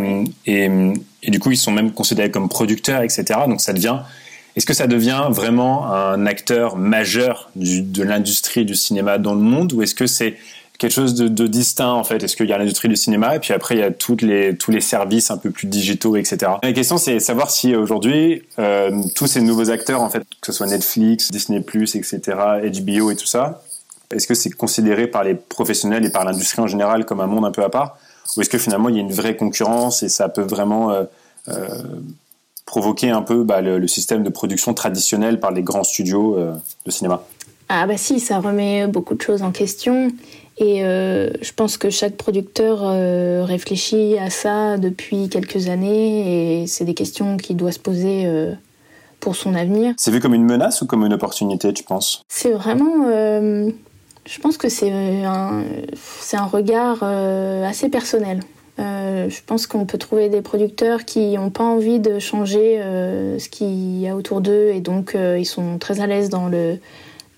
et, 0.47 1.31
du 1.31 1.39
coup, 1.41 1.51
ils 1.51 1.57
sont 1.57 1.73
même 1.73 1.93
considérés 1.93 2.31
comme 2.31 2.49
producteurs, 2.49 3.03
etc. 3.03 3.25
Donc 3.49 3.61
ça 3.61 3.73
devient. 3.73 3.99
Est-ce 4.55 4.65
que 4.65 4.75
ça 4.75 4.87
devient 4.87 5.27
vraiment 5.31 5.93
un 5.93 6.25
acteur 6.25 6.77
majeur 6.77 7.51
de 7.57 8.03
l'industrie 8.03 8.65
du 8.65 8.75
cinéma 8.75 9.19
dans 9.19 9.35
le 9.35 9.41
monde, 9.41 9.73
ou 9.73 9.83
est-ce 9.83 9.95
que 9.95 10.07
c'est 10.07 10.37
quelque 10.79 10.93
chose 10.93 11.15
de, 11.15 11.47
distinct 11.47 11.93
en 11.93 12.05
fait 12.05 12.23
Est-ce 12.23 12.37
qu'il 12.37 12.49
y 12.49 12.53
a 12.53 12.59
l'industrie 12.59 12.89
du 12.89 12.97
cinéma 12.97 13.37
et 13.37 13.39
puis 13.39 13.53
après 13.53 13.77
il 13.77 13.81
y 13.81 13.85
a 13.85 13.91
toutes 13.91 14.23
les, 14.23 14.57
tous 14.57 14.71
les 14.71 14.81
services 14.81 15.31
un 15.31 15.39
peu 15.39 15.51
plus 15.51 15.67
digitaux, 15.67 16.17
etc. 16.17 16.53
La 16.63 16.73
question 16.73 16.99
c'est 16.99 17.21
savoir 17.21 17.51
si 17.51 17.75
aujourd'hui 17.75 18.43
euh, 18.59 19.03
tous 19.15 19.27
ces 19.27 19.41
nouveaux 19.41 19.71
acteurs 19.71 20.03
en 20.03 20.11
fait, 20.11 20.23
que 20.41 20.47
ce 20.47 20.53
soit 20.53 20.67
Netflix, 20.67 21.31
Disney+, 21.31 21.59
etc., 21.59 22.21
HBO 22.27 23.11
et 23.11 23.17
tout 23.17 23.27
ça, 23.27 23.63
est-ce 24.11 24.27
que 24.27 24.35
c'est 24.35 24.51
considéré 24.51 25.07
par 25.07 25.25
les 25.25 25.35
professionnels 25.35 26.05
et 26.05 26.11
par 26.11 26.25
l'industrie 26.25 26.63
en 26.63 26.67
général 26.67 27.05
comme 27.05 27.21
un 27.21 27.27
monde 27.27 27.45
un 27.45 27.53
peu 27.53 27.65
à 27.65 27.71
part? 27.71 27.99
Ou 28.37 28.41
est-ce 28.41 28.51
que 28.51 28.59
finalement 28.59 28.89
il 28.89 28.97
y 28.97 28.99
a 28.99 29.03
une 29.03 29.13
vraie 29.13 29.37
concurrence 29.37 30.03
et 30.03 30.09
ça 30.09 30.29
peut 30.29 30.43
vraiment 30.43 30.91
euh, 30.91 31.05
euh, 31.49 31.69
provoquer 32.67 33.11
un 33.11 33.23
peu 33.23 33.45
bah, 33.45 33.61
le, 33.61 33.87
système 33.87 34.23
de 34.23 34.31
production 34.31 34.75
traditionnel 34.75 35.41
par 35.41 35.53
les 35.53 35.63
grands 35.63 35.85
studios 35.85 36.37
de 36.85 36.91
cinéma? 36.91 37.23
Ah 37.69 37.87
bah 37.87 37.97
si, 37.97 38.21
ça 38.21 38.39
remet 38.39 38.87
beaucoup 38.87 39.15
de 39.15 39.23
choses 39.23 39.43
en 39.43 39.51
question. 39.51 40.13
Et 40.59 40.81
je 40.81 41.53
pense 41.55 41.77
que 41.77 41.91
chaque 41.91 42.17
producteur 42.17 42.81
réfléchit 43.47 44.17
à 44.19 44.31
ça 44.31 44.79
depuis 44.79 45.29
quelques 45.29 45.69
années 45.69 46.63
et 46.63 46.67
c'est 46.67 46.85
des 46.85 46.95
questions 46.95 47.37
qui 47.37 47.55
doivent 47.55 47.75
se 47.75 47.79
poser 47.79 48.27
pour 49.21 49.37
son 49.37 49.55
avenir. 49.55 49.95
C'est 49.97 50.11
vu 50.11 50.21
comme 50.21 50.35
une 50.35 50.45
menace 50.45 50.83
ou 50.83 50.87
comme 50.87 51.05
une 51.05 51.13
opportunité, 51.13 51.73
tu 51.73 51.83
penses? 51.83 52.23
C'est 52.29 52.53
vraiment. 52.53 53.09
Euh, 53.09 53.71
je 54.25 54.39
pense 54.39 54.57
que 54.57 54.69
c'est 54.69 54.91
un, 55.25 55.65
un 56.33 56.45
regard 56.45 56.99
euh, 57.03 57.65
assez 57.65 57.89
personnel. 57.89 58.41
Euh, 58.79 59.31
je 59.31 59.41
pense 59.47 59.67
qu'on 59.67 59.87
peut 59.87 59.99
trouver 59.99 60.29
des 60.29 60.43
producteurs 60.43 61.05
qui 61.05 61.37
n'ont 61.37 61.51
pas 61.51 61.65
envie 61.65 61.99
de 61.99 62.19
changer 62.19 62.79
ce 63.39 63.49
qu'il 63.49 63.99
y 63.99 64.07
a 64.07 64.15
autour 64.15 64.43
d'eux 64.43 64.71
et 64.75 64.81
donc 64.81 65.17
ils 65.17 65.47
sont 65.47 65.79
très 65.79 66.01
à 66.01 66.07
l'aise 66.07 66.29
dans 66.29 66.49
le, 66.49 66.79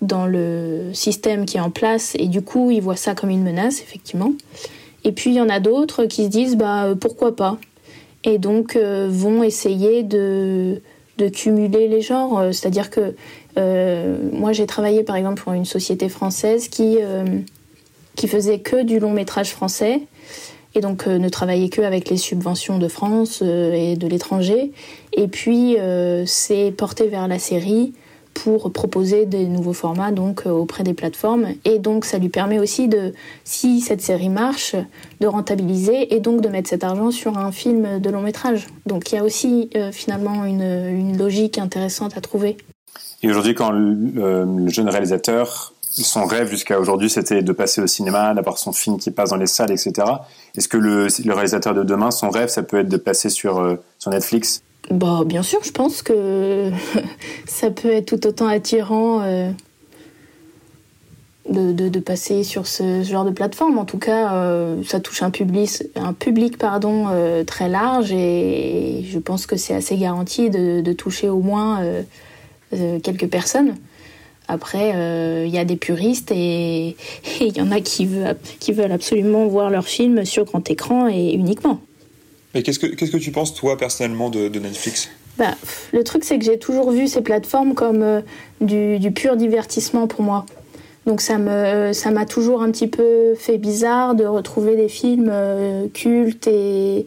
dans 0.01 0.27
le 0.27 0.91
système 0.93 1.45
qui 1.45 1.57
est 1.57 1.61
en 1.61 1.71
place 1.71 2.15
et 2.19 2.27
du 2.27 2.43
coup 2.43 2.71
ils 2.71 2.81
voient 2.81 2.97
ça 2.97 3.15
comme 3.15 3.31
une 3.31 3.43
menace, 3.43 3.81
effectivement. 3.81 4.33
Et 5.05 5.13
puis 5.13 5.31
il 5.31 5.37
y 5.37 5.41
en 5.41 5.49
a 5.49 5.61
d'autres 5.61 6.05
qui 6.05 6.25
se 6.25 6.29
disent 6.29 6.57
bah, 6.57 6.95
pourquoi 7.01 7.35
pas 7.35 7.59
et 8.25 8.39
donc 8.39 8.77
vont 8.77 9.45
essayer 9.45 10.03
de 10.03 10.83
de 11.19 11.29
cumuler 11.29 11.89
les 11.89 12.01
genres. 12.01 12.39
Euh, 12.39 12.53
c'est-à-dire 12.53 12.89
que 12.89 13.15
euh, 13.59 14.17
moi, 14.33 14.53
j'ai 14.53 14.67
travaillé 14.67 15.03
par 15.03 15.17
exemple 15.17 15.43
pour 15.43 15.53
une 15.53 15.67
société 15.67 16.09
française 16.09 16.69
qui, 16.69 16.99
euh, 17.01 17.25
qui 18.15 18.29
faisait 18.29 18.61
que 18.61 18.83
du 18.83 19.01
long 19.01 19.13
métrage 19.13 19.51
français 19.51 20.01
et 20.75 20.81
donc 20.81 21.07
ne 21.07 21.29
travaillait 21.29 21.71
que 21.71 21.83
avec 21.83 22.09
les 22.09 22.19
subventions 22.19 22.79
de 22.79 22.89
France 22.89 23.43
et 23.43 23.97
de 23.97 24.07
l'étranger. 24.07 24.71
Et 25.15 25.27
puis, 25.27 25.77
c'est 26.27 26.73
porté 26.77 27.09
vers 27.09 27.27
la 27.27 27.39
série 27.39 27.95
pour 28.43 28.73
proposer 28.73 29.27
des 29.27 29.47
nouveaux 29.47 29.73
formats 29.73 30.13
donc 30.13 30.47
euh, 30.47 30.51
auprès 30.51 30.85
des 30.85 30.95
plateformes. 30.95 31.49
Et 31.65 31.79
donc 31.79 32.05
ça 32.05 32.19
lui 32.19 32.29
permet 32.29 32.59
aussi 32.59 32.89
de 32.89 33.13
si 33.45 33.81
cette 33.81 34.01
série 34.01 34.29
marche 34.29 34.77
de 35.21 35.27
rentabiliser 35.27 36.15
et 36.15 36.21
donc 36.21 36.41
de 36.41 36.49
mettre 36.49 36.69
cet 36.69 36.85
argent 36.85 37.11
sur 37.11 37.37
un 37.37 37.53
film 37.53 37.99
de 38.01 38.11
long 38.11 38.23
métrage. 38.23 38.67
Donc 38.87 39.11
il 39.11 39.17
y 39.17 39.19
a 39.19 39.25
aussi 39.25 39.71
euh, 39.77 39.91
finalement 39.93 40.45
une, 40.45 40.63
une, 40.63 41.19
logique 41.19 41.59
intéressante 41.59 42.17
à 42.17 42.21
trouver. 42.21 42.57
Et 43.23 43.31
aujourd'hui 43.31 43.55
quand 43.55 43.71
le, 43.71 44.69
jeune 44.69 44.89
réalisateur 44.89 45.75
son 45.83 46.27
rêve 46.27 46.49
jusqu'à 46.49 46.79
aujourd'hui 46.79 47.11
c'était 47.11 47.43
de 47.43 47.53
passer 47.53 47.81
au 47.81 47.89
cinéma 47.89 48.33
d'avoir 48.33 48.59
son 48.59 48.73
film 48.73 48.99
qui 48.99 49.11
passe 49.11 49.31
dans 49.31 49.37
les 49.37 49.49
salles 49.49 49.73
etc 49.73 50.07
est-ce 50.57 50.69
que 50.69 50.77
le, 50.77 51.09
réalisateur 51.33 51.75
de 51.75 51.83
demain 51.83 52.13
son 52.13 52.31
rêve 52.31 52.51
ça 52.51 52.63
peut 52.63 52.79
être 52.79 52.89
de 52.89 52.97
passer 52.97 53.31
sur, 53.31 53.59
euh, 53.59 53.77
sur 53.99 54.13
Netflix? 54.13 54.63
Bah, 54.91 55.23
bien 55.27 55.43
sûr, 55.43 55.63
je 55.63 55.71
pense 55.71 56.03
que 56.03 56.71
ça 57.47 57.71
peut 57.71 57.93
être 57.93 58.07
tout 58.07 58.27
autant 58.27 58.47
attirant 58.47 59.21
euh, 59.23 59.51
de, 61.51 61.73
de, 61.73 62.01
passer 62.01 62.43
sur 62.43 62.67
ce, 62.67 63.03
genre 63.03 63.27
de 63.27 63.31
plateforme. 63.31 63.77
En 63.77 63.85
tout 63.85 63.99
cas, 63.99 64.33
euh, 64.33 64.83
ça 64.85 65.01
touche 65.01 65.23
un 65.23 65.31
public, 65.31 65.83
un 65.95 66.15
public 66.15 66.57
pardon, 66.57 67.07
euh, 67.11 67.45
très 67.45 67.69
large 67.69 68.13
et 68.13 69.05
je 69.05 69.19
pense 69.19 69.47
que 69.47 69.57
c'est 69.57 69.75
assez 69.75 69.97
garanti 69.99 70.49
de, 70.49 70.81
de, 70.81 70.93
toucher 70.93 71.29
au 71.29 71.41
moins 71.41 71.83
quelques 72.71 73.29
personnes. 73.29 73.77
Après, 74.51 75.45
il 75.47 75.53
y 75.53 75.59
a 75.59 75.67
des 75.67 75.77
puristes 75.77 76.31
et 76.35 76.97
il 77.41 77.57
y 77.57 77.61
en 77.61 77.71
a 77.73 77.81
qui 77.81 78.07
veulent, 78.07 78.37
qui 78.59 78.73
veulent 78.73 78.93
absolument 78.93 79.47
voir 79.47 79.69
leur 79.69 79.85
film 79.85 80.25
sur 80.25 80.45
grand 80.47 80.71
écran 80.71 81.09
et 81.09 81.33
uniquement. 81.33 81.81
Mais 82.55 82.63
qu'est-ce 82.63 82.79
que, 82.79 82.87
qu'est-ce 82.87 83.11
que 83.11 83.19
tu 83.19 83.31
penses, 83.31 83.55
toi, 83.55 83.77
personnellement, 83.77 84.31
de, 84.31 84.49
Netflix? 84.59 85.09
Bah, 85.37 85.55
Le 85.93 86.03
truc, 86.03 86.25
c'est 86.25 86.39
que 86.39 86.45
j'ai 86.45 86.59
toujours 86.59 86.91
vu 86.91 87.07
ces 87.07 87.21
plateformes 87.21 87.75
comme 87.75 88.03
euh, 88.03 88.21
du, 88.61 89.11
pur 89.13 89.37
divertissement 89.37 90.07
pour 90.07 90.23
moi. 90.23 90.47
Donc 91.07 91.21
ça, 91.21 91.39
me, 91.39 91.93
ça 91.93 92.11
m'a 92.11 92.27
toujours 92.27 92.63
un 92.63 92.71
petit 92.71 92.87
peu 92.87 93.35
fait 93.35 93.59
bizarre 93.59 94.15
de 94.15 94.25
retrouver 94.25 94.77
des 94.77 94.89
films 94.89 95.29
euh, 95.31 95.89
cultes 95.89 96.47
et, 96.47 97.07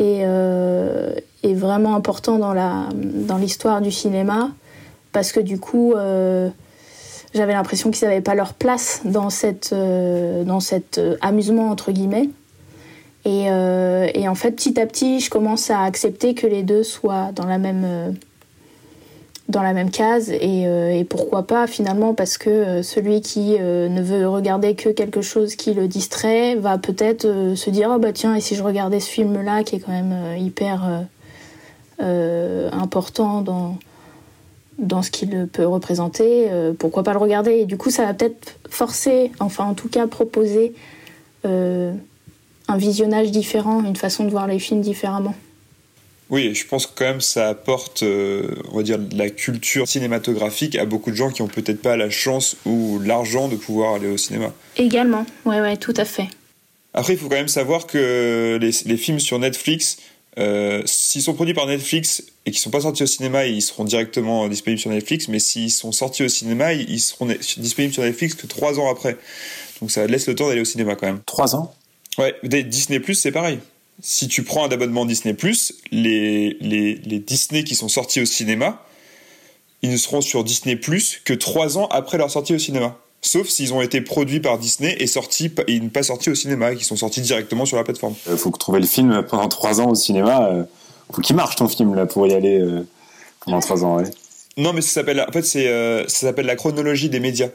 euh, 0.00 1.14
et, 1.42 1.54
vraiment 1.54 1.94
importants 1.94 2.38
dans, 2.38 2.52
la, 2.52 2.88
dans 2.94 3.36
l'histoire 3.36 3.80
du 3.80 3.92
cinéma. 3.92 4.50
Parce 5.12 5.32
que 5.32 5.40
du 5.40 5.58
coup, 5.58 5.94
j'avais 7.34 7.52
l'impression 7.52 7.90
qu'ils 7.90 8.06
n'avaient 8.06 8.20
pas 8.20 8.34
leur 8.34 8.54
place 8.54 9.00
dans, 9.04 9.30
cette, 9.30 9.74
dans 9.74 10.60
cet 10.60 11.00
amusement, 11.22 11.70
entre 11.70 11.92
guillemets. 11.92 12.28
Euh, 13.26 14.08
et, 14.14 14.28
en 14.28 14.34
fait, 14.34 14.52
petit 14.52 14.78
à 14.80 14.86
petit, 14.86 15.20
je 15.20 15.30
commence 15.30 15.70
à 15.70 15.82
accepter 15.82 16.34
que 16.34 16.46
les 16.46 16.62
deux 16.62 16.82
soient 16.82 17.30
dans 17.34 17.46
la 17.46 17.58
même, 17.58 17.84
euh, 17.84 18.10
dans 19.48 19.62
la 19.62 19.72
même 19.72 19.90
case. 19.90 20.30
Euh, 20.30 20.90
et, 20.90 21.04
pourquoi 21.04 21.46
pas, 21.46 21.66
finalement, 21.66 22.14
parce 22.14 22.38
que 22.38 22.82
celui 22.82 23.20
qui 23.20 23.58
ne 23.58 24.02
veut 24.02 24.28
regarder 24.28 24.74
que 24.74 24.88
quelque 24.88 25.20
chose 25.20 25.56
qui 25.56 25.74
le 25.74 25.88
distrait 25.88 26.54
va 26.54 26.78
peut-être 26.78 27.54
se 27.54 27.70
dire 27.70 27.90
oh 27.94 27.98
bah 27.98 28.12
tiens, 28.12 28.34
et 28.34 28.40
si 28.40 28.54
je 28.54 28.62
regardais 28.62 29.00
ce 29.00 29.10
film-là, 29.10 29.64
qui 29.64 29.76
est 29.76 29.80
quand 29.80 29.92
même 29.92 30.36
hyper 30.38 31.04
important 32.00 33.42
dans, 33.42 33.76
dans 34.78 35.02
ce 35.02 35.10
qu'il 35.10 35.48
peut 35.48 35.66
représenter, 35.66 36.48
pourquoi 36.78 37.02
pas 37.02 37.12
le 37.12 37.18
regarder 37.18 37.52
Et 37.52 37.66
du 37.66 37.76
coup, 37.76 37.90
ça 37.90 38.04
va 38.04 38.14
peut-être 38.14 38.58
forcer, 38.70 39.32
enfin 39.40 39.64
en 39.64 39.74
tout 39.74 39.88
cas 39.88 40.06
proposer 40.06 40.74
un 42.68 42.76
visionnage 42.76 43.30
différent, 43.30 43.82
une 43.84 43.96
façon 43.96 44.24
de 44.24 44.30
voir 44.30 44.46
les 44.46 44.58
films 44.58 44.82
différemment. 44.82 45.34
Oui, 46.30 46.54
je 46.54 46.66
pense 46.66 46.86
que 46.86 46.92
quand 46.94 47.06
même 47.06 47.20
ça 47.22 47.48
apporte, 47.48 48.02
euh, 48.02 48.54
on 48.70 48.76
va 48.76 48.82
dire, 48.82 48.98
de 48.98 49.16
la 49.16 49.30
culture 49.30 49.88
cinématographique 49.88 50.76
à 50.76 50.84
beaucoup 50.84 51.10
de 51.10 51.16
gens 51.16 51.30
qui 51.30 51.40
ont 51.40 51.48
peut-être 51.48 51.80
pas 51.80 51.96
la 51.96 52.10
chance 52.10 52.56
ou 52.66 53.00
l'argent 53.02 53.48
de 53.48 53.56
pouvoir 53.56 53.94
aller 53.94 54.08
au 54.08 54.18
cinéma. 54.18 54.52
Également, 54.76 55.24
ouais, 55.46 55.60
ouais, 55.60 55.78
tout 55.78 55.94
à 55.96 56.04
fait. 56.04 56.28
Après, 56.92 57.14
il 57.14 57.18
faut 57.18 57.28
quand 57.28 57.36
même 57.36 57.48
savoir 57.48 57.86
que 57.86 58.58
les, 58.60 58.96
films 58.96 59.20
sur 59.20 59.38
Netflix, 59.38 59.98
euh, 60.38 60.82
s'ils 60.84 61.22
sont 61.22 61.32
produits 61.32 61.54
par 61.54 61.66
Netflix 61.66 62.22
et 62.44 62.50
qu'ils 62.50 62.60
sont 62.60 62.70
pas 62.70 62.80
sortis 62.80 63.04
au 63.04 63.06
cinéma, 63.06 63.46
ils 63.46 63.62
seront 63.62 63.84
directement 63.84 64.48
disponibles 64.48 64.80
sur 64.80 64.90
Netflix. 64.90 65.28
Mais 65.28 65.38
s'ils 65.38 65.70
sont 65.70 65.92
sortis 65.92 66.24
au 66.24 66.28
cinéma, 66.28 66.74
ils 66.74 67.00
seront 67.00 67.26
disponibles 67.56 67.94
sur 67.94 68.02
Netflix 68.02 68.34
que 68.34 68.46
trois 68.46 68.78
ans 68.78 68.90
après. 68.90 69.16
Donc 69.80 69.90
ça 69.90 70.06
laisse 70.06 70.26
le 70.26 70.34
temps 70.34 70.48
d'aller 70.48 70.60
au 70.60 70.66
cinéma 70.66 70.96
quand 70.96 71.06
même. 71.06 71.20
Trois 71.24 71.54
ans? 71.54 71.74
Ouais, 72.18 72.34
Disney 72.42 73.00
Plus, 73.00 73.14
c'est 73.14 73.32
pareil. 73.32 73.60
Si 74.00 74.28
tu 74.28 74.42
prends 74.42 74.66
un 74.66 74.70
abonnement 74.70 75.06
Disney 75.06 75.34
Plus, 75.34 75.74
les, 75.90 76.56
les, 76.60 76.94
les, 76.96 77.18
Disney 77.18 77.64
qui 77.64 77.74
sont 77.74 77.88
sortis 77.88 78.20
au 78.20 78.24
cinéma, 78.24 78.84
ils 79.82 79.90
ne 79.90 79.96
seront 79.96 80.20
sur 80.20 80.44
Disney 80.44 80.76
Plus 80.76 81.20
que 81.24 81.32
trois 81.32 81.78
ans 81.78 81.86
après 81.90 82.18
leur 82.18 82.30
sortie 82.30 82.54
au 82.54 82.58
cinéma. 82.58 82.96
Sauf 83.20 83.48
s'ils 83.48 83.74
ont 83.74 83.80
été 83.80 84.00
produits 84.00 84.40
par 84.40 84.58
Disney 84.58 84.96
et 85.00 85.06
sortis 85.06 85.50
et 85.66 85.80
pas 85.80 86.04
sortis 86.04 86.30
au 86.30 86.34
cinéma, 86.34 86.74
qui 86.74 86.84
sont 86.84 86.96
sortis 86.96 87.20
directement 87.20 87.64
sur 87.64 87.76
la 87.76 87.84
plateforme. 87.84 88.14
Il 88.26 88.32
euh, 88.32 88.36
faut 88.36 88.50
que 88.50 88.58
trouver 88.58 88.80
le 88.80 88.86
film 88.86 89.24
pendant 89.28 89.48
trois 89.48 89.80
ans 89.80 89.90
au 89.90 89.94
cinéma. 89.94 90.48
Il 90.52 90.56
euh, 90.58 90.64
faut 91.12 91.22
qu'il 91.22 91.34
marche 91.34 91.56
ton 91.56 91.68
film 91.68 91.94
là 91.94 92.06
pour 92.06 92.26
y 92.28 92.34
aller 92.34 92.60
euh, 92.60 92.86
pendant 93.44 93.58
trois 93.60 93.84
ans. 93.84 93.96
Ouais. 93.96 94.04
Non, 94.56 94.72
mais 94.72 94.82
ça 94.82 94.90
s'appelle 94.90 95.24
en 95.26 95.32
fait 95.32 95.42
c'est 95.42 95.66
ça 96.08 96.26
s'appelle 96.26 96.46
la 96.46 96.56
chronologie 96.56 97.08
des 97.08 97.20
médias. 97.20 97.48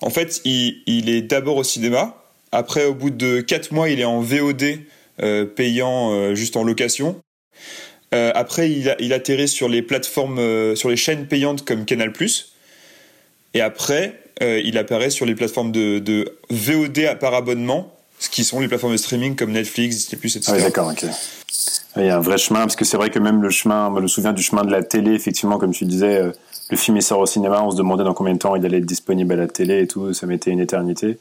En 0.00 0.10
fait, 0.10 0.40
il, 0.44 0.82
il 0.86 1.08
est 1.08 1.22
d'abord 1.22 1.56
au 1.56 1.64
cinéma, 1.64 2.21
après, 2.52 2.84
au 2.84 2.94
bout 2.94 3.10
de 3.10 3.40
4 3.40 3.72
mois, 3.72 3.88
il 3.88 3.98
est 3.98 4.04
en 4.04 4.20
VOD 4.20 4.80
euh, 5.22 5.46
payant 5.46 6.12
euh, 6.12 6.34
juste 6.34 6.56
en 6.56 6.64
location. 6.64 7.16
Euh, 8.14 8.30
après, 8.34 8.70
il, 8.70 9.12
atterrit 9.12 9.48
sur 9.48 9.70
les 9.70 9.80
plateformes, 9.80 10.76
sur 10.76 10.90
les 10.90 10.96
chaînes 10.96 11.26
payantes 11.26 11.64
comme 11.64 11.86
Canal+. 11.86 12.12
Et 13.54 13.60
après, 13.62 14.20
il 14.40 14.76
apparaît 14.76 15.08
sur 15.08 15.24
les 15.24 15.34
plateformes 15.34 15.72
de, 15.72 15.98
de, 15.98 16.36
VOD 16.50 17.18
par 17.18 17.32
abonnement, 17.32 17.94
ce 18.18 18.28
qui 18.28 18.44
sont 18.44 18.60
les 18.60 18.68
plateformes 18.68 18.92
de 18.92 18.98
streaming 18.98 19.34
comme 19.34 19.52
Netflix, 19.52 19.96
Disney+, 19.96 20.20
etc. 20.20 20.40
Ah 20.48 20.52
oui, 20.56 20.62
d'accord, 20.62 20.88
ok. 20.88 21.06
Il 21.96 22.04
y 22.04 22.10
a 22.10 22.16
un 22.16 22.20
vrai 22.20 22.36
chemin, 22.36 22.60
parce 22.60 22.76
que 22.76 22.84
c'est 22.84 22.98
vrai 22.98 23.08
que 23.08 23.18
même 23.18 23.42
le 23.42 23.50
chemin, 23.50 23.90
je 23.96 24.02
me 24.02 24.06
souviens 24.08 24.32
du 24.34 24.42
chemin 24.42 24.64
de 24.64 24.70
la 24.70 24.82
télé, 24.82 25.12
effectivement, 25.12 25.56
comme 25.56 25.72
tu 25.72 25.86
disais, 25.86 26.20
le 26.70 26.76
film 26.76 26.98
il 26.98 27.02
sort 27.02 27.20
au 27.20 27.26
cinéma, 27.26 27.62
on 27.62 27.70
se 27.70 27.76
demandait 27.76 28.04
dans 28.04 28.14
combien 28.14 28.34
de 28.34 28.38
temps 28.38 28.56
il 28.56 28.66
allait 28.66 28.78
être 28.78 28.86
disponible 28.86 29.32
à 29.32 29.36
la 29.36 29.46
télé 29.46 29.80
et 29.80 29.86
tout, 29.86 30.12
ça 30.12 30.26
mettait 30.26 30.50
une 30.50 30.60
éternité. 30.60 31.18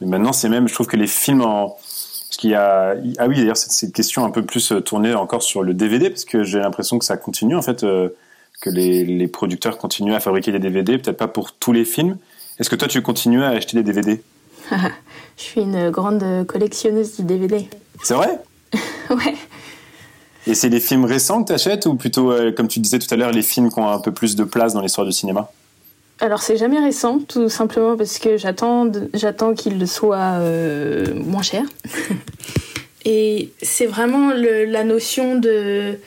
Mais 0.00 0.06
maintenant, 0.06 0.32
c'est 0.32 0.48
même, 0.48 0.68
je 0.68 0.74
trouve 0.74 0.86
que 0.86 0.96
les 0.96 1.06
films 1.06 1.42
en. 1.42 1.68
Parce 1.68 2.36
qu'il 2.38 2.50
y 2.50 2.54
a. 2.54 2.94
Ah 3.18 3.26
oui, 3.28 3.36
d'ailleurs, 3.36 3.56
cette 3.56 3.92
question 3.92 4.24
un 4.24 4.30
peu 4.30 4.44
plus 4.44 4.72
euh, 4.72 4.80
tournée 4.80 5.14
encore 5.14 5.42
sur 5.42 5.62
le 5.62 5.74
DVD, 5.74 6.10
parce 6.10 6.24
que 6.24 6.42
j'ai 6.42 6.58
l'impression 6.58 6.98
que 6.98 7.04
ça 7.04 7.16
continue, 7.16 7.56
en 7.56 7.62
fait, 7.62 7.84
euh, 7.84 8.10
que 8.60 8.70
les, 8.70 9.04
les, 9.04 9.28
producteurs 9.28 9.78
continuent 9.78 10.14
à 10.14 10.20
fabriquer 10.20 10.52
des 10.52 10.58
DVD, 10.58 10.98
peut-être 10.98 11.16
pas 11.16 11.28
pour 11.28 11.52
tous 11.52 11.72
les 11.72 11.84
films. 11.84 12.18
Est-ce 12.58 12.68
que 12.68 12.76
toi, 12.76 12.88
tu 12.88 13.00
continues 13.02 13.42
à 13.42 13.50
acheter 13.50 13.76
des 13.76 13.82
DVD 13.82 14.22
Je 15.36 15.42
suis 15.42 15.60
une 15.60 15.90
grande 15.90 16.46
collectionneuse 16.46 17.16
du 17.16 17.22
DVD. 17.22 17.68
C'est 18.02 18.14
vrai? 18.14 18.38
Ouais. 19.08 19.36
Et 20.46 20.54
c'est 20.54 20.68
les 20.68 20.80
films 20.80 21.04
récents 21.04 21.42
que 21.42 21.48
tu 21.48 21.52
achètes 21.52 21.86
ou 21.86 21.94
plutôt, 21.94 22.30
euh, 22.30 22.52
comme 22.52 22.68
tu 22.68 22.78
disais 22.78 22.98
tout 22.98 23.12
à 23.12 23.16
l'heure, 23.16 23.32
les 23.32 23.42
films 23.42 23.70
qui 23.70 23.78
ont 23.78 23.88
un 23.88 23.98
peu 23.98 24.12
plus 24.12 24.36
de 24.36 24.44
place 24.44 24.74
dans 24.74 24.80
l'histoire 24.80 25.06
du 25.06 25.12
cinéma? 25.12 25.50
Alors 26.20 26.42
c'est 26.42 26.56
jamais 26.56 26.80
récent, 26.80 27.20
tout 27.20 27.48
simplement 27.48 27.96
parce 27.96 28.18
que 28.18 28.36
j'attends, 28.36 28.90
j'attends 29.14 29.54
qu'il 29.54 29.86
soit 29.86 30.38
euh, 30.40 31.14
moins 31.14 31.42
cher. 31.42 31.62
Et 33.04 33.52
c'est 33.62 33.86
vraiment 33.86 34.32
la 34.32 34.84
notion 34.84 35.38
de 35.38 35.98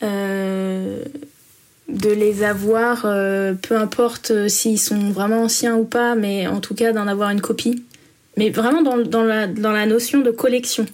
de 0.00 2.10
les 2.10 2.44
avoir, 2.44 3.02
peu 3.02 3.76
importe 3.76 4.48
s'ils 4.48 4.78
sont 4.78 5.10
vraiment 5.10 5.42
anciens 5.42 5.76
ou 5.76 5.84
pas, 5.84 6.14
mais 6.14 6.46
en 6.46 6.60
tout 6.60 6.74
cas 6.74 6.92
d'en 6.92 7.06
avoir 7.06 7.30
une 7.30 7.40
copie. 7.40 7.82
Mais 8.38 8.50
vraiment 8.50 8.82
dans, 8.82 8.98
dans, 8.98 9.24
la, 9.24 9.48
dans 9.48 9.72
la 9.72 9.84
notion 9.84 10.20
de 10.20 10.30
collection. 10.30 10.86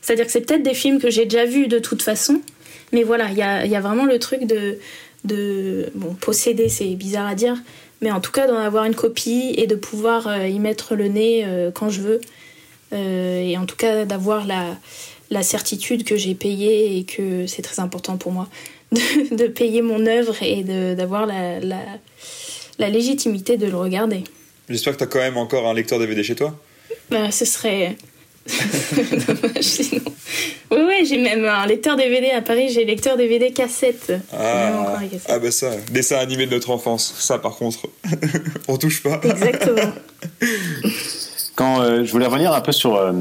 C'est-à-dire 0.00 0.26
que 0.26 0.32
c'est 0.32 0.40
peut-être 0.40 0.64
des 0.64 0.74
films 0.74 0.98
que 0.98 1.08
j'ai 1.08 1.24
déjà 1.24 1.44
vus 1.44 1.68
de 1.68 1.78
toute 1.78 2.02
façon, 2.02 2.40
mais 2.92 3.04
voilà, 3.04 3.28
il 3.30 3.36
y 3.36 3.42
a, 3.42 3.64
y 3.64 3.76
a, 3.76 3.80
vraiment 3.80 4.06
le 4.06 4.18
truc 4.18 4.44
de, 4.44 4.76
de 5.24 5.92
bon, 5.94 6.14
posséder, 6.14 6.68
c'est 6.68 6.92
bizarre 6.96 7.28
à 7.28 7.36
dire, 7.36 7.56
mais 8.00 8.10
en 8.10 8.20
tout 8.20 8.32
cas 8.32 8.46
d'en 8.46 8.56
avoir 8.56 8.84
une 8.84 8.94
copie 8.94 9.54
et 9.56 9.66
de 9.66 9.74
pouvoir 9.74 10.26
euh, 10.26 10.48
y 10.48 10.58
mettre 10.58 10.94
le 10.94 11.08
nez 11.08 11.44
euh, 11.44 11.70
quand 11.70 11.90
je 11.90 12.00
veux. 12.00 12.20
Euh, 12.92 13.40
et 13.40 13.56
en 13.56 13.66
tout 13.66 13.76
cas 13.76 14.04
d'avoir 14.04 14.46
la, 14.46 14.76
la, 15.30 15.42
certitude 15.42 16.04
que 16.04 16.16
j'ai 16.16 16.34
payé 16.34 16.98
et 16.98 17.04
que 17.04 17.46
c'est 17.46 17.62
très 17.62 17.80
important 17.80 18.16
pour 18.16 18.32
moi 18.32 18.48
de, 18.92 19.36
de 19.36 19.46
payer 19.46 19.80
mon 19.80 20.06
œuvre 20.06 20.42
et 20.42 20.64
d'avoir 20.94 21.26
la, 21.26 21.60
la, 21.60 21.78
la, 22.78 22.88
légitimité 22.88 23.56
de 23.56 23.66
le 23.66 23.76
regarder. 23.76 24.24
J'espère 24.68 24.94
que 24.94 24.98
tu 24.98 25.04
as 25.04 25.06
quand 25.06 25.20
même 25.20 25.36
encore 25.36 25.68
un 25.68 25.74
lecteur 25.74 26.00
DVD 26.00 26.22
chez 26.24 26.34
toi. 26.34 26.58
Bah, 27.10 27.30
ce 27.30 27.44
serait 27.44 27.96
oui, 30.70 30.78
oui, 30.78 31.06
j'ai 31.06 31.18
même 31.18 31.44
un 31.44 31.66
lecteur 31.66 31.96
DVD 31.96 32.30
à 32.30 32.42
Paris, 32.42 32.70
j'ai 32.70 32.84
lecteur 32.84 33.16
DVD 33.16 33.52
cassette. 33.52 34.12
Ah, 34.32 34.98
ah 35.28 35.38
bah 35.38 35.50
ça, 35.50 35.70
dessin 35.90 36.18
animé 36.18 36.46
de 36.46 36.52
notre 36.52 36.70
enfance. 36.70 37.14
Ça, 37.18 37.38
par 37.38 37.56
contre, 37.56 37.88
on 38.68 38.76
touche 38.76 39.02
pas. 39.02 39.20
Exactement. 39.22 39.92
Quand 41.56 41.80
euh, 41.80 42.04
je 42.04 42.12
voulais 42.12 42.26
revenir 42.26 42.52
un 42.52 42.60
peu 42.60 42.72
sur, 42.72 42.96
euh, 42.96 43.12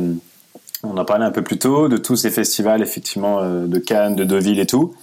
on 0.84 0.98
en 0.98 1.06
parlait 1.06 1.26
un 1.26 1.32
peu 1.32 1.44
plus 1.44 1.60
tôt, 1.60 1.90
de 1.90 1.98
tous 1.98 2.16
ces 2.16 2.32
festivals, 2.32 2.82
effectivement, 2.82 3.42
euh, 3.42 3.66
de 3.66 3.80
Cannes, 3.80 4.16
de 4.16 4.24
Deauville 4.24 4.60
et 4.60 4.68
tout. 4.68 4.96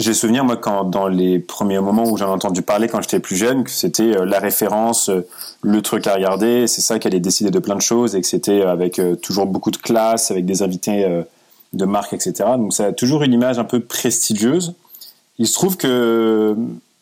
J'ai 0.00 0.14
souvenir, 0.14 0.46
moi, 0.46 0.56
quand 0.56 0.84
dans 0.84 1.08
les 1.08 1.38
premiers 1.38 1.78
moments 1.78 2.04
où 2.04 2.16
j'en 2.16 2.28
ai 2.28 2.30
entendu 2.30 2.62
parler 2.62 2.88
quand 2.88 3.02
j'étais 3.02 3.20
plus 3.20 3.36
jeune, 3.36 3.64
que 3.64 3.70
c'était 3.70 4.16
euh, 4.16 4.24
la 4.24 4.38
référence, 4.38 5.10
euh, 5.10 5.28
le 5.60 5.82
truc 5.82 6.06
à 6.06 6.14
regarder, 6.14 6.66
c'est 6.68 6.80
ça 6.80 6.98
qui 6.98 7.06
allait 7.06 7.20
décider 7.20 7.50
de 7.50 7.58
plein 7.58 7.76
de 7.76 7.82
choses 7.82 8.16
et 8.16 8.22
que 8.22 8.26
c'était 8.26 8.62
euh, 8.62 8.72
avec 8.72 8.98
toujours 9.20 9.44
beaucoup 9.44 9.70
de 9.70 9.76
classe, 9.76 10.30
avec 10.30 10.46
des 10.46 10.62
invités 10.62 11.06
de 11.74 11.84
marque, 11.84 12.14
etc. 12.14 12.32
Donc 12.56 12.72
ça 12.72 12.86
a 12.86 12.92
toujours 12.92 13.24
une 13.24 13.34
image 13.34 13.58
un 13.58 13.64
peu 13.64 13.80
prestigieuse. 13.80 14.72
Il 15.38 15.46
se 15.46 15.52
trouve 15.52 15.76
que 15.76 16.56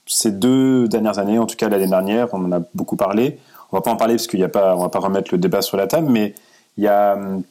ces 0.07 0.33
deux 0.33 0.89
dernières 0.89 1.21
années, 1.21 1.39
en 1.39 1.47
tout 1.47 1.55
cas 1.55 1.69
l'année 1.69 1.87
dernière, 1.87 2.27
on 2.33 2.45
en 2.47 2.51
a 2.51 2.61
beaucoup 2.75 2.97
parlé. 2.97 3.39
On 3.71 3.77
va 3.77 3.81
pas 3.81 3.93
en 3.93 3.97
parler 3.97 4.15
parce 4.15 4.27
qu'il 4.27 4.41
n'y 4.41 4.45
a 4.45 4.49
pas, 4.49 4.75
on 4.75 4.81
va 4.81 4.89
pas 4.89 4.99
remettre 4.99 5.29
le 5.31 5.39
débat 5.39 5.63
sur 5.63 5.77
la 5.77 5.87
table, 5.87 6.09
mais 6.11 6.35
il 6.77 6.83
y 6.83 6.89
a 6.89 7.15
hum, 7.15 7.45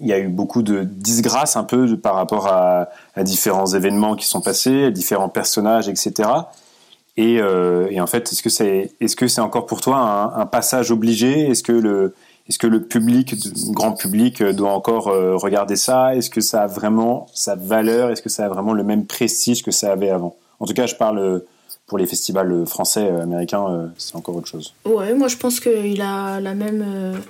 il 0.00 0.06
y 0.06 0.12
a 0.12 0.18
eu 0.18 0.28
beaucoup 0.28 0.62
de 0.62 0.84
disgrâce 0.84 1.56
un 1.56 1.64
peu 1.64 1.96
par 1.96 2.14
rapport 2.14 2.46
à, 2.46 2.88
différents 3.22 3.66
événements 3.66 4.16
qui 4.16 4.26
sont 4.26 4.40
passés, 4.40 4.84
à 4.84 4.90
différents 4.90 5.28
personnages, 5.28 5.88
etc. 5.88 6.28
Euh, 7.18 7.88
et, 7.90 8.00
en 8.00 8.06
fait, 8.06 8.30
est-ce 8.32 9.16
que 9.16 9.28
c'est 9.28 9.40
encore 9.40 9.66
pour 9.66 9.80
toi 9.80 10.32
un, 10.36 10.46
passage 10.46 10.90
obligé? 10.90 11.50
Est-ce 11.50 11.62
que 11.62 12.66
le 12.66 12.82
public, 12.84 13.34
grand 13.72 13.92
public, 13.92 14.42
doit 14.42 14.72
encore 14.72 15.08
euh, 15.08 15.36
regarder 15.36 15.76
ça? 15.76 16.14
Est-ce 16.14 16.30
que 16.30 16.40
ça 16.40 16.62
a 16.62 16.66
vraiment 16.66 17.26
sa 17.34 17.56
valeur? 17.56 18.10
Est-ce 18.10 18.22
que 18.22 18.28
ça 18.28 18.44
a 18.44 18.48
vraiment 18.48 18.72
le 18.72 18.84
même 18.84 19.04
prestige 19.06 19.62
que 19.62 19.72
ça 19.72 19.92
avait 19.92 20.10
avant? 20.10 20.36
En 20.60 20.66
tout 20.66 20.74
cas, 20.74 20.86
je 20.86 20.94
parle 20.94 21.42
pour 21.88 21.98
les 21.98 22.06
festivals 22.06 22.66
français, 22.66 23.08
américains, 23.08 23.66
euh, 23.68 23.86
c'est 23.96 24.14
encore 24.14 24.36
autre 24.36 24.46
chose. 24.46 24.74
Ouais, 24.84 25.14
moi 25.14 25.28
je 25.28 25.36
pense 25.36 25.58
qu'il 25.58 26.00
a 26.02 26.38
la 26.38 26.54
même 26.54 27.20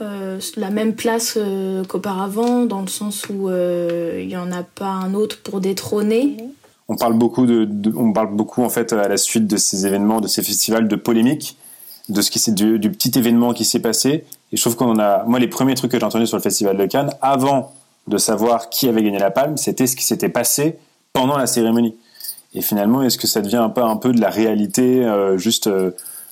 euh, 0.00 0.40
la 0.56 0.70
même 0.70 0.94
place 0.94 1.34
euh, 1.36 1.84
qu'auparavant, 1.84 2.64
dans 2.66 2.80
le 2.80 2.88
sens 2.88 3.28
où 3.28 3.48
euh, 3.48 4.18
il 4.20 4.26
n'y 4.26 4.36
en 4.36 4.50
a 4.50 4.64
pas 4.64 4.88
un 4.88 5.14
autre 5.14 5.38
pour 5.40 5.60
détrôner. 5.60 6.36
On 6.88 6.96
parle 6.96 7.14
beaucoup 7.14 7.46
de, 7.46 7.68
on 7.96 8.12
parle 8.12 8.34
beaucoup 8.34 8.64
en 8.64 8.68
fait 8.68 8.92
à 8.92 9.06
la 9.06 9.16
suite 9.16 9.46
de 9.46 9.56
ces 9.56 9.86
événements, 9.86 10.20
de 10.20 10.26
ces 10.26 10.42
festivals, 10.42 10.88
de 10.88 10.96
polémiques, 10.96 11.56
de 12.08 12.20
ce 12.22 12.32
qui 12.32 12.40
c'est 12.40 12.54
du, 12.54 12.90
petit 12.90 13.16
événement 13.16 13.52
qui 13.52 13.64
s'est 13.64 13.78
passé. 13.78 14.24
Et 14.52 14.56
je 14.56 14.60
trouve 14.60 14.74
qu'on 14.74 14.98
a, 14.98 15.22
moi, 15.24 15.38
les 15.38 15.48
premiers 15.48 15.76
trucs 15.76 15.92
que 15.92 15.98
j'ai 15.98 16.04
entendus 16.04 16.26
sur 16.26 16.38
le 16.38 16.42
festival 16.42 16.76
de 16.76 16.86
Cannes, 16.86 17.10
avant 17.22 17.72
de 18.08 18.18
savoir 18.18 18.70
qui 18.70 18.88
avait 18.88 19.02
gagné 19.02 19.20
la 19.20 19.30
palme, 19.30 19.56
c'était 19.56 19.86
ce 19.86 19.94
qui 19.94 20.04
s'était 20.04 20.28
passé 20.28 20.76
pendant 21.12 21.38
la 21.38 21.46
cérémonie. 21.46 21.94
Et 22.52 22.62
finalement, 22.62 23.02
est-ce 23.02 23.16
que 23.16 23.28
ça 23.28 23.40
devient 23.40 23.56
un 23.56 23.72
un 23.76 23.96
peu 23.96 24.12
de 24.12 24.20
la 24.20 24.30
réalité, 24.30 25.08
juste 25.36 25.70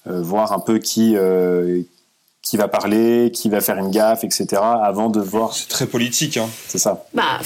voir 0.04 0.52
un 0.52 0.58
peu 0.58 0.78
qui, 0.78 1.16
qui 2.42 2.56
va 2.56 2.68
parler, 2.68 3.30
qui 3.32 3.48
va 3.48 3.60
faire 3.60 3.78
une 3.78 3.90
gaffe, 3.90 4.24
etc. 4.24 4.60
avant 4.60 5.08
de 5.08 5.20
voir. 5.20 5.54
C'est 5.54 5.68
très 5.68 5.86
politique, 5.86 6.36
hein. 6.36 6.48
C'est 6.68 6.78
ça. 6.78 7.04
Bah. 7.14 7.40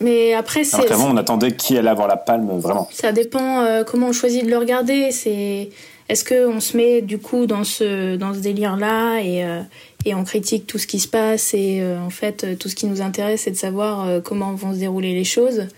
Mais 0.00 0.34
après, 0.34 0.64
c'est. 0.64 0.90
Alors 0.90 1.06
on 1.06 1.16
attendait 1.16 1.52
qui 1.52 1.76
allait 1.76 1.90
avoir 1.90 2.08
la 2.08 2.16
palme, 2.16 2.58
vraiment. 2.58 2.88
Ça 2.92 3.12
dépend 3.12 3.60
euh, 3.60 3.84
comment 3.84 4.08
on 4.08 4.12
choisit 4.12 4.44
de 4.44 4.50
le 4.50 4.58
regarder. 4.58 5.10
C'est. 5.12 5.70
Est-ce 6.08 6.24
qu'on 6.24 6.60
se 6.60 6.76
met 6.76 7.00
du 7.00 7.18
coup 7.18 7.46
dans 7.46 7.64
ce, 7.64 8.16
dans 8.16 8.34
ce 8.34 8.40
délire-là 8.40 9.20
et, 9.20 9.44
euh, 9.44 9.62
et 10.04 10.14
on 10.14 10.24
critique 10.24 10.66
tout 10.66 10.78
ce 10.78 10.86
qui 10.86 10.98
se 10.98 11.08
passe 11.08 11.54
et 11.54 11.80
euh, 11.80 11.98
en 12.00 12.10
fait 12.10 12.58
tout 12.58 12.68
ce 12.68 12.74
qui 12.74 12.86
nous 12.86 13.00
intéresse 13.00 13.42
c'est 13.42 13.52
de 13.52 13.56
savoir 13.56 14.20
comment 14.22 14.52
vont 14.52 14.74
se 14.74 14.78
dérouler 14.78 15.14
les 15.14 15.24
choses 15.24 15.68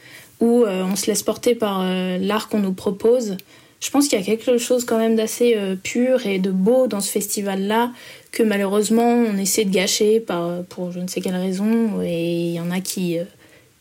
ou 0.40 0.64
on 0.66 0.96
se 0.96 1.06
laisse 1.06 1.22
porter 1.22 1.54
par 1.54 1.84
l'art 2.18 2.48
qu'on 2.48 2.58
nous 2.58 2.72
propose 2.72 3.36
je 3.80 3.90
pense 3.90 4.08
qu'il 4.08 4.18
y 4.18 4.22
a 4.22 4.24
quelque 4.24 4.56
chose 4.58 4.84
quand 4.84 4.98
même 4.98 5.16
d'assez 5.16 5.56
pur 5.82 6.26
et 6.26 6.38
de 6.38 6.50
beau 6.50 6.86
dans 6.86 7.00
ce 7.00 7.10
festival-là 7.10 7.90
que 8.34 8.42
malheureusement 8.42 9.08
on 9.08 9.38
essaie 9.38 9.64
de 9.64 9.70
gâcher 9.70 10.20
par, 10.20 10.64
pour 10.64 10.92
je 10.92 10.98
ne 10.98 11.06
sais 11.06 11.20
quelle 11.20 11.36
raison. 11.36 12.02
Et 12.02 12.48
il 12.48 12.52
y 12.52 12.60
en 12.60 12.70
a 12.70 12.80
qui, 12.80 13.18
euh, 13.18 13.24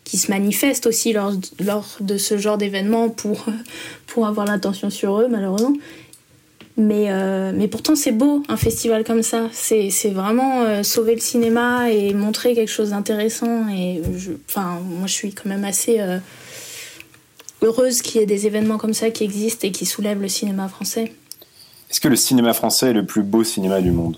qui 0.04 0.18
se 0.18 0.32
manifestent 0.32 0.88
aussi 0.88 1.12
lors, 1.12 1.34
lors 1.60 1.98
de 2.00 2.18
ce 2.18 2.38
genre 2.38 2.58
d'événement 2.58 3.10
pour, 3.10 3.46
pour 4.08 4.28
avoir 4.28 4.46
l'intention 4.46 4.90
sur 4.90 5.20
eux, 5.20 5.28
malheureusement. 5.30 5.74
Mais, 6.76 7.12
euh, 7.12 7.52
mais 7.54 7.68
pourtant, 7.68 7.96
c'est 7.96 8.12
beau, 8.12 8.42
un 8.48 8.58
festival 8.58 9.04
comme 9.04 9.22
ça. 9.22 9.48
C'est 9.52 10.10
vraiment 10.10 10.62
euh, 10.62 10.82
sauver 10.82 11.14
le 11.14 11.22
cinéma 11.22 11.92
et 11.92 12.14
montrer 12.14 12.56
quelque 12.56 12.72
chose 12.72 12.92
d'intéressant. 12.92 13.68
Et 13.70 14.02
enfin, 14.50 14.80
moi, 14.84 15.06
je 15.06 15.14
suis 15.14 15.34
quand 15.34 15.48
même 15.48 15.66
assez 15.66 16.00
heureuse 17.64 18.02
qu'il 18.02 18.20
y 18.20 18.24
ait 18.24 18.28
des 18.28 18.46
événements 18.48 18.78
comme 18.78 18.94
ça 18.94 19.10
qui 19.10 19.24
existent 19.24 19.68
et 19.68 19.72
qui 19.72 19.86
soulèvent 19.86 20.22
le 20.22 20.28
cinéma 20.28 20.68
français. 20.68 21.14
Est-ce 21.90 22.02
que 22.02 22.08
le 22.08 22.16
cinéma 22.16 22.54
français 22.54 22.90
est 22.90 22.94
le 22.94 23.06
plus 23.06 23.24
beau 23.24 23.44
cinéma 23.44 23.82
du 23.82 23.92
monde 23.92 24.18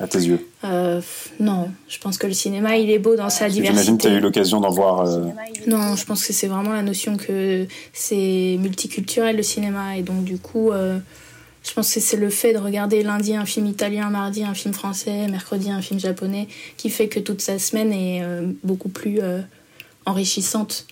à 0.00 0.06
tes 0.06 0.18
yeux? 0.18 0.46
Euh, 0.64 1.00
Non, 1.38 1.70
je 1.88 1.98
pense 1.98 2.16
que 2.18 2.26
le 2.26 2.32
cinéma, 2.32 2.76
il 2.76 2.90
est 2.90 2.98
beau 2.98 3.14
dans 3.14 3.28
sa 3.28 3.48
diversité. 3.48 3.72
J'imagine 3.72 3.98
que 3.98 4.02
tu 4.02 4.08
as 4.08 4.14
eu 4.14 4.20
l'occasion 4.20 4.60
d'en 4.60 4.70
voir. 4.70 5.06
Euh, 5.06 5.26
non, 5.66 5.96
je 5.96 6.04
pense 6.04 6.26
que 6.26 6.32
c'est 6.32 6.46
vraiment 6.46 6.72
la 6.72 6.82
notion 6.82 7.16
que 7.16 7.66
c'est 7.92 8.56
multiculturel 8.58 9.36
le 9.36 9.42
cinéma. 9.42 9.98
Et 9.98 10.02
donc, 10.02 10.24
du 10.24 10.38
coup, 10.38 10.70
euh, 10.70 10.98
je 11.62 11.74
pense 11.74 11.92
que 11.92 12.00
c'est 12.00 12.16
le 12.16 12.30
fait 12.30 12.54
de 12.54 12.58
regarder 12.58 13.02
lundi 13.02 13.34
un 13.36 13.44
film 13.44 13.66
italien, 13.66 14.08
mardi 14.08 14.44
un 14.44 14.54
film 14.54 14.72
français, 14.72 15.28
mercredi 15.28 15.70
un 15.70 15.82
film 15.82 16.00
japonais, 16.00 16.48
qui 16.76 16.88
fait 16.88 17.08
que 17.08 17.20
toute 17.20 17.42
sa 17.42 17.58
semaine 17.58 17.92
est 17.92 18.22
beaucoup 18.64 18.88
plus 18.88 19.20
enrichissante. 20.06 20.86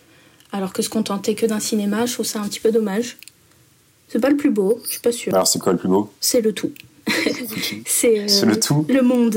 Alors 0.57 0.73
que 0.73 0.81
se 0.81 0.89
contenter 0.89 1.35
que 1.35 1.45
d'un 1.45 1.61
cinéma, 1.61 2.07
je 2.07 2.15
trouve 2.15 2.25
ça 2.25 2.41
un 2.41 2.49
petit 2.49 2.61
peu 2.61 2.73
dommage. 2.73 3.19
C'est 4.09 4.21
pas 4.21 4.31
le 4.31 4.39
plus 4.39 4.51
beau, 4.51 4.81
je 4.87 4.93
suis 4.93 5.01
pas 5.01 5.13
sûre. 5.13 5.35
Alors, 5.35 5.47
c'est 5.47 5.59
quoi 5.59 5.73
le 5.73 5.79
plus 5.79 5.89
beau? 5.89 6.11
C'est 6.19 6.41
le 6.41 6.55
tout. 6.55 6.73
c'est 7.85 8.27
le 8.27 8.53
euh, 8.53 8.57
tout? 8.57 8.87
Le 8.89 9.03
monde. 9.03 9.37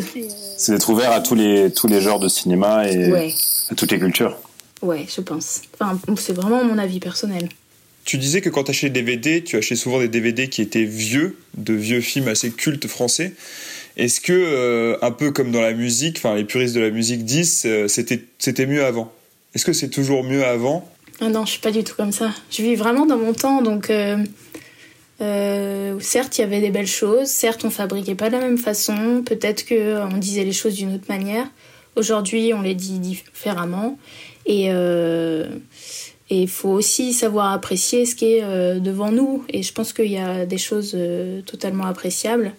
C'est 0.57 0.71
d'être 0.71 0.89
ouvert 0.89 1.11
à 1.11 1.19
tous 1.19 1.35
les, 1.35 1.73
tous 1.73 1.87
les 1.87 1.99
genres 1.99 2.19
de 2.19 2.29
cinéma 2.29 2.87
et 2.87 3.33
à 3.69 3.75
toutes 3.75 3.91
les 3.91 3.99
cultures. 3.99 4.37
Ouais, 4.81 5.05
je 5.13 5.19
pense. 5.19 5.61
Enfin, 5.73 5.99
c'est 6.17 6.31
vraiment 6.31 6.63
mon 6.63 6.77
avis 6.77 7.01
personnel. 7.01 7.49
Tu 8.05 8.17
disais 8.17 8.39
que 8.39 8.49
quand 8.49 8.63
tu 8.63 8.71
achetais 8.71 8.89
des 8.89 9.01
DVD, 9.01 9.43
tu 9.43 9.57
achetais 9.57 9.75
souvent 9.75 9.99
des 9.99 10.07
DVD 10.07 10.47
qui 10.47 10.61
étaient 10.61 10.85
vieux, 10.85 11.37
de 11.57 11.73
vieux 11.73 11.99
films 11.99 12.29
assez 12.29 12.49
cultes 12.49 12.87
français. 12.87 13.33
Est-ce 13.97 14.21
que, 14.21 14.31
euh, 14.31 14.97
un 15.01 15.11
peu 15.11 15.31
comme 15.31 15.51
dans 15.51 15.61
la 15.61 15.73
musique, 15.73 16.15
enfin 16.17 16.35
les 16.35 16.45
puristes 16.45 16.75
de 16.75 16.79
la 16.79 16.91
musique 16.91 17.25
disent, 17.25 17.63
euh, 17.65 17.89
c'était, 17.89 18.23
c'était 18.37 18.65
mieux 18.65 18.85
avant? 18.85 19.11
Est-ce 19.53 19.65
que 19.65 19.73
c'est 19.73 19.89
toujours 19.89 20.23
mieux 20.23 20.45
avant? 20.45 20.89
Ah 21.21 21.29
Non, 21.29 21.45
je 21.45 21.51
suis 21.51 21.59
pas 21.61 21.71
du 21.71 21.83
tout 21.83 21.95
comme 21.95 22.11
ça. 22.11 22.31
Je 22.51 22.61
vis 22.61 22.75
vraiment 22.75 23.05
dans 23.05 23.17
mon 23.17 23.33
temps, 23.33 23.61
donc 23.61 23.91
euh, 25.21 25.99
certes, 25.99 26.37
il 26.37 26.41
y 26.41 26.43
avait 26.43 26.61
des 26.61 26.71
belles 26.71 26.87
choses. 26.87 27.27
Certes, 27.27 27.65
on 27.65 27.69
fabriquait 27.69 28.15
pas 28.15 28.29
de 28.29 28.35
la 28.35 28.41
même 28.41 28.57
façon. 28.57 29.21
Peut-être 29.25 29.65
que 29.65 29.75
euh, 29.75 30.07
on 30.07 30.17
disait 30.17 30.43
les 30.43 30.53
choses 30.53 30.75
d'une 30.75 30.93
autre 30.95 31.05
manière. 31.09 31.45
Aujourd'hui, 31.95 32.53
on 32.53 32.61
les 32.61 32.75
dit 32.75 32.99
différemment. 32.99 33.97
Et 34.45 34.67
euh, 34.69 35.47
il 36.29 36.47
faut 36.47 36.69
aussi 36.69 37.13
savoir 37.13 37.51
apprécier 37.51 38.05
ce 38.05 38.15
qui 38.15 38.33
est 38.33 38.79
devant 38.79 39.11
nous. 39.11 39.43
Et 39.49 39.63
je 39.63 39.73
pense 39.73 39.93
qu'il 39.93 40.11
y 40.11 40.17
a 40.17 40.45
des 40.45 40.57
choses 40.57 40.97
totalement 41.45 41.85
appréciables. 41.85 42.53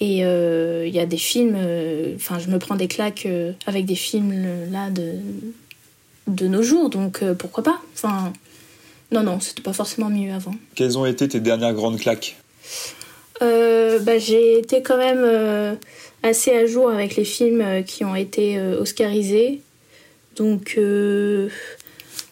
Et 0.00 0.18
il 0.18 0.94
y 0.94 0.98
a 0.98 1.06
des 1.06 1.16
films. 1.16 1.56
Enfin, 2.14 2.38
je 2.38 2.48
me 2.48 2.58
prends 2.58 2.76
des 2.76 2.88
claques 2.88 3.26
avec 3.66 3.86
des 3.86 3.94
films 3.94 4.70
là 4.70 4.90
de 4.90 5.14
de 6.26 6.46
nos 6.48 6.62
jours. 6.62 6.90
Donc 6.90 7.24
pourquoi 7.38 7.62
pas? 7.64 7.80
Enfin. 7.94 8.32
Non, 9.12 9.22
non, 9.22 9.38
c'était 9.40 9.62
pas 9.62 9.72
forcément 9.72 10.08
mieux 10.08 10.32
avant. 10.32 10.54
Quelles 10.74 10.98
ont 10.98 11.06
été 11.06 11.28
tes 11.28 11.40
dernières 11.40 11.74
grandes 11.74 11.98
claques? 11.98 12.36
Euh, 13.42 13.98
bah, 14.00 14.18
J'ai 14.18 14.58
été 14.58 14.82
quand 14.82 14.96
même 14.96 15.22
euh, 15.22 15.74
assez 16.22 16.52
à 16.52 16.66
jour 16.66 16.90
avec 16.90 17.16
les 17.16 17.24
films 17.24 17.60
euh, 17.60 17.82
qui 17.82 18.04
ont 18.04 18.16
été 18.16 18.60
oscarisés. 18.60 19.62
Donc, 20.36 20.78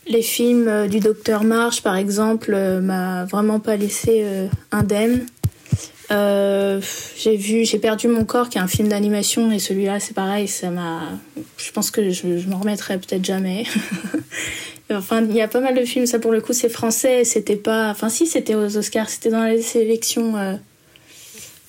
Les 0.06 0.20
films 0.20 0.88
du 0.88 1.00
Docteur 1.00 1.44
March, 1.44 1.82
par 1.82 1.96
exemple, 1.96 2.54
m'a 2.82 3.24
vraiment 3.24 3.60
pas 3.60 3.76
laissé 3.76 4.22
indemne. 4.70 5.24
J'ai 6.10 7.36
vu, 7.36 7.64
j'ai 7.64 7.78
perdu 7.78 8.08
mon 8.08 8.24
corps, 8.24 8.48
qui 8.48 8.58
est 8.58 8.60
un 8.60 8.68
film 8.68 8.88
d'animation, 8.88 9.50
et 9.50 9.58
celui-là, 9.58 10.00
c'est 10.00 10.14
pareil, 10.14 10.48
ça 10.48 10.70
m'a. 10.70 11.02
Je 11.56 11.72
pense 11.72 11.90
que 11.90 12.10
je, 12.10 12.38
je 12.38 12.48
m'en 12.48 12.58
remettrai 12.58 12.98
peut-être 12.98 13.24
jamais. 13.24 13.64
Enfin, 14.92 15.22
il 15.22 15.34
y 15.34 15.40
a 15.40 15.48
pas 15.48 15.60
mal 15.60 15.74
de 15.74 15.84
films, 15.84 16.06
ça 16.06 16.18
pour 16.18 16.30
le 16.30 16.40
coup, 16.40 16.52
c'est 16.52 16.68
français. 16.68 17.24
C'était 17.24 17.56
pas. 17.56 17.90
Enfin, 17.90 18.08
si, 18.08 18.26
c'était 18.26 18.54
aux 18.54 18.76
Oscars. 18.76 19.08
C'était 19.08 19.30
dans 19.30 19.44
les 19.44 19.62
sélections 19.62 20.36
euh, 20.36 20.54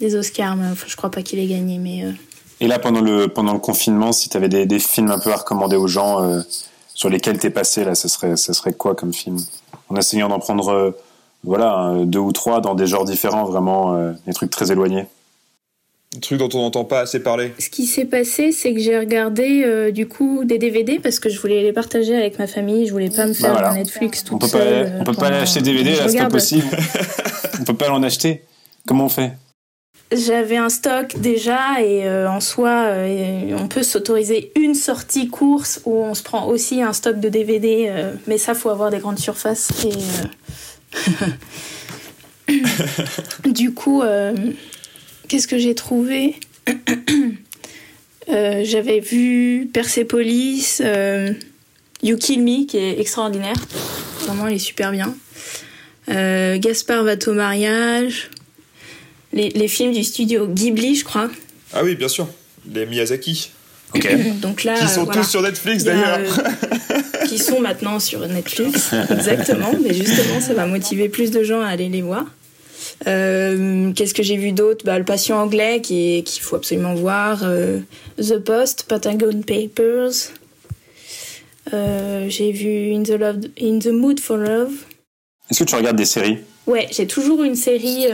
des 0.01 0.15
Oscars. 0.15 0.55
Mais, 0.57 0.67
enfin, 0.71 0.85
je 0.87 0.95
crois 0.95 1.11
pas 1.11 1.21
qu'il 1.21 1.39
ait 1.39 1.47
gagné, 1.47 1.77
mais. 1.77 2.05
Euh. 2.05 2.11
Et 2.59 2.67
là, 2.67 2.77
pendant 2.79 3.01
le, 3.01 3.27
pendant 3.27 3.53
le 3.53 3.59
confinement, 3.59 4.11
si 4.11 4.29
tu 4.29 4.37
avais 4.37 4.49
des, 4.49 4.65
des, 4.65 4.79
films 4.79 5.11
un 5.11 5.19
peu 5.19 5.31
à 5.31 5.37
recommander 5.37 5.75
aux 5.75 5.87
gens 5.87 6.23
euh, 6.23 6.41
sur 6.93 7.09
lesquels 7.09 7.37
t'es 7.37 7.49
passé, 7.49 7.83
là, 7.85 7.95
ça 7.95 8.09
serait, 8.09 8.35
ça 8.35 8.53
serait 8.53 8.73
quoi 8.73 8.95
comme 8.95 9.13
film? 9.13 9.37
En 9.89 9.95
essayant 9.95 10.27
d'en 10.27 10.39
prendre 10.39 10.95
voilà, 11.45 11.93
deux 12.03 12.19
ou 12.19 12.31
trois 12.31 12.61
dans 12.61 12.75
des 12.75 12.87
genres 12.87 13.05
différents, 13.05 13.45
vraiment, 13.45 14.13
des 14.25 14.33
trucs 14.33 14.51
très 14.51 14.71
éloignés. 14.71 15.05
Un 16.15 16.19
truc 16.19 16.39
dont 16.39 16.49
on 16.53 16.61
n'entend 16.61 16.85
pas 16.85 17.01
assez 17.01 17.19
parler. 17.19 17.53
Ce 17.59 17.69
qui 17.69 17.85
s'est 17.85 18.05
passé, 18.05 18.53
c'est 18.53 18.73
que 18.73 18.79
j'ai 18.79 18.97
regardé 18.97 19.63
euh, 19.65 19.91
du 19.91 20.07
coup 20.07 20.45
des 20.45 20.57
DVD 20.57 20.99
parce 20.99 21.19
que 21.19 21.29
je 21.29 21.39
voulais 21.41 21.61
les 21.61 21.73
partager 21.73 22.15
avec 22.15 22.39
ma 22.39 22.47
famille. 22.47 22.87
Je 22.87 22.93
voulais 22.93 23.09
pas 23.09 23.25
me 23.25 23.33
faire 23.33 23.53
bah 23.55 23.73
Netflix 23.73 24.23
tout 24.23 24.39
on 24.41 24.47
seul. 24.47 24.85
Pas, 24.85 24.99
on 24.99 25.03
peut 25.03 25.13
pas 25.13 25.27
aller 25.27 25.37
acheter 25.37 25.61
DVD 25.61 25.95
là, 25.95 26.07
c'est 26.07 26.17
pas 26.17 26.29
possible. 26.29 26.65
on 27.59 27.63
peut 27.65 27.73
pas 27.73 27.91
en 27.91 28.01
acheter. 28.01 28.43
Comment 28.87 29.05
on 29.05 29.09
fait? 29.09 29.33
J'avais 30.11 30.57
un 30.57 30.69
stock 30.69 31.19
déjà 31.19 31.81
et 31.81 32.07
euh, 32.07 32.29
en 32.29 32.39
soi, 32.39 32.69
euh, 32.85 33.57
on 33.59 33.67
peut 33.67 33.83
s'autoriser 33.83 34.53
une 34.55 34.75
sortie 34.75 35.27
course 35.27 35.81
où 35.83 35.97
on 35.97 36.13
se 36.13 36.23
prend 36.23 36.45
aussi 36.45 36.81
un 36.81 36.93
stock 36.93 37.19
de 37.19 37.27
DVD, 37.27 37.91
mais 38.27 38.37
ça 38.37 38.53
faut 38.53 38.69
avoir 38.69 38.89
des 38.89 38.99
grandes 38.99 39.19
surfaces 39.19 39.69
et. 39.83 39.89
du 43.45 43.73
coup. 43.73 44.03
Qu'est-ce 45.27 45.47
que 45.47 45.57
j'ai 45.57 45.75
trouvé 45.75 46.35
euh, 48.29 48.61
J'avais 48.63 48.99
vu 48.99 49.67
Persepolis, 49.73 50.77
euh, 50.81 51.33
You 52.03 52.17
Kill 52.17 52.43
Me, 52.43 52.65
qui 52.65 52.77
est 52.77 52.99
extraordinaire. 52.99 53.55
Vraiment, 54.21 54.47
il 54.47 54.55
est 54.55 54.59
super 54.59 54.91
bien. 54.91 55.15
Euh, 56.09 56.57
Gaspard 56.59 57.03
va 57.03 57.15
au 57.27 57.33
mariage. 57.33 58.29
Les, 59.33 59.67
films 59.67 59.91
du 59.91 60.03
studio 60.03 60.47
Ghibli, 60.47 60.95
je 60.95 61.03
crois. 61.03 61.29
Ah 61.73 61.83
oui, 61.83 61.95
bien 61.95 62.07
sûr. 62.07 62.27
Les 62.71 62.85
Miyazaki. 62.85 63.51
Donc 64.41 64.63
là, 64.63 64.79
qui 64.79 64.87
sont 64.87 65.05
tous 65.05 65.27
sur 65.27 65.41
Netflix 65.41 65.83
d'ailleurs. 65.83 66.19
Qui 67.27 67.37
sont 67.37 67.59
maintenant 67.59 67.99
sur 67.99 68.27
Netflix, 68.27 68.93
exactement. 69.09 69.71
Mais 69.83 69.93
justement, 69.93 70.39
ça 70.41 70.53
va 70.53 70.65
motiver 70.65 71.09
plus 71.09 71.31
de 71.31 71.43
gens 71.43 71.61
à 71.61 71.67
aller 71.67 71.89
les 71.89 72.01
voir. 72.01 72.25
Euh, 73.07 73.91
qu'est-ce 73.93 74.13
que 74.13 74.23
j'ai 74.23 74.37
vu 74.37 74.51
d'autre? 74.51 74.85
Bah, 74.85 74.97
Le 74.97 75.05
patient 75.05 75.39
anglais 75.39 75.81
qu'il 75.81 76.23
faut 76.41 76.55
absolument 76.55 76.93
voir. 76.93 77.41
Euh, 77.43 77.79
The 78.17 78.37
Post, 78.37 78.85
Patagon 78.87 79.41
Papers. 79.41 80.31
Euh, 81.73 82.27
j'ai 82.29 82.51
vu 82.51 82.93
In 82.93 83.03
the, 83.03 83.09
Love, 83.19 83.39
In 83.61 83.79
the 83.79 83.87
Mood 83.87 84.19
for 84.19 84.37
Love. 84.37 84.73
Est-ce 85.49 85.59
que 85.63 85.69
tu 85.69 85.75
regardes 85.75 85.97
des 85.97 86.05
séries? 86.05 86.39
Ouais, 86.67 86.87
j'ai 86.91 87.07
toujours 87.07 87.43
une 87.43 87.55
série 87.55 88.07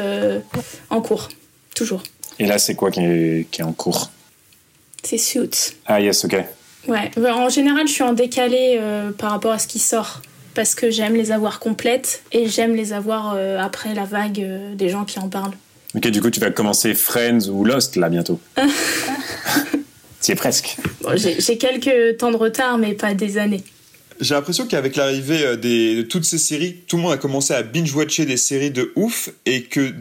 en 0.89 1.01
cours. 1.01 1.29
Toujours. 1.75 2.03
Et 2.39 2.45
là, 2.45 2.57
c'est 2.57 2.75
quoi 2.75 2.91
qui 2.91 3.01
est, 3.01 3.47
qui 3.49 3.61
est 3.61 3.63
en 3.63 3.71
cours? 3.71 4.11
C'est 5.03 5.17
Suits. 5.17 5.75
Ah, 5.85 6.01
yes, 6.01 6.25
ok. 6.25 6.35
Ouais, 6.87 7.11
en 7.17 7.49
général, 7.49 7.87
je 7.87 7.93
suis 7.93 8.03
en 8.03 8.13
décalé 8.13 8.79
par 9.17 9.31
rapport 9.31 9.51
à 9.51 9.59
ce 9.59 9.67
qui 9.67 9.79
sort 9.79 10.21
parce 10.53 10.75
que 10.75 10.89
j'aime 10.89 11.15
les 11.15 11.31
avoir 11.31 11.59
complètes 11.59 12.23
et 12.31 12.47
j'aime 12.47 12.75
les 12.75 12.93
avoir 12.93 13.33
euh, 13.35 13.57
après 13.57 13.93
la 13.93 14.05
vague 14.05 14.39
euh, 14.39 14.75
des 14.75 14.89
gens 14.89 15.05
qui 15.05 15.19
en 15.19 15.29
parlent. 15.29 15.53
Ok, 15.95 16.07
du 16.07 16.21
coup, 16.21 16.29
tu 16.29 16.39
vas 16.39 16.51
commencer 16.51 16.93
Friends 16.93 17.49
ou 17.49 17.65
Lost 17.65 17.95
là 17.95 18.09
bientôt. 18.09 18.39
C'est 20.19 20.35
presque. 20.35 20.77
J'ai 21.15 21.57
quelques 21.57 22.17
temps 22.17 22.31
de 22.31 22.37
retard, 22.37 22.77
mais 22.77 22.93
pas 22.93 23.13
des 23.13 23.37
années. 23.37 23.63
J'ai 24.19 24.35
l'impression 24.35 24.67
qu'avec 24.67 24.95
l'arrivée 24.95 25.43
euh, 25.43 25.55
de 25.55 26.03
toutes 26.03 26.25
ces 26.25 26.37
séries, 26.37 26.75
tout 26.87 26.97
le 26.97 27.03
monde 27.03 27.13
a 27.13 27.17
commencé 27.17 27.53
à 27.53 27.63
binge-watcher 27.63 28.25
des 28.25 28.37
séries 28.37 28.71
de 28.71 28.91
ouf 28.95 29.29
et 29.45 29.63
que 29.63 29.93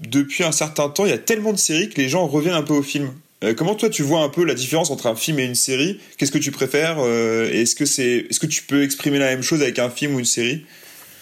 depuis 0.00 0.44
un 0.44 0.52
certain 0.52 0.88
temps, 0.88 1.06
il 1.06 1.10
y 1.10 1.14
a 1.14 1.18
tellement 1.18 1.52
de 1.52 1.58
séries 1.58 1.88
que 1.88 2.00
les 2.00 2.08
gens 2.08 2.26
reviennent 2.26 2.54
un 2.54 2.62
peu 2.62 2.74
au 2.74 2.82
film. 2.82 3.12
Euh, 3.42 3.54
comment 3.54 3.74
toi 3.74 3.88
tu 3.88 4.02
vois 4.02 4.20
un 4.20 4.28
peu 4.28 4.44
la 4.44 4.54
différence 4.54 4.90
entre 4.90 5.06
un 5.06 5.16
film 5.16 5.38
et 5.38 5.44
une 5.44 5.54
série? 5.54 6.00
Qu'est-ce 6.16 6.32
que 6.32 6.38
tu 6.38 6.50
préfères 6.50 6.96
euh, 6.98 7.50
Est-ce 7.50 7.74
que 7.74 7.84
c'est, 7.84 8.26
est-ce 8.30 8.38
que 8.38 8.46
tu 8.46 8.62
peux 8.62 8.82
exprimer 8.82 9.18
la 9.18 9.26
même 9.26 9.42
chose 9.42 9.62
avec 9.62 9.78
un 9.78 9.90
film 9.90 10.14
ou 10.14 10.18
une 10.18 10.24
série? 10.24 10.64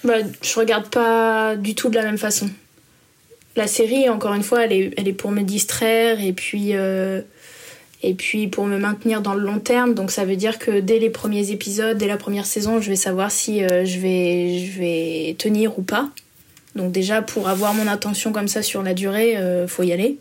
Bah, 0.04 0.14
je 0.42 0.54
regarde 0.54 0.88
pas 0.88 1.56
du 1.56 1.74
tout 1.74 1.88
de 1.88 1.96
la 1.96 2.02
même 2.02 2.18
façon. 2.18 2.50
La 3.56 3.66
série, 3.66 4.08
encore 4.08 4.34
une 4.34 4.42
fois, 4.42 4.64
elle 4.64 4.72
est, 4.72 4.94
elle 4.96 5.08
est 5.08 5.12
pour 5.12 5.30
me 5.30 5.42
distraire 5.42 6.22
et 6.22 6.32
puis 6.32 6.70
euh, 6.74 7.20
et 8.02 8.14
puis 8.14 8.48
pour 8.48 8.64
me 8.66 8.78
maintenir 8.78 9.22
dans 9.22 9.34
le 9.34 9.42
long 9.42 9.58
terme. 9.58 9.94
Donc 9.94 10.10
ça 10.10 10.24
veut 10.24 10.36
dire 10.36 10.58
que 10.58 10.80
dès 10.80 10.98
les 10.98 11.10
premiers 11.10 11.50
épisodes, 11.50 11.98
dès 11.98 12.06
la 12.06 12.16
première 12.16 12.46
saison, 12.46 12.80
je 12.80 12.90
vais 12.90 12.96
savoir 12.96 13.30
si 13.30 13.60
je 13.60 13.98
vais 13.98 14.58
je 14.58 14.78
vais 14.78 15.36
tenir 15.38 15.78
ou 15.78 15.82
pas. 15.82 16.08
Donc 16.76 16.92
déjà 16.92 17.20
pour 17.20 17.48
avoir 17.48 17.74
mon 17.74 17.86
attention 17.86 18.32
comme 18.32 18.48
ça 18.48 18.62
sur 18.62 18.82
la 18.82 18.94
durée, 18.94 19.36
faut 19.66 19.82
y 19.82 19.92
aller. 19.92 20.16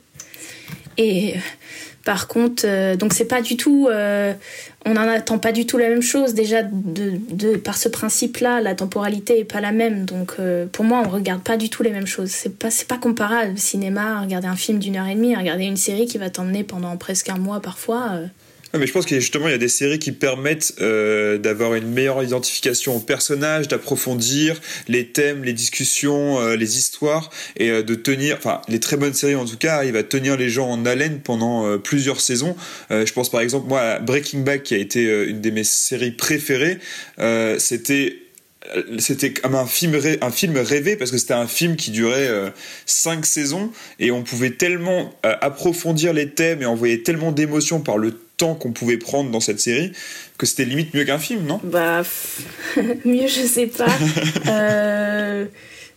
Et 0.97 1.35
par 2.09 2.27
contre, 2.27 2.63
euh, 2.65 2.95
donc 2.95 3.13
c'est 3.13 3.27
pas 3.27 3.43
du 3.43 3.55
tout, 3.55 3.87
euh, 3.87 4.33
on 4.83 4.95
n'en 4.95 5.07
attend 5.07 5.37
pas 5.37 5.51
du 5.51 5.67
tout 5.67 5.77
la 5.77 5.89
même 5.89 6.01
chose. 6.01 6.33
Déjà, 6.33 6.63
de, 6.63 7.55
par 7.55 7.77
ce 7.77 7.87
principe-là, 7.87 8.61
la 8.61 8.73
temporalité 8.73 9.37
est 9.37 9.45
pas 9.45 9.61
la 9.61 9.71
même. 9.71 10.05
Donc 10.05 10.37
euh, 10.39 10.65
pour 10.65 10.85
moi, 10.85 11.03
on 11.05 11.07
regarde 11.07 11.43
pas 11.43 11.55
du 11.55 11.69
tout 11.69 11.83
les 11.83 11.91
mêmes 11.91 12.07
choses. 12.07 12.31
C'est 12.31 12.57
pas, 12.57 12.71
c'est 12.71 12.87
pas 12.87 12.97
comparable. 12.97 13.59
Cinéma, 13.59 14.21
regarder 14.21 14.47
un 14.47 14.55
film 14.55 14.79
d'une 14.79 14.95
heure 14.95 15.05
et 15.05 15.13
demie, 15.13 15.35
regarder 15.35 15.65
une 15.65 15.77
série 15.77 16.07
qui 16.07 16.17
va 16.17 16.31
t'emmener 16.31 16.63
pendant 16.63 16.97
presque 16.97 17.29
un 17.29 17.37
mois 17.37 17.59
parfois 17.59 18.21
mais 18.77 18.85
je 18.85 18.93
pense 18.93 19.05
que 19.05 19.19
justement, 19.19 19.47
il 19.47 19.51
y 19.51 19.55
a 19.55 19.59
des 19.59 19.67
séries 19.67 19.97
qui 19.97 20.11
permettent 20.11 20.75
euh, 20.79 21.37
d'avoir 21.37 21.73
une 21.73 21.89
meilleure 21.91 22.21
identification 22.21 22.95
aux 22.95 22.99
personnages, 22.99 23.67
d'approfondir 23.67 24.61
les 24.87 25.07
thèmes, 25.07 25.43
les 25.43 25.53
discussions, 25.53 26.39
euh, 26.39 26.55
les 26.55 26.77
histoires, 26.77 27.31
et 27.57 27.69
euh, 27.69 27.83
de 27.83 27.95
tenir, 27.95 28.37
enfin, 28.37 28.61
les 28.67 28.79
très 28.79 28.97
bonnes 28.97 29.13
séries 29.13 29.35
en 29.35 29.45
tout 29.45 29.57
cas, 29.57 29.75
arrivent 29.77 29.95
à 29.95 30.03
tenir 30.03 30.37
les 30.37 30.49
gens 30.49 30.69
en 30.69 30.85
haleine 30.85 31.19
pendant 31.19 31.77
plusieurs 31.79 32.21
saisons. 32.21 32.55
je 32.89 33.11
pense 33.13 33.29
par 33.29 33.41
exemple, 33.41 33.67
moi, 33.67 33.81
à 33.81 33.99
Breaking 33.99 34.39
Bad, 34.39 34.63
qui 34.63 34.75
a 34.75 34.77
été 34.77 35.03
une 35.25 35.41
de 35.41 35.49
mes 35.49 35.63
séries 35.63 36.11
préférées, 36.11 36.77
c'était 37.57 38.17
c'était 38.99 39.33
comme 39.33 39.55
un 39.55 39.65
film, 39.65 39.97
un 40.21 40.31
film 40.31 40.57
rêvé 40.57 40.95
parce 40.95 41.11
que 41.11 41.17
c'était 41.17 41.33
un 41.33 41.47
film 41.47 41.75
qui 41.75 41.91
durait 41.91 42.29
cinq 42.85 43.25
saisons 43.25 43.71
et 43.99 44.11
on 44.11 44.23
pouvait 44.23 44.51
tellement 44.51 45.13
approfondir 45.23 46.13
les 46.13 46.29
thèmes 46.29 46.61
et 46.61 46.65
envoyer 46.65 47.01
tellement 47.01 47.31
d'émotions 47.31 47.79
par 47.79 47.97
le 47.97 48.13
temps 48.39 48.55
qu'on 48.55 48.71
pouvait 48.71 48.97
prendre 48.97 49.29
dans 49.29 49.39
cette 49.39 49.59
série 49.59 49.91
que 50.37 50.45
c'était 50.45 50.65
limite 50.65 50.93
mieux 50.93 51.03
qu'un 51.03 51.19
film, 51.19 51.45
non? 51.45 51.59
Bah, 51.63 52.01
mieux, 53.05 53.27
je 53.27 53.45
sais 53.45 53.67
pas. 53.67 53.85
Euh, 54.47 55.45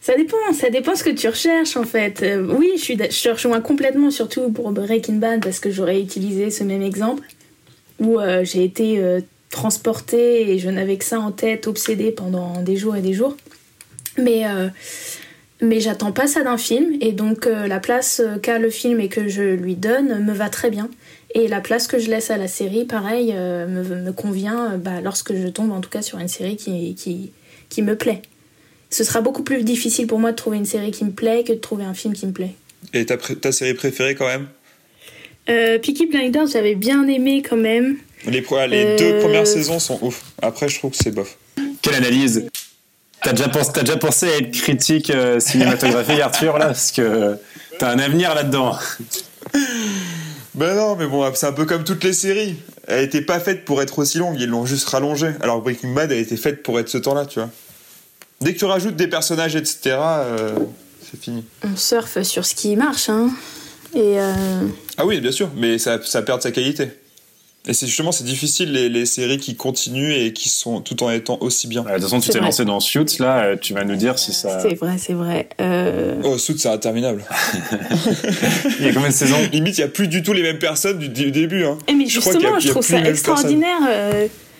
ça 0.01 0.17
dépend, 0.17 0.37
ça 0.53 0.69
dépend 0.69 0.95
ce 0.95 1.05
que 1.05 1.11
tu 1.11 1.29
recherches 1.29 1.77
en 1.77 1.85
fait. 1.85 2.23
Euh, 2.23 2.45
oui, 2.59 2.73
je, 2.77 2.83
suis, 2.83 2.97
je 2.97 3.29
rejoins 3.31 3.61
complètement, 3.61 4.11
surtout 4.11 4.51
pour 4.51 4.71
Breaking 4.73 5.15
Bad, 5.15 5.43
parce 5.43 5.61
que 5.61 5.71
j'aurais 5.71 6.01
utilisé 6.01 6.51
ce 6.51 6.65
même 6.65 6.83
exemple, 6.83 7.23
où 8.01 8.19
euh, 8.19 8.45
j'ai 8.45 8.65
été 8.65 9.01
transportée 9.51 10.51
et 10.51 10.59
je 10.59 10.69
n'avais 10.69 10.97
que 10.97 11.05
ça 11.05 11.21
en 11.21 11.31
tête, 11.31 11.67
obsédée 11.67 12.11
pendant 12.11 12.61
des 12.63 12.77
jours 12.77 12.97
et 12.97 13.01
des 13.01 13.13
jours. 13.13 13.37
Mais 14.19 14.45
mais 15.61 15.79
j'attends 15.79 16.13
pas 16.13 16.27
ça 16.27 16.43
d'un 16.43 16.59
film 16.59 16.97
et 17.01 17.13
donc 17.13 17.47
la 17.47 17.79
place 17.79 18.21
qu'a 18.43 18.59
le 18.59 18.71
film 18.71 19.01
et 19.01 19.09
que 19.09 19.29
je 19.29 19.43
lui 19.43 19.77
donne 19.77 20.25
me 20.25 20.33
va 20.33 20.49
très 20.49 20.71
bien. 20.71 20.91
Et 21.35 21.49
la 21.49 21.61
place 21.61 21.87
que 21.87 21.99
je 21.99 22.11
laisse 22.11 22.31
à 22.31 22.37
la 22.37 22.49
série, 22.49 22.85
pareil, 22.85 23.33
euh, 23.35 23.67
me, 23.67 24.13
convient 24.13 24.77
bah, 24.77 25.01
lorsque 25.03 25.35
je 25.35 25.49
tombe 25.49 25.73
en 25.73 25.81
tout 25.81 25.89
cas 25.89 26.03
sur 26.03 26.19
une 26.19 26.29
série 26.29 26.57
qui, 26.57 26.95
qui, 26.95 27.33
qui, 27.69 27.83
me 27.83 27.97
plaît. 27.97 28.21
Ce 28.91 29.03
sera 29.05 29.23
beaucoup 29.23 29.43
plus 29.43 29.65
difficile 29.65 30.07
pour 30.07 30.19
moi 30.19 30.33
de 30.33 30.37
trouver 30.37 30.59
une 30.59 30.67
série 30.67 30.91
qui 30.91 31.05
me 31.05 31.13
plaît 31.13 31.45
que 31.45 31.53
de 31.53 31.59
trouver 31.59 31.85
un 31.85 31.95
film 31.95 32.13
qui 32.13 32.27
me 32.27 32.33
plaît. 32.33 32.55
Et 32.93 33.07
ta, 33.07 33.17
ta 33.17 33.53
série 33.53 33.75
préférée 33.75 34.15
quand 34.15 34.27
même? 34.27 34.49
Euh, 35.49 35.79
Peaky 35.79 36.07
Blinders, 36.07 36.47
j'avais 36.49 36.75
bien 36.75 37.07
aimé 37.09 37.43
quand 37.43 37.57
même. 37.57 37.97
Les, 38.27 38.45
les 38.69 38.97
deux 38.97 39.15
euh, 39.15 39.21
premières 39.21 39.47
saisons 39.47 39.79
sont 39.79 39.99
ouf. 40.03 40.23
Après, 40.41 40.69
je 40.69 40.79
trouve 40.79 40.93
que 40.93 40.97
c'est 40.97 41.11
bof. 41.11 41.37
Quelle 41.81 41.95
analyse 41.95 42.47
T'as 43.25 43.33
déjà, 43.33 43.49
pensé, 43.49 43.71
as 43.77 43.81
déjà 43.83 43.97
pensé 43.97 44.27
à 44.27 44.37
être 44.39 44.51
critique 44.51 45.11
euh, 45.11 45.41
cinématographique, 45.41 46.21
Arthur, 46.21 46.59
là? 46.59 46.67
Parce 46.67 46.93
que 46.93 47.37
t'as 47.79 47.91
un 47.91 47.99
avenir 47.99 48.35
là-dedans. 48.35 48.77
Ben 50.55 50.75
non, 50.75 50.97
mais 50.97 51.07
bon, 51.07 51.31
c'est 51.35 51.47
un 51.47 51.53
peu 51.53 51.65
comme 51.65 51.83
toutes 51.85 52.05
les 52.05 52.13
séries. 52.13 52.57
Elle 52.87 53.05
était 53.05 53.23
pas 53.23 53.41
faite 53.41 53.65
pour 53.65 53.81
être 53.81 53.99
aussi 53.99 54.19
longue, 54.19 54.39
ils 54.39 54.49
l'ont 54.49 54.67
juste 54.67 54.87
rallongée. 54.89 55.33
Alors 55.41 55.63
Breaking 55.63 55.95
Bad, 55.95 56.13
elle 56.13 56.19
était 56.19 56.37
faite 56.37 56.63
pour 56.63 56.79
être 56.79 56.89
ce 56.89 56.99
temps-là, 56.99 57.25
tu 57.27 57.39
vois. 57.39 57.49
Dès 58.43 58.53
que 58.53 58.59
tu 58.59 58.65
rajoutes 58.65 58.97
des 58.97 59.07
personnages, 59.07 59.57
etc., 59.57 59.97
euh, 59.97 60.59
c'est 61.01 61.21
fini. 61.21 61.45
On 61.65 61.77
surfe 61.77 62.21
sur 62.23 62.45
ce 62.45 62.55
qui 62.55 62.77
marche, 62.77 63.09
hein. 63.09 63.31
Et 63.95 64.21
euh, 64.21 64.67
Ah 64.97 65.07
oui, 65.07 65.21
bien 65.21 65.33
sûr, 65.33 65.51
mais 65.57 65.79
ça, 65.79 66.03
ça 66.03 66.23
perd 66.23 66.43
sa 66.43 66.51
qualité. 66.51 66.91
Et 67.69 67.75
c'est 67.75 67.87
justement, 67.87 68.11
c'est 68.11 68.25
difficile 68.25 68.73
les, 68.73 68.89
les, 68.89 69.07
séries 69.07 69.39
qui 69.39 69.55
continuent 69.55 70.13
et 70.13 70.33
qui 70.33 70.49
sont 70.49 70.81
tout 70.81 71.01
en 71.05 71.11
étant 71.11 71.39
aussi 71.41 71.69
bien. 71.69 71.83
de 71.83 71.91
toute 71.91 72.03
façon, 72.03 72.19
tu 72.19 72.31
t'es 72.31 72.41
lancé 72.41 72.65
dans 72.65 72.81
Suits, 72.81 73.19
là, 73.21 73.45
euh, 73.45 73.57
tu 73.57 73.73
vas 73.73 73.85
nous 73.85 73.95
dire 73.95 74.19
si 74.19 74.33
ça. 74.33 74.61
C'est 74.61 74.75
vrai, 74.75 74.99
c'est 74.99 75.13
vrai. 75.13 75.49
Euh... 75.61 76.21
Oh, 76.25 76.39
Suits, 76.39 76.59
c'est 76.59 76.71
interminable. 76.71 77.25
il 78.81 78.87
y 78.87 78.89
a 78.89 78.93
combien 78.93 79.11
de 79.11 79.15
saisons? 79.15 79.37
Limite, 79.53 79.79
il 79.79 79.81
n'y 79.83 79.85
a 79.85 79.89
plus 79.89 80.09
du 80.09 80.25
tout 80.25 80.33
les 80.33 80.43
mêmes 80.43 80.59
personnes 80.59 80.99
du, 80.99 81.09
du 81.09 81.31
début. 81.31 81.65
Hein. 81.65 81.79
Et 81.87 81.95
mais 81.95 82.07
justement, 82.07 82.59
je, 82.59 82.69
trouve 82.69 82.85
ça 82.85 82.99
extraordinaire. 82.99 83.79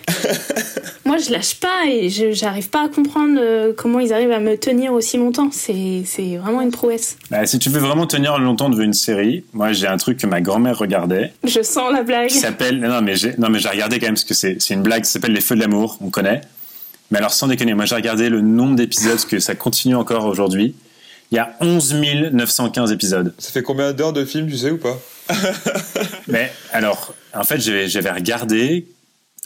Moi, 1.05 1.17
je 1.17 1.31
lâche 1.31 1.55
pas 1.55 1.85
et 1.87 2.09
je 2.09 2.31
j'arrive 2.31 2.69
pas 2.69 2.85
à 2.85 2.87
comprendre 2.87 3.37
euh, 3.39 3.73
comment 3.75 3.99
ils 3.99 4.13
arrivent 4.13 4.31
à 4.31 4.39
me 4.39 4.57
tenir 4.57 4.93
aussi 4.93 5.17
longtemps. 5.17 5.49
C'est 5.51 6.03
vraiment 6.37 6.61
une 6.61 6.71
prouesse. 6.71 7.17
Bah, 7.29 7.45
si 7.45 7.59
tu 7.59 7.69
veux 7.69 7.79
vraiment 7.79 8.07
tenir 8.07 8.37
longtemps 8.39 8.69
devant 8.69 8.83
une 8.83 8.93
série, 8.93 9.43
moi 9.53 9.73
j'ai 9.73 9.87
un 9.87 9.97
truc 9.97 10.17
que 10.17 10.27
ma 10.27 10.39
grand-mère 10.39 10.77
regardait. 10.77 11.33
Je 11.43 11.61
sens 11.61 11.91
la 11.91 12.03
blague. 12.03 12.29
Qui 12.29 12.37
s'appelle 12.37 12.79
non 12.79 13.01
mais 13.01 13.15
j'ai 13.15 13.35
non 13.37 13.49
mais 13.49 13.59
j'ai 13.59 13.69
regardé 13.69 13.99
quand 13.99 14.07
même 14.07 14.15
parce 14.15 14.23
que 14.23 14.33
c'est 14.33 14.61
c'est 14.61 14.73
une 14.73 14.83
blague. 14.83 15.03
Ça 15.03 15.13
s'appelle 15.13 15.33
Les 15.33 15.41
Feux 15.41 15.55
de 15.55 15.61
l'amour. 15.61 15.97
On 16.01 16.09
connaît. 16.09 16.41
Mais 17.11 17.17
alors 17.17 17.33
sans 17.33 17.47
déconner, 17.47 17.73
moi 17.73 17.85
j'ai 17.85 17.95
regardé 17.95 18.29
le 18.29 18.41
nombre 18.41 18.75
d'épisodes 18.75 19.23
que 19.25 19.39
ça 19.39 19.55
continue 19.55 19.95
encore 19.95 20.25
aujourd'hui. 20.25 20.73
Il 21.31 21.35
y 21.35 21.39
a 21.39 21.55
11 21.61 21.95
915 22.31 22.91
épisodes. 22.91 23.33
Ça 23.39 23.51
fait 23.51 23.63
combien 23.63 23.91
d'heures 23.91 24.13
de 24.13 24.23
film, 24.23 24.47
tu 24.47 24.55
sais 24.55 24.69
ou 24.69 24.77
pas? 24.77 24.99
Mais 26.27 26.51
alors, 26.71 27.15
en 27.33 27.43
fait, 27.43 27.59
j'avais 27.59 28.11
regardé 28.11 28.85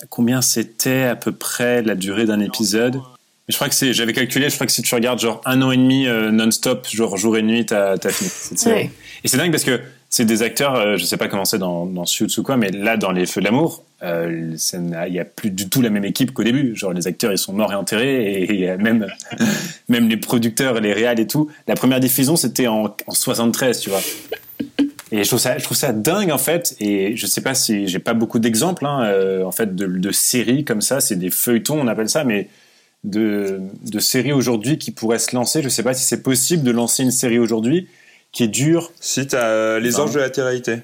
combien 0.10 0.42
c'était 0.42 1.04
à 1.04 1.16
peu 1.16 1.32
près 1.32 1.82
la 1.82 1.96
durée 1.96 2.26
d'un 2.26 2.40
épisode. 2.40 3.02
Je 3.50 3.56
crois 3.56 3.70
que 3.70 3.76
c'est, 3.76 3.94
j'avais 3.94 4.14
calculé, 4.14 4.50
je 4.50 4.56
crois 4.56 4.68
que 4.68 4.74
si 4.74 4.82
tu 4.82 4.94
regardes 4.94 5.20
genre 5.20 5.42
un 5.46 5.62
an 5.62 5.72
et 5.72 5.78
demi 5.78 6.06
euh, 6.06 6.32
non-stop, 6.32 6.86
genre 6.92 7.16
jour 7.16 7.38
et 7.38 7.42
nuit, 7.42 7.66
t'as, 7.66 7.94
as 7.94 8.10
fini. 8.10 8.30
Et 9.24 9.28
c'est 9.28 9.38
dingue 9.38 9.52
parce 9.52 9.64
que 9.64 9.80
c'est 10.10 10.26
des 10.26 10.42
acteurs, 10.42 10.76
euh, 10.76 10.98
je 10.98 11.06
sais 11.06 11.18
pas 11.18 11.28
comment 11.28 11.46
c'est 11.46 11.58
dans, 11.58 11.86
dans 11.86 12.06
Suits 12.06 12.38
ou 12.38 12.44
quoi, 12.44 12.58
mais 12.58 12.72
là, 12.72 12.98
dans 12.98 13.12
Les 13.12 13.26
Feux 13.26 13.40
de 13.40 13.46
l'amour, 13.46 13.84
euh, 14.04 14.56
il 15.08 15.14
y 15.14 15.20
a 15.20 15.26
plus 15.26 15.50
du 15.50 15.70
tout 15.70 15.82
la 15.82 15.90
même 15.90 16.06
équipe 16.06 16.34
qu'au 16.34 16.44
début. 16.44 16.76
Genre 16.76 16.92
les 16.92 17.08
acteurs, 17.08 17.32
ils 17.32 17.38
sont 17.38 17.54
morts 17.54 17.72
et 17.72 17.76
enterrés, 17.76 18.44
et, 18.44 18.78
même, 18.78 19.08
même 19.90 20.10
les 20.10 20.18
producteurs, 20.18 20.80
les 20.82 20.94
réals 20.94 21.20
et 21.20 21.28
tout. 21.28 21.50
La 21.68 21.76
première 21.76 22.02
diffusion, 22.02 22.36
c'était 22.36 22.68
en, 22.68 22.96
en 23.08 23.14
73, 23.14 23.80
tu 23.80 23.90
vois. 23.90 24.02
Et 25.12 25.24
je 25.24 25.28
trouve 25.30 25.40
ça, 25.40 25.58
je 25.58 25.64
trouve 25.64 25.78
ça 25.78 25.94
dingue 25.94 26.32
en 26.32 26.38
fait. 26.38 26.76
Et 26.80 27.16
je 27.16 27.26
sais 27.26 27.42
pas 27.42 27.54
si 27.54 27.88
j'ai 27.88 28.00
pas 28.00 28.14
beaucoup 28.14 28.40
d'exemples 28.40 28.86
hein, 28.86 29.04
euh, 29.06 29.44
en 29.44 29.52
fait 29.52 29.76
de, 29.76 29.86
de, 29.88 30.12
séries 30.12 30.66
comme 30.66 30.82
ça. 30.82 31.00
C'est 31.00 31.16
des 31.16 31.30
feuilletons, 31.30 31.80
on 31.80 31.88
appelle 31.88 32.10
ça, 32.10 32.24
mais 32.24 32.50
de, 33.04 33.62
de 33.90 34.00
séries 34.00 34.34
aujourd'hui 34.34 34.78
qui 34.78 34.92
pourraient 34.92 35.20
se 35.20 35.36
lancer. 35.36 35.62
Je 35.62 35.70
sais 35.70 35.84
pas 35.84 35.94
si 35.94 36.04
c'est 36.04 36.24
possible 36.24 36.64
de 36.64 36.72
lancer 36.72 37.04
une 37.04 37.12
série 37.12 37.40
aujourd'hui 37.40 37.88
qui 38.32 38.44
est 38.44 38.50
dure. 38.50 38.92
Si 39.00 39.26
t'as 39.28 39.46
euh, 39.46 39.80
les 39.80 40.00
anges 40.00 40.14
de 40.14 40.20
la 40.20 40.30
télérité. 40.30 40.80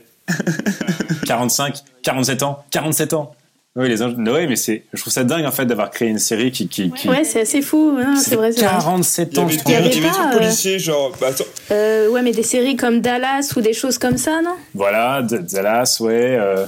45, 1.25 1.83
47 2.01 2.43
ans, 2.43 2.63
47 2.71 3.13
ans. 3.13 3.35
Oui, 3.75 3.89
les 3.89 4.03
anges. 4.03 4.13
Oui, 4.17 4.47
mais 4.47 4.55
c'est. 4.55 4.83
Je 4.93 5.01
trouve 5.01 5.11
ça 5.11 5.23
dingue 5.23 5.45
en 5.45 5.51
fait 5.51 5.65
d'avoir 5.65 5.89
créé 5.89 6.07
une 6.07 6.19
série 6.19 6.51
qui. 6.51 6.67
qui, 6.67 6.91
qui... 6.91 7.09
Ouais, 7.09 7.23
c'est 7.23 7.41
assez 7.41 7.63
fou. 7.63 7.97
Hein, 7.99 8.15
c'est 8.15 8.35
vrai. 8.35 8.53
47 8.53 9.37
ans. 9.39 9.47
Il 9.49 9.71
y 9.71 9.75
avait, 9.75 9.89
des 9.89 10.01
policiers, 10.37 10.77
genre. 10.77 11.11
Bah, 11.19 11.27
attends. 11.29 11.45
Euh, 11.71 12.07
ouais, 12.09 12.21
mais 12.21 12.33
des 12.33 12.43
séries 12.43 12.75
comme 12.75 13.01
Dallas 13.01 13.51
ou 13.55 13.61
des 13.61 13.73
choses 13.73 13.97
comme 13.97 14.17
ça, 14.17 14.41
non? 14.43 14.55
Voilà, 14.75 15.23
Dallas, 15.23 15.97
ouais. 16.01 16.37
Euh... 16.39 16.65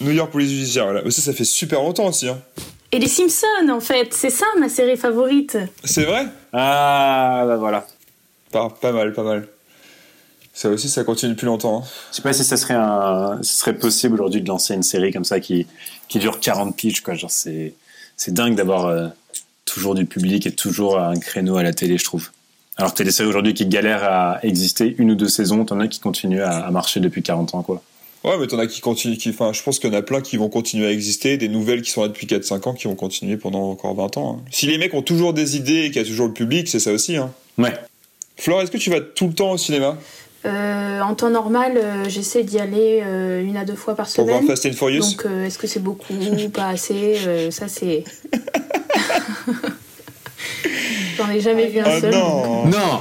New 0.00 0.12
York 0.12 0.32
Police 0.32 0.50
Judiciaire, 0.50 0.84
voilà. 0.84 1.08
Ça, 1.10 1.22
ça 1.22 1.32
fait 1.32 1.44
super 1.44 1.80
longtemps 1.80 2.06
aussi. 2.06 2.28
Hein. 2.28 2.38
Et 2.90 2.98
les 2.98 3.08
Simpsons, 3.08 3.68
en 3.70 3.80
fait. 3.80 4.12
C'est 4.12 4.30
ça 4.30 4.46
ma 4.58 4.68
série 4.68 4.96
favorite. 4.96 5.58
C'est 5.84 6.04
vrai? 6.04 6.26
Ah, 6.52 7.44
bah 7.46 7.56
voilà. 7.56 7.86
Pas, 8.50 8.68
pas 8.68 8.92
mal, 8.92 9.12
pas 9.12 9.22
mal. 9.22 9.46
Ça 10.58 10.70
aussi, 10.70 10.88
ça 10.88 11.04
continue 11.04 11.36
plus 11.36 11.46
longtemps. 11.46 11.84
Hein. 11.84 11.88
Je 12.10 12.16
sais 12.16 12.22
pas 12.22 12.32
si 12.32 12.42
ça 12.42 12.56
serait, 12.56 12.74
un, 12.74 13.38
ce 13.42 13.60
serait 13.60 13.76
possible 13.76 14.14
aujourd'hui 14.14 14.42
de 14.42 14.48
lancer 14.48 14.74
une 14.74 14.82
série 14.82 15.12
comme 15.12 15.22
ça 15.22 15.38
qui, 15.38 15.68
qui 16.08 16.18
dure 16.18 16.40
40 16.40 16.74
piges. 16.74 17.00
Quoi. 17.00 17.14
Genre, 17.14 17.30
c'est, 17.30 17.74
c'est 18.16 18.34
dingue 18.34 18.56
d'avoir 18.56 18.86
euh, 18.86 19.06
toujours 19.64 19.94
du 19.94 20.04
public 20.04 20.48
et 20.48 20.50
toujours 20.50 20.98
un 20.98 21.16
créneau 21.20 21.58
à 21.58 21.62
la 21.62 21.72
télé, 21.72 21.96
je 21.96 22.02
trouve. 22.02 22.30
Alors 22.76 22.92
que 22.92 22.98
t'as 22.98 23.04
des 23.04 23.12
séries 23.12 23.28
aujourd'hui 23.28 23.54
qui 23.54 23.66
galèrent 23.66 24.02
à 24.02 24.40
exister 24.42 24.96
une 24.98 25.12
ou 25.12 25.14
deux 25.14 25.28
saisons, 25.28 25.64
t'en 25.64 25.78
as 25.78 25.86
qui 25.86 26.00
continuent 26.00 26.42
à, 26.42 26.66
à, 26.66 26.70
marcher 26.72 26.98
depuis 26.98 27.22
40 27.22 27.54
ans, 27.54 27.62
quoi. 27.62 27.80
Ouais, 28.24 28.36
mais 28.36 28.48
t'en 28.48 28.58
as 28.58 28.66
qui 28.66 28.80
continuent, 28.80 29.16
qui, 29.16 29.28
enfin, 29.28 29.52
je 29.52 29.62
pense 29.62 29.78
qu'il 29.78 29.92
y 29.92 29.94
en 29.94 29.96
a 29.96 30.02
plein 30.02 30.20
qui 30.20 30.38
vont 30.38 30.48
continuer 30.48 30.88
à 30.88 30.90
exister, 30.90 31.36
des 31.36 31.48
nouvelles 31.48 31.82
qui 31.82 31.92
sont 31.92 32.02
là 32.02 32.08
depuis 32.08 32.26
4-5 32.26 32.68
ans 32.68 32.74
qui 32.74 32.88
vont 32.88 32.96
continuer 32.96 33.36
pendant 33.36 33.70
encore 33.70 33.94
20 33.94 34.16
ans. 34.16 34.38
Hein. 34.40 34.44
Si 34.50 34.66
les 34.66 34.76
mecs 34.76 34.92
ont 34.94 35.02
toujours 35.02 35.34
des 35.34 35.56
idées 35.56 35.84
et 35.84 35.86
qu'il 35.92 36.02
y 36.02 36.04
a 36.04 36.08
toujours 36.08 36.26
le 36.26 36.32
public, 36.34 36.66
c'est 36.66 36.80
ça 36.80 36.90
aussi, 36.90 37.16
hein. 37.16 37.30
Ouais. 37.58 37.74
Flore, 38.36 38.62
est-ce 38.62 38.72
que 38.72 38.78
tu 38.78 38.90
vas 38.90 39.00
tout 39.00 39.28
le 39.28 39.34
temps 39.34 39.52
au 39.52 39.58
cinéma? 39.58 39.96
Euh, 40.44 41.00
en 41.00 41.14
temps 41.14 41.30
normal, 41.30 41.76
euh, 41.76 42.08
j'essaie 42.08 42.44
d'y 42.44 42.58
aller 42.58 43.02
euh, 43.04 43.42
une 43.42 43.56
à 43.56 43.64
deux 43.64 43.74
fois 43.74 43.96
par 43.96 44.08
semaine. 44.08 44.28
Pour 44.28 44.36
voir 44.38 44.48
Fast 44.48 44.66
and 44.66 44.72
Furious 44.72 45.00
Donc, 45.00 45.26
euh, 45.26 45.46
est-ce 45.46 45.58
que 45.58 45.66
c'est 45.66 45.82
beaucoup 45.82 46.14
ou 46.14 46.48
pas 46.50 46.68
assez 46.68 47.16
euh, 47.26 47.50
Ça, 47.50 47.66
c'est. 47.68 48.04
J'en 51.16 51.28
ai 51.30 51.40
jamais 51.40 51.66
vu 51.66 51.80
un 51.80 51.84
oh 51.88 52.00
seul. 52.00 52.12
Non, 52.12 52.64
donc... 52.64 52.74
non 52.74 53.00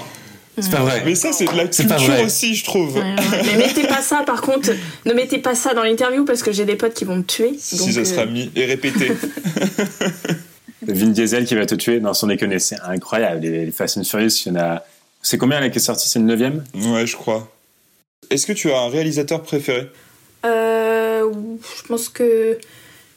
c'est 0.60 0.72
pas 0.72 0.82
vrai. 0.82 1.04
Mais 1.06 1.14
ça, 1.14 1.32
c'est 1.32 1.46
de 1.46 1.56
la 1.56 1.68
culture 1.68 2.20
aussi, 2.26 2.56
je 2.56 2.64
trouve. 2.64 2.96
Ouais, 2.96 3.02
ouais. 3.02 3.44
Mais 3.46 3.58
mettez 3.58 3.84
pas 3.84 4.02
ça, 4.02 4.24
par 4.26 4.42
contre, 4.42 4.72
ne 5.06 5.14
mettez 5.14 5.38
pas 5.38 5.54
ça 5.54 5.76
dans 5.76 5.84
l'interview 5.84 6.26
parce 6.26 6.42
que 6.42 6.52
j'ai 6.52 6.66
des 6.66 6.76
potes 6.76 6.96
qui 6.96 7.06
vont 7.06 7.18
me 7.18 7.24
tuer. 7.24 7.56
Si 7.60 7.78
ça 7.78 8.04
sera 8.04 8.26
mis 8.26 8.50
et 8.56 8.66
répété. 8.66 9.12
Vin 10.88 11.10
Diesel 11.10 11.46
qui 11.46 11.54
va 11.54 11.66
te 11.66 11.76
tuer, 11.76 12.00
non, 12.00 12.14
sans 12.14 12.28
déconner, 12.28 12.60
c'est 12.60 12.80
incroyable. 12.82 13.42
Les 13.42 13.72
Fast 13.72 13.98
and 13.98 14.04
Furious, 14.04 14.46
il 14.46 14.50
y 14.50 14.52
en 14.52 14.60
a. 14.60 14.84
C'est 15.30 15.38
combien 15.38 15.70
qui 15.70 15.78
est 15.78 15.82
sorti? 15.82 16.08
C'est 16.08 16.20
le 16.20 16.26
9 16.26 16.54
Ouais, 16.88 17.06
je 17.06 17.18
crois. 17.18 17.52
Est-ce 18.30 18.46
que 18.46 18.54
tu 18.54 18.72
as 18.72 18.80
un 18.80 18.88
réalisateur 18.88 19.42
préféré? 19.42 19.90
Euh, 20.46 21.30
Je 21.76 21.84
pense 21.86 22.08
que 22.08 22.58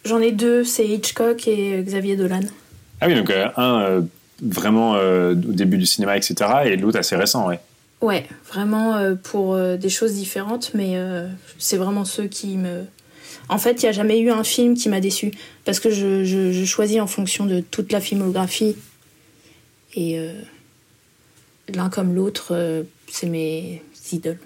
j'en 0.05 0.19
ai 0.19 0.33
deux, 0.33 0.65
c'est 0.65 0.85
Hitchcock 0.89 1.47
et 1.47 1.81
Xavier 1.85 2.17
Dolan. 2.17 2.41
Ah 3.01 3.07
oui, 3.07 3.15
donc 3.15 3.31
euh, 3.31 3.47
un 3.57 3.83
euh, 3.83 4.01
vraiment 4.43 4.97
euh, 4.97 5.35
au 5.35 5.53
début 5.53 5.79
du 5.79 5.87
cinéma, 5.87 6.17
etc., 6.17 6.35
et 6.65 6.75
l'autre 6.75 6.99
assez 6.99 7.15
récent, 7.15 7.47
ouais. 7.47 7.61
Ouais, 8.01 8.27
vraiment 8.53 8.97
euh, 8.97 9.15
pour 9.15 9.57
des 9.57 9.89
choses 9.89 10.15
différentes, 10.15 10.73
mais 10.75 10.97
c'est 11.61 11.77
vraiment 11.77 12.05
ceux 12.05 12.27
qui 12.27 12.57
me... 12.57 12.87
En 13.49 13.59
fait, 13.59 13.83
il 13.83 13.85
n'y 13.85 13.89
a 13.89 13.93
jamais 13.93 14.19
eu 14.19 14.33
un 14.33 14.43
film 14.43 14.75
qui 14.75 14.89
m'a 14.89 14.99
déçu, 14.99 15.31
parce 15.65 15.79
que 15.79 15.91
je, 15.91 16.25
je, 16.25 16.51
je, 16.51 16.65
choisis 16.65 17.01
en 17.01 17.07
fonction 17.07 17.47
de 17.47 17.61
toute 17.61 17.93
la 17.93 18.01
filmographie, 18.01 18.75
et 19.95 20.19
l'un 21.75 21.91
comme 21.91 22.15
l'autre, 22.15 22.85
c'est 23.11 23.27
mes 23.27 23.83
idoles. 24.13 24.39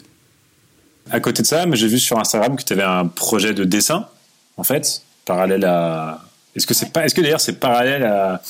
À 1.10 1.20
côté 1.20 1.42
de 1.42 1.46
ça, 1.46 1.64
j'ai 1.72 1.86
vu 1.86 1.98
sur 1.98 2.18
Instagram 2.18 2.56
que 2.56 2.62
tu 2.62 2.72
avais 2.72 2.82
un 2.82 3.06
projet 3.06 3.52
de 3.52 3.64
dessin, 3.64 4.08
en 4.56 4.64
fait, 4.64 5.02
parallèle 5.24 5.64
à. 5.64 6.24
Est-ce 6.56 6.66
que 6.66 6.74
c'est 6.74 6.92
pas, 6.92 7.04
est-ce 7.04 7.14
que 7.14 7.20
d'ailleurs 7.20 7.40
c'est 7.40 7.58
parallèle 7.58 8.04
à, 8.04 8.40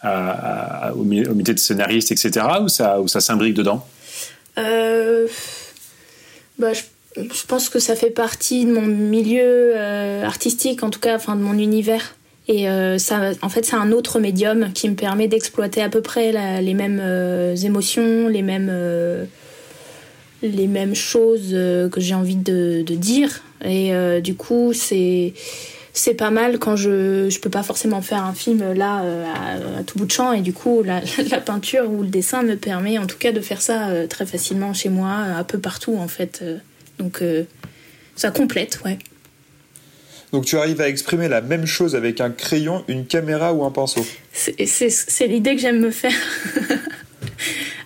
à, 0.00 0.88
à, 0.88 0.92
au, 0.92 1.04
métier 1.04 1.54
de 1.54 1.58
scénariste, 1.58 2.12
etc., 2.12 2.46
ou 2.60 2.68
ça, 2.68 3.00
ou 3.00 3.08
ça 3.08 3.20
s'imbrique 3.20 3.54
dedans? 3.54 3.86
Euh, 4.58 5.28
bah, 6.58 6.72
je, 6.72 6.82
je, 7.16 7.46
pense 7.46 7.68
que 7.68 7.78
ça 7.78 7.96
fait 7.96 8.10
partie 8.10 8.66
de 8.66 8.72
mon 8.72 8.82
milieu 8.82 9.72
euh, 9.76 10.24
artistique, 10.24 10.82
en 10.82 10.90
tout 10.90 11.00
cas, 11.00 11.16
enfin 11.16 11.36
de 11.36 11.42
mon 11.42 11.58
univers. 11.58 12.16
Et 12.46 12.68
euh, 12.68 12.98
ça, 12.98 13.32
en 13.40 13.48
fait, 13.48 13.64
c'est 13.64 13.76
un 13.76 13.90
autre 13.92 14.20
médium 14.20 14.72
qui 14.72 14.88
me 14.88 14.94
permet 14.94 15.28
d'exploiter 15.28 15.82
à 15.82 15.88
peu 15.88 16.02
près 16.02 16.60
les 16.60 16.74
mêmes 16.74 17.00
euh, 17.02 17.56
émotions, 17.56 18.28
les 18.28 18.42
mêmes 18.42 18.70
les 20.42 20.66
mêmes 20.66 20.94
choses 20.94 21.50
que 21.50 22.00
j'ai 22.00 22.14
envie 22.14 22.36
de, 22.36 22.82
dire. 22.82 23.42
Et 23.64 23.94
euh, 23.94 24.20
du 24.20 24.34
coup, 24.34 24.72
c'est 24.72 25.32
c'est 25.96 26.14
pas 26.14 26.30
mal 26.30 26.58
quand 26.58 26.74
je 26.74 27.30
je 27.30 27.38
peux 27.38 27.50
pas 27.50 27.62
forcément 27.62 28.02
faire 28.02 28.24
un 28.24 28.34
film 28.34 28.72
là 28.72 29.04
à, 29.78 29.82
tout 29.84 29.98
bout 29.98 30.06
de 30.06 30.10
champ. 30.10 30.32
Et 30.32 30.40
du 30.40 30.52
coup 30.52 30.82
la, 30.82 31.00
la, 31.30 31.40
peinture 31.40 31.90
ou 31.90 32.02
le 32.02 32.08
dessin 32.08 32.42
me 32.42 32.56
permet 32.56 32.98
en 32.98 33.06
tout 33.06 33.16
cas 33.16 33.32
de 33.32 33.40
faire 33.40 33.62
ça 33.62 33.88
euh, 33.88 34.06
très 34.06 34.26
facilement 34.26 34.74
chez 34.74 34.88
moi 34.88 35.08
un 35.10 35.44
peu 35.44 35.58
partout 35.58 35.96
en 35.96 36.08
fait. 36.08 36.44
Donc 36.98 37.22
euh, 37.22 37.44
ça 38.16 38.30
complète 38.30 38.80
ouais 38.84 38.98
donc 40.34 40.44
tu 40.44 40.58
arrives 40.58 40.80
à 40.80 40.88
exprimer 40.88 41.28
la 41.28 41.40
même 41.40 41.64
chose 41.64 41.94
avec 41.94 42.20
un 42.20 42.30
crayon 42.30 42.84
une 42.88 43.06
caméra 43.06 43.54
ou 43.54 43.64
un 43.64 43.70
pinceau 43.70 44.04
c'est 44.32 45.26
l'idée 45.26 45.54
que 45.54 45.62
j'aime 45.62 45.80
me 45.80 45.90
faire 45.90 46.12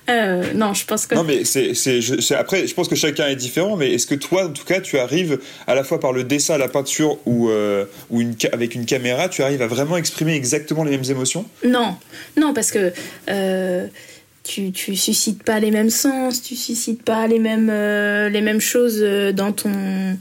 Euh, 0.08 0.42
non, 0.54 0.72
je 0.72 0.86
pense 0.86 1.06
que. 1.06 1.14
Non, 1.14 1.24
mais 1.24 1.44
c'est, 1.44 2.34
après, 2.34 2.66
je 2.66 2.74
pense 2.74 2.88
que 2.88 2.96
chacun 2.96 3.28
est 3.28 3.36
différent, 3.36 3.76
mais 3.76 3.92
est-ce 3.92 4.06
que 4.06 4.14
toi, 4.14 4.46
en 4.46 4.50
tout 4.50 4.64
cas, 4.64 4.80
tu 4.80 4.98
arrives 4.98 5.38
à 5.66 5.74
la 5.74 5.84
fois 5.84 6.00
par 6.00 6.12
le 6.12 6.24
dessin, 6.24 6.56
la 6.56 6.68
peinture 6.68 7.18
ou, 7.26 7.50
euh, 7.50 7.84
ou 8.10 8.20
une, 8.20 8.34
avec 8.52 8.74
une 8.74 8.86
caméra, 8.86 9.28
tu 9.28 9.42
arrives 9.42 9.62
à 9.62 9.66
vraiment 9.66 9.96
exprimer 9.96 10.34
exactement 10.34 10.84
les 10.84 10.92
mêmes 10.92 11.10
émotions? 11.10 11.44
Non, 11.64 11.96
non, 12.36 12.54
parce 12.54 12.70
que. 12.70 12.92
Euh, 13.28 13.86
tu, 14.44 14.72
tu 14.72 14.96
suscites 14.96 15.42
pas 15.42 15.60
les 15.60 15.70
mêmes 15.70 15.90
sens, 15.90 16.40
tu 16.40 16.56
suscites 16.56 17.02
pas 17.02 17.26
les 17.26 17.38
mêmes, 17.38 17.66
les 17.66 18.40
mêmes 18.40 18.62
choses 18.62 18.98
dans 19.34 19.52
ton, 19.52 20.16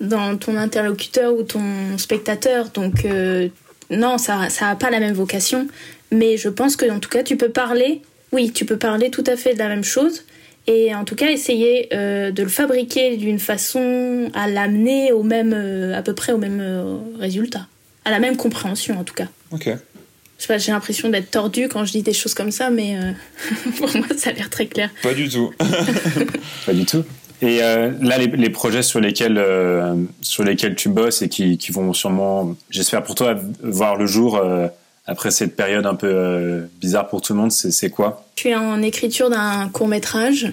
dans 0.00 0.36
ton 0.36 0.56
interlocuteur 0.56 1.34
ou 1.34 1.42
ton 1.42 1.98
spectateur. 1.98 2.70
Donc, 2.70 3.04
euh, 3.04 3.48
non, 3.90 4.18
ça 4.18 4.48
n'a 4.60 4.76
pas 4.76 4.90
la 4.90 5.00
même 5.00 5.14
vocation. 5.14 5.68
Mais 6.10 6.36
je 6.36 6.48
pense 6.48 6.76
que, 6.76 6.90
en 6.90 7.00
tout 7.00 7.10
cas, 7.10 7.22
tu 7.22 7.36
peux 7.36 7.50
parler 7.50 8.02
oui, 8.32 8.52
tu 8.52 8.64
peux 8.64 8.76
parler 8.76 9.10
tout 9.10 9.24
à 9.26 9.36
fait 9.36 9.54
de 9.54 9.58
la 9.58 9.68
même 9.68 9.84
chose 9.84 10.24
et 10.66 10.94
en 10.94 11.04
tout 11.04 11.14
cas 11.14 11.30
essayer 11.30 11.88
de 11.90 12.42
le 12.42 12.48
fabriquer 12.48 13.16
d'une 13.16 13.38
façon 13.38 14.30
à 14.34 14.48
l'amener 14.48 15.12
au 15.12 15.22
même, 15.22 15.54
à 15.94 16.02
peu 16.02 16.14
près 16.14 16.32
au 16.32 16.38
même 16.38 17.00
résultat, 17.18 17.66
à 18.04 18.10
la 18.10 18.18
même 18.18 18.36
compréhension 18.36 18.98
en 18.98 19.04
tout 19.04 19.14
cas. 19.14 19.28
Ok. 19.50 19.64
Je 19.66 20.44
sais 20.44 20.48
pas, 20.48 20.58
j'ai 20.58 20.70
l'impression 20.70 21.08
d'être 21.08 21.32
tordu 21.32 21.68
quand 21.68 21.84
je 21.84 21.92
dis 21.92 22.02
des 22.02 22.12
choses 22.12 22.34
comme 22.34 22.52
ça, 22.52 22.70
mais 22.70 22.96
pour 23.78 23.96
moi 23.96 24.06
ça 24.16 24.30
a 24.30 24.32
l'air 24.34 24.50
très 24.50 24.66
clair. 24.66 24.90
Pas 25.02 25.14
du 25.14 25.28
tout. 25.28 25.52
pas 26.66 26.74
du 26.74 26.84
tout. 26.84 27.04
Et 27.40 27.62
euh, 27.62 27.92
là, 28.00 28.18
les, 28.18 28.50
projets 28.50 28.82
sur 28.82 29.00
lesquels, 29.00 29.38
euh, 29.38 29.94
sur 30.22 30.42
lesquels 30.42 30.74
tu 30.74 30.88
bosses 30.88 31.22
et 31.22 31.28
qui, 31.28 31.56
vont 31.70 31.92
sûrement, 31.92 32.56
j'espère 32.70 33.02
pour 33.02 33.14
toi, 33.14 33.36
voir 33.62 33.96
le 33.96 34.06
jour 34.06 34.36
euh, 34.36 34.66
après 35.06 35.30
cette 35.30 35.54
période 35.54 35.86
un 35.86 35.94
peu 35.94 36.68
bizarre 36.80 37.08
pour 37.08 37.22
tout 37.22 37.32
le 37.34 37.38
monde, 37.38 37.52
c'est 37.52 37.90
quoi? 37.90 38.26
Je 38.36 38.40
suis 38.40 38.54
en 38.54 38.82
écriture 38.82 39.30
d'un 39.30 39.68
court 39.68 39.88
métrage 39.88 40.52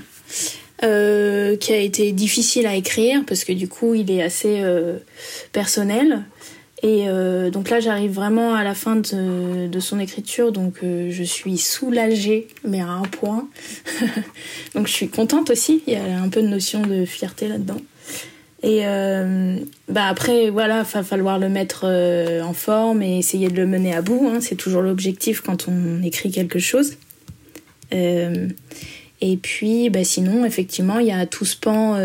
qui 0.82 1.74
a 1.74 1.78
été 1.78 2.12
difficile 2.12 2.68
à 2.68 2.76
écrire 2.76 3.22
parce 3.26 3.44
que 3.44 3.54
du 3.54 3.68
coup, 3.68 3.96
il 3.96 4.12
est 4.12 4.22
assez 4.22 4.62
personnel. 5.52 6.24
Et 6.84 7.08
euh, 7.08 7.50
donc 7.50 7.70
là, 7.70 7.80
j'arrive 7.80 8.12
vraiment 8.12 8.54
à 8.54 8.64
la 8.64 8.74
fin 8.74 8.98
de, 8.98 9.80
son 9.80 10.00
écriture, 10.00 10.52
donc 10.52 10.76
euh, 10.84 11.10
je 11.10 11.24
suis 11.24 11.58
soulagée, 11.58 12.48
mais 12.68 12.82
à 12.82 12.90
un 12.90 13.04
point. 13.04 13.48
donc 14.76 14.88
je 14.88 14.92
suis 14.92 15.08
contente 15.08 15.50
aussi, 15.50 15.84
il 15.88 15.94
y 15.94 15.96
a 15.96 16.22
un 16.22 16.30
peu 16.30 16.42
de 16.42 16.48
notion 16.48 16.82
de 16.82 17.06
fierté 17.06 17.48
là-dedans. 17.48 17.82
Et 18.62 18.82
euh, 18.84 19.58
bah 19.90 20.08
après, 20.08 20.50
voilà, 20.50 20.80
il 20.80 20.92
va 20.92 21.04
falloir 21.04 21.40
le 21.40 21.50
mettre 21.50 21.86
en 22.44 22.54
forme 22.54 23.02
et 23.04 23.20
essayer 23.20 23.48
de 23.48 23.56
le 23.56 23.68
mener 23.68 23.94
à 23.94 24.02
bout. 24.02 24.28
Hein. 24.28 24.40
c'est 24.42 24.56
toujours 24.56 24.82
l'objectif 24.82 25.42
quand 25.42 25.68
on 25.68 26.02
écrit 26.04 26.32
quelque 26.32 26.60
chose. 26.60 26.98
et 27.92 29.38
puis, 29.42 29.90
bah 29.90 30.04
sinon, 30.04 30.46
effectivement, 30.46 31.00
il 31.00 31.08
y 31.08 31.12
a 31.12 31.26
tout 31.26 31.46
ce 31.46 31.56
pan 31.56 31.96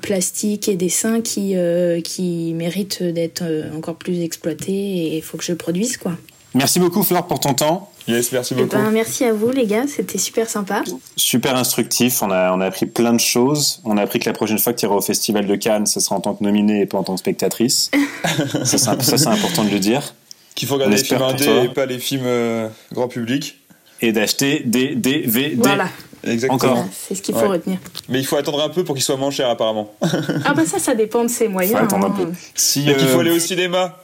plastique 0.00 0.68
et 0.68 0.76
dessin 0.76 1.20
qui, 1.20 1.52
euh, 1.54 2.00
qui 2.00 2.52
méritent 2.54 3.02
d'être 3.02 3.42
euh, 3.42 3.76
encore 3.76 3.96
plus 3.96 4.22
exploités 4.22 4.72
et 4.72 5.16
il 5.16 5.22
faut 5.22 5.38
que 5.38 5.44
je 5.44 5.52
produise 5.52 5.96
quoi. 5.96 6.12
Merci 6.54 6.80
beaucoup 6.80 7.02
Flore 7.02 7.26
pour 7.26 7.40
ton 7.40 7.54
temps. 7.54 7.92
Yes, 8.08 8.32
merci 8.32 8.54
eh 8.56 8.62
beaucoup. 8.62 8.76
Ben, 8.76 8.90
merci 8.90 9.24
à 9.24 9.32
vous 9.32 9.50
les 9.50 9.66
gars, 9.66 9.84
c'était 9.86 10.18
super 10.18 10.48
sympa. 10.48 10.82
Super 11.14 11.56
instructif, 11.56 12.22
on 12.22 12.30
a, 12.30 12.52
on 12.52 12.60
a 12.60 12.66
appris 12.66 12.86
plein 12.86 13.12
de 13.12 13.20
choses. 13.20 13.80
On 13.84 13.98
a 13.98 14.02
appris 14.02 14.18
que 14.18 14.24
la 14.24 14.32
prochaine 14.32 14.58
fois 14.58 14.72
que 14.72 14.78
tu 14.78 14.86
iras 14.86 14.96
au 14.96 15.02
Festival 15.02 15.46
de 15.46 15.56
Cannes, 15.56 15.86
ce 15.86 16.00
sera 16.00 16.16
en 16.16 16.20
tant 16.20 16.34
que 16.34 16.42
nominée 16.42 16.80
et 16.80 16.86
pas 16.86 16.98
en 16.98 17.04
tant 17.04 17.14
que 17.14 17.20
spectatrice. 17.20 17.90
ça, 18.64 18.96
c'est 18.98 19.26
important 19.26 19.62
de 19.62 19.70
le 19.70 19.78
dire. 19.78 20.14
Qu'il 20.54 20.66
faut 20.66 20.74
regarder 20.74 20.96
les 20.96 21.04
films 21.04 21.22
indés 21.22 21.64
et 21.64 21.68
pas 21.68 21.86
les 21.86 21.98
films 21.98 22.70
grand 22.92 23.08
public. 23.08 23.60
Et 24.00 24.12
d'acheter 24.12 24.62
des 24.64 24.94
DVD. 24.94 25.54
Voilà. 25.56 25.88
Exactement. 26.28 26.88
C'est 26.92 27.14
ce 27.14 27.22
qu'il 27.22 27.34
faut 27.34 27.48
retenir. 27.48 27.78
Mais 28.08 28.18
il 28.20 28.26
faut 28.26 28.36
attendre 28.36 28.62
un 28.62 28.68
peu 28.68 28.84
pour 28.84 28.94
qu'il 28.94 29.04
soit 29.04 29.16
moins 29.16 29.30
cher 29.30 29.48
apparemment. 29.48 29.92
ah 30.00 30.54
bah 30.54 30.64
ça, 30.66 30.78
ça 30.78 30.94
dépend 30.94 31.24
de 31.24 31.28
ses 31.28 31.48
moyens. 31.48 31.78
Faut 31.78 31.84
attendre 31.84 32.06
un 32.06 32.10
hein. 32.10 32.14
peu. 32.16 32.32
Si, 32.54 32.84
il 32.84 32.94
faut 32.94 33.20
aller 33.20 33.30
au 33.30 33.38
cinéma. 33.38 33.96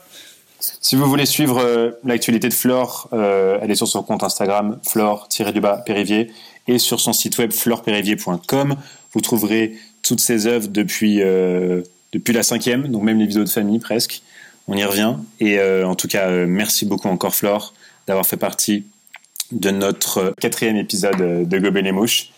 Si 0.81 0.97
vous 0.97 1.07
voulez 1.07 1.27
suivre 1.27 1.59
euh, 1.61 1.91
l'actualité 2.05 2.49
de 2.49 2.55
Flore, 2.55 3.09
euh, 3.13 3.59
elle 3.61 3.71
est 3.71 3.75
sur 3.75 3.89
son 3.89 4.03
compte 4.03 4.23
Instagram, 4.23 4.79
flore-périvier, 4.83 6.31
et 6.67 6.79
sur 6.79 7.01
son 7.01 7.13
site 7.13 7.39
web 7.39 7.53
florepérivier.com. 7.53 8.77
Vous 9.13 9.21
trouverez 9.21 9.77
toutes 10.03 10.21
ses 10.21 10.47
œuvres 10.47 10.69
depuis, 10.69 11.23
euh, 11.23 11.83
depuis 12.13 12.33
la 12.33 12.43
cinquième, 12.43 12.89
donc 12.89 13.03
même 13.03 13.19
les 13.19 13.27
vidéos 13.27 13.45
de 13.45 13.49
famille 13.51 13.79
presque. 13.79 14.23
On 14.67 14.75
y 14.75 14.85
revient. 14.85 15.17
Et 15.41 15.61
en 15.61 15.95
tout 15.95 16.09
cas, 16.09 16.31
merci 16.47 16.87
beaucoup 16.87 17.09
encore 17.09 17.35
Flore 17.35 17.75
d'avoir 18.07 18.25
fait 18.25 18.39
partie 18.39 18.85
de 19.53 19.71
notre 19.71 20.35
quatrième 20.41 20.77
épisode 20.77 21.49
de 21.49 21.59
Gobelet 21.59 21.83
les 21.83 21.93
mouches. 21.93 22.31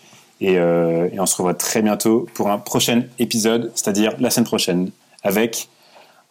Euh, 0.43 1.09
et, 1.13 1.19
on 1.19 1.27
se 1.27 1.37
revoit 1.37 1.55
très 1.55 1.83
bientôt 1.83 2.29
pour 2.35 2.51
un 2.51 2.59
prochain 2.59 3.05
épisode, 3.19 3.73
c'est-à-dire 3.75 4.13
la 4.19 4.31
semaine 4.31 4.47
prochaine, 4.47 4.91
avec 5.23 5.69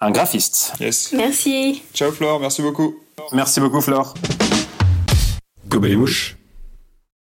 un 0.01 0.11
graphiste. 0.11 0.73
Yes. 0.79 1.11
Merci. 1.13 1.81
Ciao 1.93 2.11
Flore, 2.11 2.39
merci 2.39 2.61
beaucoup. 2.61 2.95
Merci 3.31 3.59
beaucoup 3.59 3.81
Flore. 3.81 4.13
Gobelet 5.67 5.91
les 5.91 5.97
mouches. 5.97 6.37